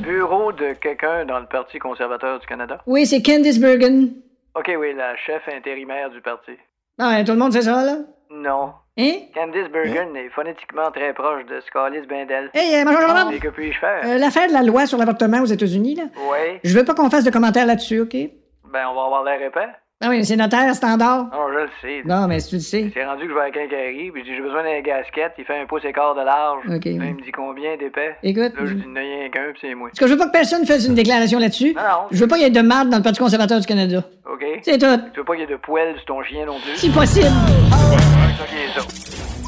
Bureau 0.00 0.52
de 0.52 0.74
quelqu'un 0.80 1.24
dans 1.26 1.40
le 1.40 1.46
Parti 1.46 1.78
conservateur 1.78 2.38
du 2.38 2.46
Canada. 2.46 2.80
Oui, 2.86 3.04
c'est 3.06 3.20
Candice 3.22 3.58
Bergen. 3.58 4.10
OK, 4.54 4.70
oui, 4.78 4.94
la 4.96 5.16
chef 5.26 5.42
intérimaire 5.54 6.10
du 6.10 6.20
parti. 6.20 6.52
Ah, 6.98 7.22
tout 7.24 7.32
le 7.32 7.38
monde 7.38 7.52
sait 7.52 7.62
ça, 7.62 7.84
là? 7.84 7.96
Non. 8.30 8.72
Hein? 8.96 9.12
Candice 9.34 9.68
Bergen 9.72 10.14
est 10.16 10.28
phonétiquement 10.30 10.90
très 10.92 11.12
proche 11.14 11.44
de 11.46 11.60
Scalis 11.62 12.06
Bindel. 12.06 12.50
Hey, 12.54 12.76
euh, 12.76 12.84
bonjour, 12.84 13.08
madame. 13.08 13.32
Et 13.32 13.40
que 13.40 13.48
puis-je 13.48 13.78
faire? 13.78 14.02
Euh, 14.04 14.18
L'affaire 14.18 14.46
de 14.48 14.52
la 14.52 14.62
loi 14.62 14.86
sur 14.86 14.98
l'avortement 14.98 15.40
aux 15.40 15.46
États-Unis, 15.46 15.96
là. 15.96 16.04
Oui. 16.30 16.60
Je 16.62 16.76
veux 16.78 16.84
pas 16.84 16.94
qu'on 16.94 17.10
fasse 17.10 17.24
de 17.24 17.30
commentaires 17.30 17.66
là-dessus, 17.66 18.00
OK? 18.00 18.12
Ben, 18.12 18.86
on 18.88 18.94
va 18.94 19.04
avoir 19.04 19.24
l'air 19.24 19.42
épais. 19.42 19.68
Ah 20.02 20.08
oui, 20.08 20.24
c'est 20.24 20.34
notaire 20.36 20.74
standard. 20.74 21.24
Non, 21.24 21.48
je 21.52 21.58
le 21.58 21.68
sais. 21.82 22.02
Non, 22.08 22.26
mais 22.26 22.40
si 22.40 22.48
tu 22.48 22.54
le 22.54 22.60
sais. 22.62 22.90
C'est 22.94 23.04
rendu 23.04 23.24
que 23.24 23.28
je 23.28 23.34
vais 23.34 23.40
à 23.42 23.50
quincaillerie, 23.50 24.10
puis 24.10 24.22
je 24.24 24.30
dis 24.30 24.34
j'ai 24.34 24.40
besoin 24.40 24.62
d'un 24.62 24.80
gasket, 24.80 25.32
il 25.36 25.44
fait 25.44 25.60
un 25.60 25.66
pouce 25.66 25.84
et 25.84 25.92
quart 25.92 26.14
de 26.14 26.22
large. 26.22 26.64
OK, 26.68 26.84
Là, 26.86 26.90
il 26.90 27.14
me 27.16 27.22
dit 27.22 27.30
combien 27.32 27.76
d'épais? 27.76 28.16
Écoute, 28.22 28.54
Là, 28.58 28.64
je 28.64 28.72
dis 28.72 28.82
a 28.96 28.98
rien 28.98 29.28
qu'un, 29.28 29.50
puis 29.52 29.58
c'est 29.60 29.74
moi. 29.74 29.88
Parce 29.90 29.98
que 29.98 30.06
je 30.06 30.12
veux 30.12 30.18
pas 30.18 30.28
que 30.28 30.32
personne 30.32 30.64
fasse 30.64 30.86
une 30.86 30.94
déclaration 30.94 31.38
là-dessus. 31.38 31.74
Non, 31.74 31.82
non. 31.82 32.06
Je 32.12 32.18
veux 32.18 32.28
pas 32.28 32.36
qu'il 32.36 32.44
y 32.44 32.46
ait 32.46 32.50
de 32.50 32.62
marde 32.66 32.88
dans 32.88 32.96
le 32.96 33.02
Parti 33.02 33.18
conservateur 33.18 33.60
du 33.60 33.66
Canada. 33.66 34.02
OK? 34.24 34.42
C'est 34.62 34.78
tout. 34.78 34.86
Tu 35.12 35.20
veux 35.20 35.24
pas 35.24 35.34
qu'il 35.34 35.42
y 35.42 35.44
ait 35.44 35.52
de 35.52 35.56
poêle 35.56 35.94
sur 35.96 36.04
ton 36.06 36.22
chien 36.22 36.46
non 36.46 36.58
plus? 36.60 36.76
Si 36.76 36.88
possible. 36.88 37.26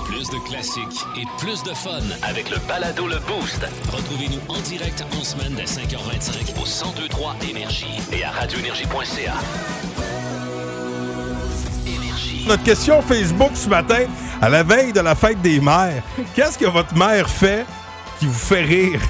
Plus 0.05 0.29
de 0.29 0.49
classiques 0.51 1.01
et 1.17 1.25
plus 1.43 1.63
de 1.63 1.71
fun 1.75 2.05
avec 2.29 2.51
le 2.51 2.59
balado 2.69 3.07
Le 3.09 3.17
Boost. 3.27 3.65
Retrouvez-nous 3.91 4.43
en 4.55 4.61
direct 4.61 5.03
en 5.19 5.25
semaine 5.25 5.55
dès 5.57 5.65
5h25 5.65 6.61
au 6.61 6.67
1023 7.01 7.37
Énergie 7.51 7.87
et 8.13 8.23
à 8.23 8.31
radioénergie.ca. 8.33 9.33
Notre 12.47 12.65
question 12.65 13.01
Facebook 13.03 13.53
ce 13.55 13.69
matin, 13.69 14.05
à 14.41 14.49
la 14.49 14.63
veille 14.63 14.93
de 14.93 15.01
la 15.01 15.15
fête 15.15 15.41
des 15.43 15.61
mères, 15.61 16.03
qu'est-ce 16.35 16.59
que 16.59 16.67
votre 16.67 16.97
mère 16.97 17.29
fait 17.29 17.65
qui 18.19 18.27
vous 18.27 18.33
fait 18.33 18.63
rire? 18.63 19.01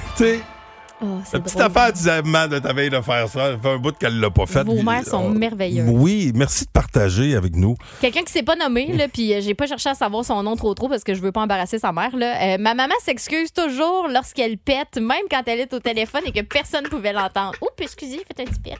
Oh, 1.05 1.19
la 1.33 1.39
petite 1.41 1.57
drôle. 1.57 1.65
affaire 1.67 1.91
disait 1.91 2.21
man 2.21 2.49
de 2.49 2.59
ta 2.59 2.71
veille 2.71 2.89
de 2.89 3.01
faire 3.01 3.27
ça. 3.27 3.51
Ça 3.51 3.57
fait 3.57 3.69
un 3.69 3.77
bout 3.77 3.97
qu'elle 3.97 4.19
l'a 4.21 4.29
pas 4.31 4.45
fait. 4.45 4.63
Vos 4.63 4.81
mères 4.83 5.05
sont 5.05 5.25
Oh, 5.25 5.29
merveilleuses. 5.29 5.89
Oui, 5.91 6.31
merci 6.33 6.63
de 6.65 6.69
partager 6.71 7.35
avec 7.35 7.55
nous. 7.57 7.75
Quelqu'un 7.99 8.21
qui 8.23 8.31
s'est 8.31 8.43
pas 8.43 8.55
nommé, 8.55 8.87
là, 8.93 9.07
puis 9.09 9.33
euh, 9.33 9.41
j'ai 9.41 9.53
pas 9.53 9.67
cherché 9.67 9.89
à 9.89 9.95
savoir 9.95 10.23
son 10.23 10.41
nom 10.43 10.55
trop 10.55 10.73
trop 10.73 10.87
parce 10.87 11.03
que 11.03 11.13
je 11.13 11.21
veux 11.21 11.31
pas 11.33 11.41
embarrasser 11.41 11.77
sa 11.79 11.91
mère. 11.91 12.15
Là. 12.15 12.53
Euh, 12.53 12.57
ma 12.57 12.73
maman 12.73 12.93
s'excuse 13.03 13.51
toujours 13.51 14.07
lorsqu'elle 14.07 14.57
pète, 14.57 14.97
même 14.97 15.25
quand 15.29 15.41
elle 15.47 15.59
est 15.59 15.73
au 15.73 15.79
téléphone 15.79 16.21
et 16.25 16.31
que 16.31 16.41
personne 16.41 16.83
pouvait 16.83 17.11
l'entendre. 17.13 17.53
Oups, 17.61 17.73
excusez, 17.81 18.21
faites 18.25 18.39
un 18.39 18.45
petit 18.45 18.59
pète. 18.61 18.79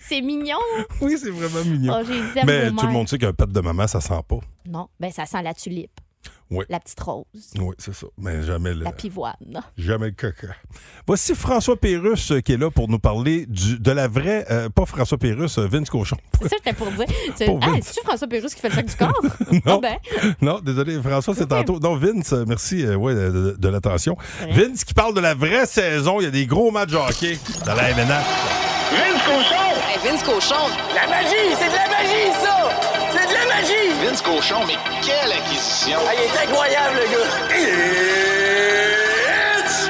C'est 0.00 0.20
mignon. 0.20 0.58
Oui, 1.00 1.16
c'est 1.22 1.30
vraiment 1.30 1.64
mignon. 1.64 1.94
Oh, 2.00 2.12
Mais 2.46 2.70
tout 2.70 2.86
le 2.86 2.92
monde 2.92 3.08
sait 3.08 3.18
qu'un 3.18 3.32
pet 3.32 3.48
de 3.50 3.60
maman, 3.60 3.86
ça 3.86 4.00
sent 4.00 4.20
pas. 4.28 4.38
Non, 4.66 4.88
ben 5.00 5.10
ça 5.10 5.24
sent 5.24 5.42
la 5.42 5.54
tulipe, 5.54 5.97
Oui. 6.50 6.64
la 6.70 6.80
petite 6.80 7.00
rose, 7.00 7.24
Oui, 7.58 7.74
c'est 7.78 7.94
ça. 7.94 8.06
Mais 8.16 8.42
jamais 8.42 8.72
le, 8.72 8.84
la 8.84 8.92
pivoine. 8.92 9.34
jamais 9.76 10.06
le 10.06 10.12
caca. 10.12 10.48
Voici 11.06 11.34
François 11.34 11.76
Pérusse 11.76 12.32
euh, 12.32 12.40
qui 12.40 12.52
est 12.52 12.56
là 12.56 12.70
pour 12.70 12.88
nous 12.88 12.98
parler 12.98 13.44
du, 13.46 13.78
de 13.78 13.90
la 13.92 14.08
vraie, 14.08 14.46
euh, 14.50 14.68
pas 14.70 14.86
François 14.86 15.18
Pérusse, 15.18 15.58
euh, 15.58 15.66
Vince 15.66 15.90
Cochon. 15.90 16.16
C'est 16.40 16.48
ça 16.48 16.56
que 16.56 16.62
j'étais 16.64 16.72
pour 16.72 16.90
dire. 16.92 17.04
Tu- 17.36 17.44
Pour 17.44 17.60
Ah, 17.62 17.72
c'est-tu 17.82 18.00
François 18.04 18.28
Pérusse 18.28 18.54
qui 18.54 18.60
fait 18.62 18.68
le 18.70 18.74
sac 18.76 18.86
du 18.86 18.96
corps? 18.96 19.20
non, 19.52 19.60
Ah 19.66 19.78
ben. 19.82 19.96
non, 20.40 20.60
désolé, 20.60 21.00
François, 21.02 21.34
c'est 21.34 21.46
tantôt. 21.48 21.78
Non, 21.80 21.96
Vince, 21.96 22.32
merci 22.46 22.84
euh, 22.84 22.96
ouais, 22.96 23.14
de, 23.14 23.30
de- 23.30 23.56
de 23.58 23.68
l'attention. 23.68 24.16
Ouais. 24.42 24.52
Vince 24.52 24.84
qui 24.84 24.94
parle 24.94 25.14
de 25.14 25.20
la 25.20 25.34
vraie 25.34 25.66
saison. 25.66 26.20
Il 26.20 26.24
y 26.24 26.26
a 26.26 26.30
des 26.30 26.46
gros 26.46 26.70
matchs 26.70 26.90
de 26.90 26.96
hockey 26.96 27.38
dans 27.66 27.74
la 27.74 27.92
MNH. 27.94 28.24
Vince 28.90 29.22
Cochon! 29.26 30.02
Vince 30.02 30.22
Cochon! 30.22 30.68
La 30.94 31.06
magie! 31.08 31.54
C'est 31.58 31.68
de 31.68 31.74
la 31.74 31.88
magie, 31.88 32.32
ça! 32.42 32.77
Magie! 33.58 33.72
Vince 34.04 34.22
Cochon, 34.22 34.64
mais 34.68 34.76
quelle 35.02 35.32
acquisition! 35.32 35.98
Ah, 36.06 36.12
il 36.14 36.20
est 36.22 36.38
incroyable, 36.46 36.94
le 36.94 37.06
gars! 37.12 37.26
It's 39.58 39.88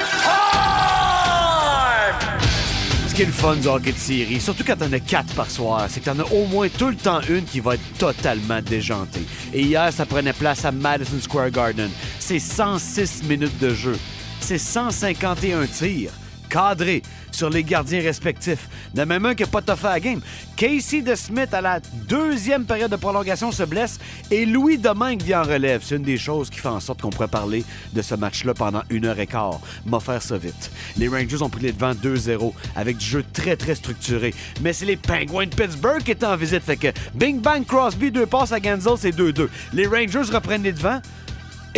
Ce 3.07 3.13
qui 3.13 3.21
est 3.21 3.25
le 3.25 3.31
fun 3.31 3.57
du 3.57 3.67
hockey 3.67 3.91
de 3.91 3.97
série, 3.97 4.41
surtout 4.41 4.63
quand 4.65 4.77
t'en 4.77 4.91
as 4.91 4.99
quatre 4.99 5.35
par 5.35 5.51
soir, 5.51 5.85
c'est 5.87 5.99
que 5.99 6.05
t'en 6.05 6.17
as 6.17 6.31
au 6.31 6.47
moins 6.47 6.67
tout 6.69 6.87
le 6.87 6.95
temps 6.95 7.21
une 7.29 7.43
qui 7.43 7.59
va 7.59 7.75
être 7.75 7.97
totalement 7.99 8.59
déjantée. 8.61 9.21
Et 9.53 9.61
hier, 9.61 9.93
ça 9.93 10.07
prenait 10.07 10.33
place 10.33 10.65
à 10.65 10.71
Madison 10.71 11.19
Square 11.21 11.51
Garden. 11.51 11.91
C'est 12.19 12.39
106 12.39 13.23
minutes 13.25 13.59
de 13.59 13.75
jeu. 13.75 13.99
C'est 14.39 14.57
151 14.57 15.67
tirs 15.67 16.11
cadrés 16.49 17.03
sur 17.39 17.49
les 17.49 17.63
gardiens 17.63 18.01
respectifs. 18.01 18.67
De 18.93 19.03
même 19.03 19.25
un 19.25 19.33
qui 19.33 19.43
n'a 19.43 19.47
pas 19.61 19.89
à 19.89 19.99
game. 20.01 20.19
Casey 20.57 21.01
DeSmith, 21.01 21.53
à 21.53 21.61
la 21.61 21.79
deuxième 22.09 22.65
période 22.65 22.91
de 22.91 22.97
prolongation, 22.97 23.53
se 23.53 23.63
blesse 23.63 23.97
et 24.29 24.45
Louis 24.45 24.77
Domingue 24.77 25.23
vient 25.23 25.41
en 25.41 25.45
relève. 25.45 25.81
C'est 25.81 25.95
une 25.95 26.03
des 26.03 26.17
choses 26.17 26.49
qui 26.49 26.59
fait 26.59 26.67
en 26.67 26.81
sorte 26.81 27.01
qu'on 27.01 27.11
pourrait 27.11 27.29
parler 27.29 27.63
de 27.93 28.01
ce 28.01 28.15
match-là 28.15 28.53
pendant 28.53 28.83
une 28.89 29.05
heure 29.05 29.17
et 29.17 29.25
quart. 29.25 29.61
M'a 29.85 29.99
ça 30.19 30.37
vite. 30.37 30.69
Les 30.97 31.07
Rangers 31.07 31.41
ont 31.41 31.49
pris 31.49 31.61
les 31.61 31.71
devants 31.71 31.93
2-0 31.93 32.51
avec 32.75 32.97
du 32.97 33.05
jeu 33.05 33.23
très, 33.31 33.55
très 33.55 33.75
structuré. 33.75 34.33
Mais 34.61 34.73
c'est 34.73 34.85
les 34.85 34.97
Penguins 34.97 35.45
de 35.45 35.55
Pittsburgh 35.55 36.03
qui 36.03 36.11
étaient 36.11 36.25
en 36.25 36.35
visite. 36.35 36.63
Fait 36.63 36.75
que 36.75 36.87
Bing 37.15 37.39
Bang 37.39 37.65
Crosby, 37.65 38.11
deux 38.11 38.25
passes 38.25 38.51
à 38.51 38.59
Genzel, 38.61 38.97
c'est 38.97 39.15
2-2. 39.15 39.47
Les 39.71 39.87
Rangers 39.87 40.29
reprennent 40.29 40.63
les 40.63 40.73
devants. 40.73 40.99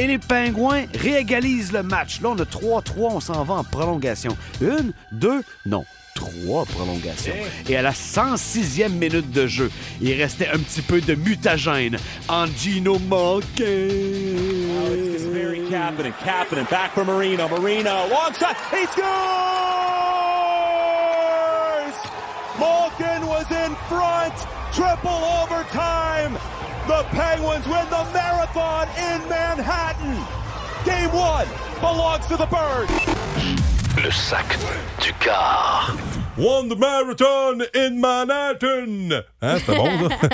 Et 0.02 0.08
les 0.08 0.18
Pingouins 0.18 0.86
réégalisent 0.96 1.72
le 1.72 1.84
match. 1.84 2.22
Là, 2.22 2.30
on 2.30 2.40
a 2.40 2.44
3-3, 2.44 2.82
on 2.98 3.20
s'en 3.20 3.44
va 3.44 3.54
en 3.54 3.64
prolongation. 3.64 4.36
Une, 4.60 4.94
deux, 5.12 5.44
non, 5.68 5.86
trois 6.16 6.66
prolongations. 6.66 7.36
Et 7.70 7.78
à 7.78 7.84
la 7.84 7.92
106e 7.92 8.90
minute 8.90 9.30
de 9.30 9.46
jeu, 9.46 9.70
il 10.02 10.20
restait 10.20 10.48
un 10.48 10.58
petit 10.58 10.82
peu 10.82 11.02
de 11.02 11.14
mutagène 11.14 12.00
en 12.28 12.48
Gino 12.48 12.98
Malkin. 12.98 13.90
Very 15.32 15.62
Kapanen. 15.70 16.14
Kapanen 16.26 16.66
back 16.72 16.94
for 16.96 17.06
Marino. 17.06 17.48
Marino, 17.48 18.08
long 18.10 18.34
shot. 18.40 18.58
He 18.72 18.88
scores! 18.88 19.06
Malkin 22.60 23.28
was 23.28 23.46
in 23.52 23.76
front. 23.88 24.34
Triple 24.74 25.12
overtime. 25.44 26.40
The 26.92 27.04
Penguins 27.12 27.66
win 27.68 27.86
the 27.90 28.04
marathon 28.14 28.86
in 28.98 29.22
Manhattan. 29.30 30.18
Game 30.84 31.10
one 31.14 31.48
belongs 31.80 32.26
to 32.28 32.36
the 32.36 32.46
Birds. 32.48 32.92
Le 33.96 34.12
sac 34.12 34.58
du 35.00 35.14
car. 35.22 35.96
Won 36.38 36.68
the 36.68 36.76
marathon 36.76 37.62
in 37.74 38.02
Manhattan. 38.02 39.24
Hein, 39.42 39.58
c'était 39.60 39.76
bon, 39.78 40.10
ça? 40.10 40.16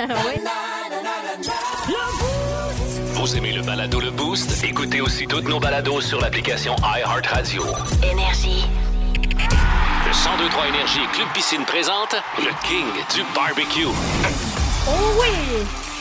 Vous 3.14 3.36
aimez 3.36 3.52
le 3.52 3.62
balado 3.62 4.00
Le 4.00 4.10
Boost? 4.10 4.64
Écoutez 4.64 5.00
aussi 5.00 5.28
toutes 5.28 5.46
nos 5.48 5.60
balados 5.60 6.00
sur 6.00 6.20
l'application 6.20 6.74
iHeartRadio. 6.82 7.62
Énergie. 8.02 8.66
Le 9.36 10.10
1023 10.10 10.66
Énergie 10.66 11.06
Club 11.12 11.28
Piscine 11.34 11.64
présente 11.64 12.16
le 12.38 12.50
King 12.66 12.86
du 13.14 13.22
barbecue. 13.32 13.86
Oh 14.88 15.20
oui! 15.20 15.28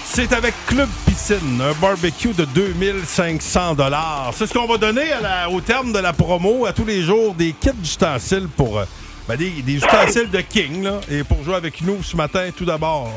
C'est 0.10 0.34
avec 0.34 0.54
Club 0.66 0.90
Piscine, 1.06 1.62
un 1.62 1.74
barbecue 1.74 2.34
de 2.34 2.46
2500 2.46 3.76
dollars. 3.76 4.32
C'est 4.36 4.48
ce 4.48 4.54
qu'on 4.54 4.66
va 4.66 4.78
donner 4.78 5.12
à 5.12 5.22
la- 5.22 5.50
au 5.50 5.62
terme 5.62 5.92
de 5.94 6.00
la 6.00 6.12
promo 6.14 6.66
à 6.66 6.74
tous 6.74 6.86
les 6.86 7.04
jours 7.04 7.34
des 7.36 7.54
kits 7.54 7.70
d'ustensiles 7.74 8.48
pour 8.58 8.80
euh, 8.80 8.86
ben, 9.28 9.36
des, 9.38 9.50
des 9.62 9.74
ustensiles 9.76 10.30
de 10.32 10.42
King 10.42 10.84
là, 10.84 11.00
et 11.12 11.24
pour 11.24 11.44
jouer 11.44 11.56
avec 11.56 11.82
nous 11.82 12.02
ce 12.02 12.16
matin 12.16 12.50
tout 12.56 12.66
d'abord 12.66 13.12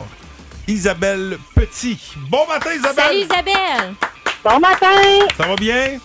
Isabelle 0.69 1.39
Petit. 1.55 1.99
Bon 2.29 2.47
matin 2.47 2.71
Isabelle. 2.75 2.95
Salut 3.07 3.19
Isabelle! 3.21 3.95
Bon 4.45 4.61
matin! 4.61 5.27
Ça 5.39 5.47
va 5.47 5.57
bien? 5.57 5.99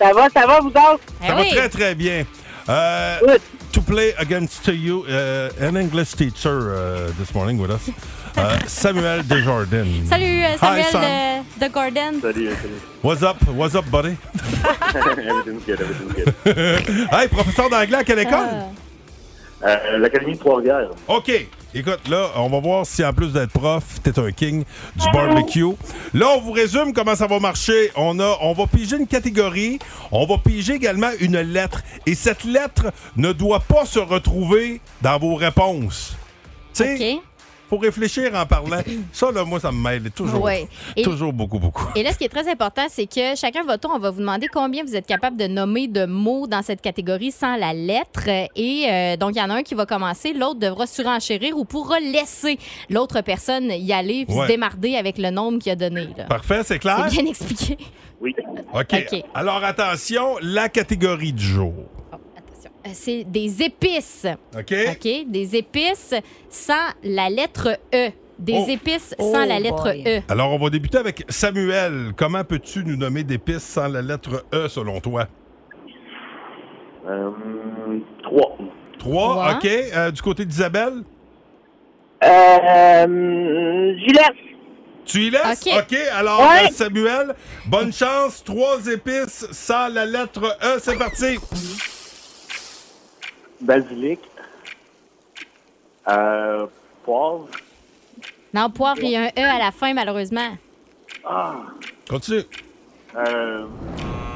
Ça 0.00 0.12
va, 0.12 0.28
ça 0.30 0.46
va, 0.46 0.60
vous 0.60 0.68
autres? 0.68 1.00
Ça 1.26 1.34
va 1.34 1.44
très 1.44 1.68
très 1.68 1.94
bien. 1.94 2.24
Euh, 2.68 3.18
to 3.72 3.80
play 3.80 4.12
against 4.18 4.66
you, 4.68 5.04
uh, 5.08 5.50
an 5.60 5.76
English 5.76 6.14
teacher 6.14 6.74
uh, 6.74 7.12
this 7.18 7.34
morning 7.34 7.58
with 7.58 7.70
us, 7.70 7.88
uh, 8.36 8.58
Samuel 8.66 9.22
Desjardins. 9.22 10.08
Salut 10.08 10.44
euh, 10.44 10.56
Samuel 10.58 10.84
Hi, 10.84 10.90
Sam. 10.90 11.44
de, 11.58 11.60
de 11.60 11.68
Gordon. 11.72 12.20
Salut, 12.20 12.54
salut. 12.56 12.82
What's 13.02 13.22
up? 13.22 13.36
What's 13.48 13.74
up, 13.74 13.90
buddy? 13.90 14.16
everything's 14.94 15.64
good, 15.64 15.80
everything's 15.80 16.12
good. 16.14 16.34
hey, 17.12 17.28
professeur 17.28 17.68
d'anglais 17.70 17.98
à 17.98 18.04
quelle 18.04 18.18
école? 18.20 18.48
Euh, 19.62 19.98
L'Académie 19.98 20.34
de 20.34 20.38
Trois-Rivières. 20.38 20.90
OK. 21.08 21.30
Écoute, 21.72 22.08
là, 22.08 22.30
on 22.34 22.48
va 22.48 22.58
voir 22.58 22.84
si 22.84 23.04
en 23.04 23.12
plus 23.12 23.32
d'être 23.32 23.52
prof, 23.52 23.84
t'es 24.02 24.18
un 24.18 24.32
king 24.32 24.64
du 24.96 25.06
barbecue. 25.12 25.76
Là, 26.12 26.26
on 26.36 26.40
vous 26.40 26.50
résume 26.50 26.92
comment 26.92 27.14
ça 27.14 27.28
va 27.28 27.38
marcher. 27.38 27.92
On, 27.94 28.18
a, 28.18 28.38
on 28.40 28.54
va 28.54 28.66
piger 28.66 28.96
une 28.96 29.06
catégorie. 29.06 29.78
On 30.10 30.26
va 30.26 30.38
piger 30.38 30.74
également 30.74 31.10
une 31.20 31.38
lettre. 31.40 31.82
Et 32.06 32.16
cette 32.16 32.42
lettre 32.42 32.92
ne 33.16 33.32
doit 33.32 33.60
pas 33.60 33.86
se 33.86 34.00
retrouver 34.00 34.80
dans 35.00 35.18
vos 35.20 35.36
réponses. 35.36 36.16
Tu 36.74 37.20
faut 37.70 37.78
réfléchir 37.78 38.34
en 38.34 38.44
parlant. 38.44 38.80
Ça, 39.12 39.30
là, 39.32 39.44
moi, 39.44 39.60
ça 39.60 39.70
me 39.72 39.80
mêle 39.80 40.10
toujours. 40.10 40.42
Ouais. 40.42 40.66
Et- 40.96 41.02
Toujours 41.02 41.32
beaucoup, 41.32 41.58
beaucoup. 41.58 41.86
Et 41.96 42.02
là, 42.02 42.12
ce 42.12 42.18
qui 42.18 42.24
est 42.24 42.28
très 42.28 42.50
important, 42.50 42.82
c'est 42.88 43.06
que 43.06 43.34
chacun 43.36 43.62
votre 43.62 43.80
tour, 43.80 43.92
on 43.94 43.98
va 43.98 44.10
vous 44.10 44.20
demander 44.20 44.48
combien 44.48 44.82
vous 44.84 44.94
êtes 44.96 45.06
capable 45.06 45.36
de 45.36 45.46
nommer 45.46 45.86
de 45.88 46.04
mots 46.04 46.46
dans 46.46 46.62
cette 46.62 46.82
catégorie 46.82 47.30
sans 47.32 47.56
la 47.56 47.72
lettre. 47.72 48.28
Et 48.56 48.86
euh, 48.90 49.16
donc, 49.16 49.32
il 49.34 49.38
y 49.38 49.42
en 49.42 49.48
a 49.50 49.54
un 49.54 49.62
qui 49.62 49.74
va 49.74 49.86
commencer, 49.86 50.32
l'autre 50.32 50.58
devra 50.58 50.86
surenchérir 50.86 51.56
ou 51.56 51.64
pourra 51.64 52.00
laisser 52.00 52.58
l'autre 52.90 53.20
personne 53.22 53.70
y 53.70 53.92
aller 53.92 54.26
puis 54.26 54.34
Ouais. 54.36 54.42
se 54.46 54.48
démarder 54.52 54.96
avec 54.96 55.16
le 55.18 55.30
nombre 55.30 55.58
qu'il 55.60 55.70
a 55.72 55.76
donné. 55.76 56.08
là. 56.16 56.24
Parfait, 56.24 56.62
c'est 56.64 56.78
clair? 56.80 57.06
C'est 57.08 57.22
bien 57.22 57.30
expliqué. 57.30 57.78
Oui. 58.20 58.34
OK. 58.74 58.94
OK. 59.12 59.22
Alors, 59.34 59.62
attention, 59.64 60.36
la 60.42 60.68
catégorie 60.68 61.32
du 61.32 61.44
jour. 61.44 61.74
Euh, 62.86 62.90
C'est 62.92 63.24
des 63.24 63.62
épices. 63.62 64.26
OK? 64.56 64.74
OK? 64.90 65.08
Des 65.28 65.56
épices 65.56 66.14
sans 66.48 66.74
la 67.02 67.28
lettre 67.28 67.78
E. 67.94 68.10
Des 68.38 68.54
Oh. 68.56 68.66
épices 68.70 69.14
Oh 69.18 69.32
sans 69.34 69.44
la 69.44 69.58
lettre 69.60 69.82
boy. 69.82 70.02
E. 70.06 70.20
Alors, 70.30 70.50
on 70.52 70.58
va 70.58 70.70
débuter 70.70 70.96
avec 70.96 71.24
Samuel. 71.28 72.12
Comment 72.16 72.42
peux-tu 72.42 72.82
nous 72.84 72.96
nommer 72.96 73.22
d'épices 73.22 73.62
sans 73.64 73.86
la 73.88 74.00
lettre 74.00 74.46
E, 74.54 74.66
selon 74.68 74.98
toi? 75.00 75.26
Euh, 77.06 77.30
trois. 78.22 78.56
Trois, 78.98 79.34
Trois. 79.34 79.54
OK. 79.56 79.66
Euh, 79.66 80.10
du 80.10 80.22
côté 80.22 80.44
d'Isabelle? 80.46 81.02
Euh, 82.24 83.94
j'y 83.98 84.12
laisse. 84.12 84.30
Tu 85.04 85.18
y 85.26 85.30
laisses? 85.30 85.66
OK. 85.66 85.96
Alors, 86.14 86.40
Ouais. 86.40 86.66
euh, 86.66 86.72
Samuel, 86.72 87.34
bonne 87.66 87.92
chance. 87.92 88.42
Trois 88.44 88.86
épices 88.86 89.46
sans 89.50 89.88
la 89.88 90.06
lettre 90.06 90.56
E. 90.62 90.78
C'est 90.80 90.96
parti. 90.98 91.38
Basilic. 93.60 94.20
Euh, 96.08 96.66
poivre. 97.04 97.48
Non, 98.52 98.70
poivre, 98.70 98.98
il 99.02 99.10
y 99.10 99.16
a 99.16 99.22
un 99.22 99.28
E 99.28 99.42
à 99.42 99.58
la 99.58 99.70
fin, 99.70 99.94
malheureusement. 99.94 100.56
Ah. 101.24 101.54
Continue. 102.08 102.42
Euh... 103.16 103.66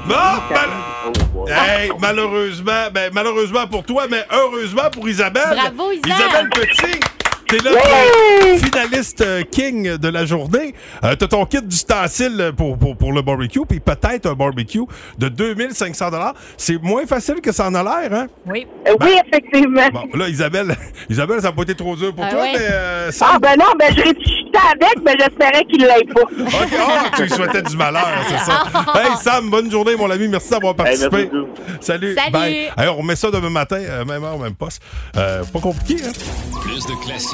Bon, 0.06 0.14
mal- 0.14 1.48
Hey, 1.48 1.90
malheureusement, 1.98 2.90
ben, 2.92 3.10
malheureusement 3.12 3.66
pour 3.66 3.84
toi, 3.84 4.06
mais 4.08 4.24
heureusement 4.30 4.90
pour 4.92 5.08
Isabelle. 5.08 5.42
Bravo, 5.50 5.90
Isa. 5.92 6.06
Isabelle 6.08 6.50
Petit. 6.50 7.00
T'es 7.48 7.59
notre 7.62 8.64
finaliste 8.64 9.20
euh, 9.20 9.42
king 9.50 9.96
de 9.96 10.09
la 10.09 10.24
journée. 10.24 10.74
Euh, 11.04 11.14
T'as 11.14 11.26
ton 11.28 11.44
kit 11.46 11.61
d'ustensiles 11.62 12.52
pour, 12.57 12.78
pour, 12.78 12.96
pour 12.96 13.12
le 13.12 13.22
barbecue, 13.22 13.61
puis 13.68 13.80
peut-être 13.80 14.26
un 14.26 14.35
barbecue 14.35 14.83
de 15.18 15.28
2500 15.28 16.11
C'est 16.57 16.82
moins 16.82 17.07
facile 17.07 17.40
que 17.42 17.53
ça 17.53 17.68
en 17.68 17.74
a 17.74 17.82
l'air, 17.82 18.12
hein? 18.12 18.26
Oui. 18.47 18.66
oui, 19.01 19.11
effectivement. 19.26 19.88
Bon, 19.92 20.05
là, 20.14 20.28
Isabelle, 20.28 20.74
Isabelle, 21.11 21.40
ça 21.40 21.49
n'a 21.49 21.53
pas 21.53 21.62
été 21.62 21.74
trop 21.74 21.97
dur 21.97 22.14
pour 22.14 22.24
Ah 22.24 22.30
toi, 22.30 22.45
mais 22.53 22.59
euh, 22.61 23.11
ça... 23.11 23.32
Ah, 23.34 23.38
ben 23.38 23.57
non, 23.59 23.72
ben 23.78 23.92
je 23.95 24.03
réfléchissais 24.03 24.51
avec, 24.72 25.03
mais 25.05 25.14
j'espérais 25.18 25.64
qu'il 25.64 25.80
l'ait 25.82 26.12
pas. 26.12 26.22
OK, 26.22 26.72
ah, 26.78 27.11
tu 27.16 27.22
lui 27.22 27.30
souhaitais 27.30 27.62
du 27.62 27.76
malheur, 27.76 28.09
c'est 28.28 28.38
ça. 28.38 28.64
Hey, 28.95 29.16
Sam, 29.20 29.51
bonne 29.51 29.70
journée, 29.70 29.97
mon 29.97 30.11
ami. 30.11 30.28
Merci 30.28 30.51
d'avoir 30.51 30.74
participé. 30.74 31.28
merci 31.32 31.49
Salut. 31.80 32.14
Salut. 32.14 32.32
Bye. 32.32 32.70
Hey, 32.76 32.88
on 32.88 32.97
remet 32.97 33.16
ça 33.16 33.30
demain 33.30 33.51
matin, 33.51 33.76
euh, 33.80 34.05
même 34.05 34.22
heure, 34.22 34.38
même 34.38 34.55
poste. 34.55 34.80
Euh, 35.16 35.42
pas 35.45 35.59
compliqué, 35.61 35.97
hein? 36.05 36.12
Plus 36.62 36.86
de 36.86 37.05
classiques 37.05 37.34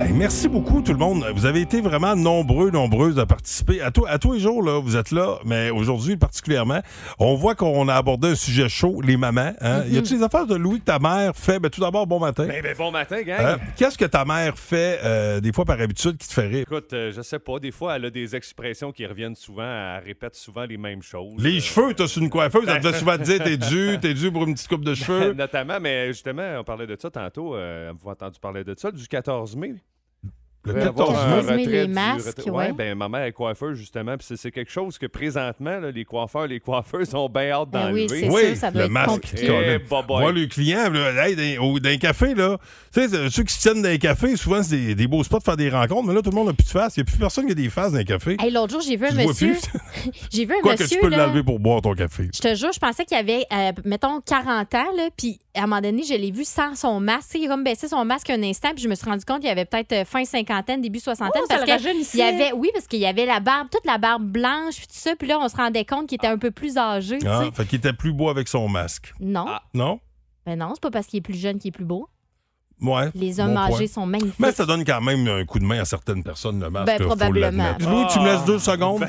Hey, 0.00 0.12
merci 0.12 0.48
beaucoup, 0.48 0.82
tout 0.82 0.90
le 0.92 0.98
monde. 0.98 1.24
Vous 1.34 1.46
avez 1.46 1.60
été 1.60 1.80
vraiment 1.80 2.16
nombreux, 2.16 2.70
nombreuses 2.72 3.18
à 3.20 3.26
participer. 3.26 3.80
À, 3.82 3.92
tous- 3.92 4.06
à 4.06 4.18
tous 4.18 4.32
les 4.32 4.40
jours, 4.40 4.60
là, 4.62 4.80
vous 4.80 4.96
êtes 4.96 5.12
là, 5.12 5.38
mais 5.44 5.70
aujourd'hui 5.70 6.16
particulièrement, 6.16 6.80
on 7.20 7.34
voit 7.36 7.54
qu'on 7.54 7.86
a 7.88 7.94
abordé 7.94 8.28
un 8.28 8.34
sujet 8.34 8.68
chaud, 8.68 9.00
les 9.00 9.16
mamans. 9.16 9.52
Hein? 9.60 9.84
Y 9.88 9.98
a-tu 9.98 10.16
des 10.16 10.22
affaires 10.24 10.46
de 10.46 10.56
Louis 10.56 10.80
que 10.80 10.86
ta 10.86 10.98
mère 10.98 11.36
fait? 11.36 11.60
Ben, 11.60 11.68
tout 11.70 11.80
d'abord, 11.80 12.06
bon 12.08 12.18
matin. 12.18 12.46
Ben, 12.46 12.62
ben, 12.62 12.74
bon 12.76 12.90
matin, 12.90 13.22
gang. 13.22 13.40
Euh, 13.40 13.56
Qu'est-ce 13.76 13.96
que 13.96 14.04
ta 14.06 14.24
mère 14.24 14.58
fait, 14.58 14.98
euh, 15.04 15.40
des 15.40 15.52
fois 15.52 15.64
par 15.64 15.80
habitude, 15.80 16.16
qui 16.16 16.26
te 16.26 16.32
fait 16.32 16.48
rire? 16.48 16.62
Écoute, 16.68 16.92
euh, 16.94 17.12
je 17.14 17.22
sais 17.22 17.38
pas, 17.38 17.60
des 17.60 17.70
fois, 17.70 17.94
elle 17.94 18.06
a 18.06 18.10
des 18.10 18.34
expressions 18.34 18.90
qui 18.90 19.06
reviennent 19.06 19.36
souvent, 19.36 19.62
elle 19.98 20.02
répète 20.04 20.34
souvent 20.34 20.64
les 20.64 20.78
mêmes 20.78 21.02
choses. 21.02 21.34
Les 21.38 21.60
cheveux, 21.60 21.94
t'as 21.94 22.08
sur 22.08 22.22
une 22.22 22.30
coiffeuse, 22.30 22.64
elle 22.66 22.80
te 22.80 22.86
devait 22.88 22.98
souvent 22.98 23.16
te 23.18 23.22
dire 23.22 23.44
t'es 23.44 23.56
dû, 23.56 23.98
t'es 24.02 24.14
dû 24.14 24.32
pour 24.32 24.44
une 24.44 24.54
petite 24.54 24.68
coupe 24.68 24.84
de 24.84 24.94
cheveux. 24.94 25.32
Notamment, 25.34 25.78
mais 25.80 26.08
justement, 26.08 26.56
on 26.58 26.64
parlait 26.64 26.88
de 26.88 26.96
ça 27.00 27.08
tantôt, 27.10 27.54
euh, 27.54 27.90
avez-vous 27.90 28.10
entendu 28.10 28.40
parler 28.40 28.64
de 28.64 28.74
ça, 28.76 28.90
du 28.90 29.06
14 29.06 29.54
mai? 29.54 29.74
Le 30.64 30.72
Il 30.72 30.78
va 30.78 30.84
y 30.84 30.88
avoir 30.88 31.08
14 31.08 31.18
un 31.18 31.28
mai. 31.28 31.62
retrait 31.62 31.72
Les 31.72 31.86
du 31.88 31.92
masques, 31.92 32.26
retrait- 32.38 32.50
ouais. 32.50 32.72
ben, 32.72 32.94
ma 32.96 33.08
mère 33.08 33.24
est 33.24 33.32
coiffeuse, 33.32 33.76
justement, 33.76 34.16
puis 34.16 34.24
c'est- 34.28 34.36
c'est 34.36 34.52
quelque 34.52 34.70
chose 34.70 34.96
que 34.96 35.06
présentement, 35.06 35.80
là, 35.80 35.90
les 35.90 36.04
coiffeurs, 36.04 36.46
les 36.46 36.60
coiffeuses 36.60 37.12
ont 37.16 37.28
bien 37.28 37.50
hâte 37.50 37.70
Ben 37.70 37.86
d'enlever. 37.86 38.06
oui, 38.08 38.18
c'est 38.20 38.28
Oui, 38.30 38.42
ça, 38.50 38.54
ça 38.54 38.70
doit 38.70 38.82
le 38.82 38.86
être 38.86 38.92
masque. 38.92 39.08
compliqué. 39.08 39.46
Eh. 39.46 39.94
Moi, 40.08 40.30
le 40.32 40.46
client, 40.46 40.88
là, 40.90 41.26
hey, 41.28 41.34
dans, 41.56 41.64
au- 41.64 41.80
dans 41.80 41.90
un 41.90 41.96
café, 41.96 42.34
là, 42.34 42.58
tu 42.94 43.00
sais, 43.00 43.08
c'est- 43.08 43.30
ceux 43.30 43.42
qui 43.42 43.54
se 43.54 43.60
tiennent 43.60 43.82
dans 43.82 43.88
les 43.88 43.98
cafés, 43.98 44.36
souvent, 44.36 44.62
c'est 44.62 44.76
des, 44.76 44.94
des 44.94 45.06
beaux 45.08 45.24
spots 45.24 45.38
pour 45.38 45.44
faire 45.46 45.56
des 45.56 45.68
rencontres, 45.68 46.06
mais 46.06 46.14
là, 46.14 46.22
tout 46.22 46.30
le 46.30 46.36
monde 46.36 46.46
n'a 46.46 46.52
plus 46.52 46.64
de 46.64 46.70
face. 46.70 46.96
Il 46.96 47.00
n'y 47.00 47.08
a 47.08 47.10
plus 47.10 47.18
personne 47.18 47.46
qui 47.46 47.52
a 47.52 47.56
des 47.56 47.68
faces 47.68 47.90
dans 47.92 47.98
les 47.98 48.04
cafés. 48.04 48.36
Hey, 48.40 48.52
L'autre 48.52 48.72
jour, 48.72 48.82
j'ai 48.82 48.96
vu 48.96 49.06
un 49.06 49.14
monsieur. 49.14 49.54
plus? 49.54 50.12
j'ai 50.32 50.44
vu 50.44 50.54
un 50.54 50.60
Quoi 50.60 50.76
que 50.76 50.84
tu 50.84 50.96
peux 50.98 51.08
là, 51.08 51.26
l'enlever 51.26 51.42
pour 51.42 51.58
boire 51.58 51.80
ton 51.82 51.94
café. 51.94 52.28
Je 52.32 52.40
te 52.40 52.54
jure, 52.54 52.70
je 52.72 52.78
pensais 52.78 53.04
qu'il 53.04 53.16
avait, 53.16 53.44
euh, 53.52 53.72
mettons, 53.84 54.20
40 54.20 54.72
ans, 54.76 54.86
là, 54.96 55.08
puis 55.16 55.40
à 55.56 55.60
un 55.64 55.66
moment 55.66 55.80
donné, 55.80 56.02
je 56.04 56.14
l'ai 56.14 56.30
vu 56.30 56.44
sans 56.44 56.74
son 56.76 57.00
masque. 57.00 57.30
Il 57.34 57.46
a 57.46 57.48
comme 57.48 57.64
baissé 57.64 57.88
son 57.88 58.04
masque 58.04 58.30
un 58.30 58.42
instant, 58.44 58.70
puis 58.74 58.84
je 58.84 58.88
me 58.88 58.94
suis 58.94 59.06
rendu 59.06 59.24
compte 59.24 59.40
qu'il 59.40 59.50
avait 59.50 59.64
peut-être 59.64 59.92
euh, 59.92 60.04
fin 60.04 60.24
cinquantaine, 60.52 60.80
début 60.82 61.00
soixantaine. 61.00 61.42
Oh, 61.44 61.46
ça 61.48 61.56
parce 61.56 61.60
le 61.62 61.66
que 61.66 61.72
rajeunissait. 61.82 62.18
il 62.18 62.20
y 62.20 62.22
avait, 62.22 62.52
oui, 62.52 62.70
parce 62.72 62.86
qu'il 62.86 63.00
y 63.00 63.06
avait 63.06 63.26
la 63.26 63.40
barbe, 63.40 63.68
toute 63.70 63.84
la 63.86 63.98
barbe 63.98 64.24
blanche, 64.24 64.76
puis 64.76 64.86
tout 64.86 64.94
ça, 64.94 65.14
puis 65.16 65.28
là, 65.28 65.38
on 65.40 65.48
se 65.48 65.56
rendait 65.56 65.84
compte 65.84 66.08
qu'il 66.08 66.16
était 66.16 66.26
un 66.26 66.38
peu 66.38 66.50
plus 66.50 66.76
âgé. 66.78 67.18
Ah, 67.26 67.44
fait 67.52 67.64
qu'il 67.66 67.78
était 67.78 67.92
plus 67.92 68.12
beau 68.12 68.28
avec 68.28 68.48
son 68.48 68.68
masque. 68.68 69.12
Non, 69.20 69.46
Non? 69.74 70.00
ben 70.46 70.58
non, 70.58 70.70
c'est 70.74 70.82
pas 70.82 70.90
parce 70.90 71.06
qu'il 71.06 71.18
est 71.18 71.22
plus 71.22 71.38
jeune 71.38 71.58
qu'il 71.58 71.68
est 71.68 71.72
plus 71.72 71.84
beau. 71.84 72.08
Ouais. 72.80 73.10
Les 73.14 73.38
hommes 73.38 73.54
bon 73.54 73.58
âgés 73.74 73.86
sont 73.86 74.06
magnifiques. 74.06 74.40
Mais 74.40 74.50
ça 74.50 74.66
donne 74.66 74.84
quand 74.84 75.00
même 75.00 75.26
un 75.28 75.44
coup 75.44 75.60
de 75.60 75.64
main 75.64 75.80
à 75.80 75.84
certaines 75.84 76.24
personnes, 76.24 76.60
le 76.60 76.68
masque. 76.68 76.86
Ben, 76.86 76.98
faut 76.98 77.04
probablement. 77.06 77.74
tu 77.78 78.18
me 78.18 78.24
laisses 78.24 78.44
deux 78.44 78.58
secondes? 78.58 79.06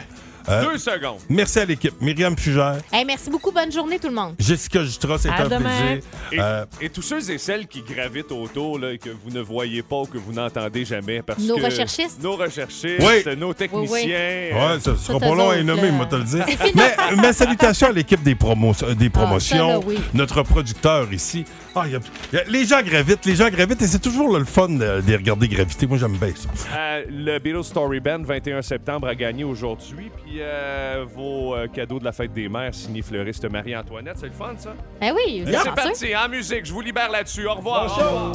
Euh, 0.50 0.72
Deux 0.72 0.78
secondes. 0.78 1.20
Merci 1.30 1.60
à 1.60 1.66
l'équipe. 1.66 1.94
Myriam 2.02 2.38
Fugère, 2.38 2.78
Hey, 2.92 3.06
merci 3.06 3.30
beaucoup, 3.30 3.52
bonne 3.52 3.72
journée 3.72 3.98
tout 4.00 4.10
le 4.10 4.14
monde. 4.16 4.36
Jessica 4.40 4.84
Jutra, 4.84 5.18
c'est 5.18 5.30
À 5.30 5.44
un 5.44 5.48
demain. 5.48 5.60
plaisir. 5.70 6.04
Et, 6.32 6.40
Euh, 6.40 6.66
et 6.82 6.90
tous 6.90 7.02
ceux 7.02 7.30
et 7.32 7.38
celles 7.38 7.68
qui 7.68 7.82
gravitent 7.82 8.32
autour, 8.32 8.78
là, 8.80 8.92
et 8.92 8.98
que 8.98 9.10
vous 9.10 9.32
ne 9.32 9.40
voyez 9.42 9.82
pas 9.84 10.02
ou 10.02 10.06
que 10.06 10.18
vous 10.18 10.34
n'entendez 10.34 10.84
jamais. 10.86 11.22
Parce 11.22 11.40
Nos 11.40 11.56
que 11.58 11.64
recherchistes. 11.64 12.22
Nos 12.22 12.36
recherchistes, 12.36 13.00
Oui. 13.00 13.36
nos 13.38 13.54
techniciens. 13.54 13.94
Ouais, 13.98 14.80
ça 14.82 14.96
sera 14.98 15.20
pas 15.20 15.28
long 15.28 15.50
à 15.50 15.54
autres, 15.56 15.62
nommer, 15.62 15.92
moi 15.92 16.06
te 16.08 16.16
le 16.16 16.24
dire. 16.24 16.46
Mais, 16.76 16.96
mais 17.22 17.34
salutations 17.34 17.88
à 17.88 17.92
l'équipe 17.92 18.22
des, 18.22 18.36
promos, 18.36 18.74
euh, 18.84 18.94
des 18.96 19.10
promotions, 19.10 19.68
ça, 19.68 19.74
là, 19.74 19.80
oui. 19.86 20.00
notre 20.14 20.44
producteur 20.44 21.12
ici. 21.14 21.46
Ah, 21.76 21.84
il 21.88 21.94
y 21.94 21.96
a- 21.96 22.00
il 22.32 22.36
y 22.36 22.40
a- 22.40 22.44
les 22.46 22.66
gens 22.66 22.82
gravitent, 22.84 23.26
les 23.26 23.36
gens 23.36 23.50
gravitent, 23.50 23.82
et 23.82 23.88
c'est 23.88 24.00
toujours 24.02 24.38
le 24.38 24.46
fun 24.46 24.70
de, 24.70 24.78
de 25.02 25.04
les 25.08 25.16
regarder 25.16 25.48
graviter. 25.48 25.88
Moi, 25.88 25.98
j'aime 25.98 26.18
bien 26.18 26.32
ça. 26.36 26.50
Euh, 26.78 27.04
le 27.10 27.40
Beatles 27.40 27.64
Story 27.64 28.00
Band, 28.00 28.22
21 28.24 28.62
septembre, 28.62 29.08
a 29.08 29.16
gagné 29.16 29.44
aujourd'hui. 29.44 30.12
Puis 30.24 30.33
euh, 30.42 31.06
vos 31.14 31.56
euh, 31.56 31.68
cadeaux 31.68 32.00
de 32.00 32.06
la 32.06 32.12
fête 32.12 32.34
des 32.34 32.48
mères, 32.50 32.74
signé 32.74 33.02
fleuriste 33.02 33.46
Marie-Antoinette. 33.50 34.18
C'est 34.20 34.28
le 34.28 34.32
fun, 34.34 34.54
ça? 34.58 34.74
Eh 35.02 35.12
oui, 35.12 35.38
Et 35.38 35.42
vous 35.44 35.48
C'est 35.52 35.58
chanceux. 35.58 35.72
parti, 35.76 36.16
en 36.16 36.30
musique. 36.30 36.66
Je 36.66 36.74
vous 36.74 36.82
libère 36.82 37.10
là-dessus. 37.10 37.48
Au 37.48 37.56
revoir. 37.56 37.86
Au 37.86 38.04
revoir. 38.06 38.32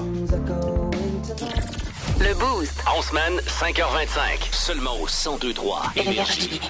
Le 2.21 2.35
Boost. 2.35 2.83
En 2.87 3.01
semaine, 3.03 3.39
5h25. 3.47 4.49
Seulement 4.53 4.95
au 4.95 5.07
1023 5.07 5.83
Énergie. 5.97 6.61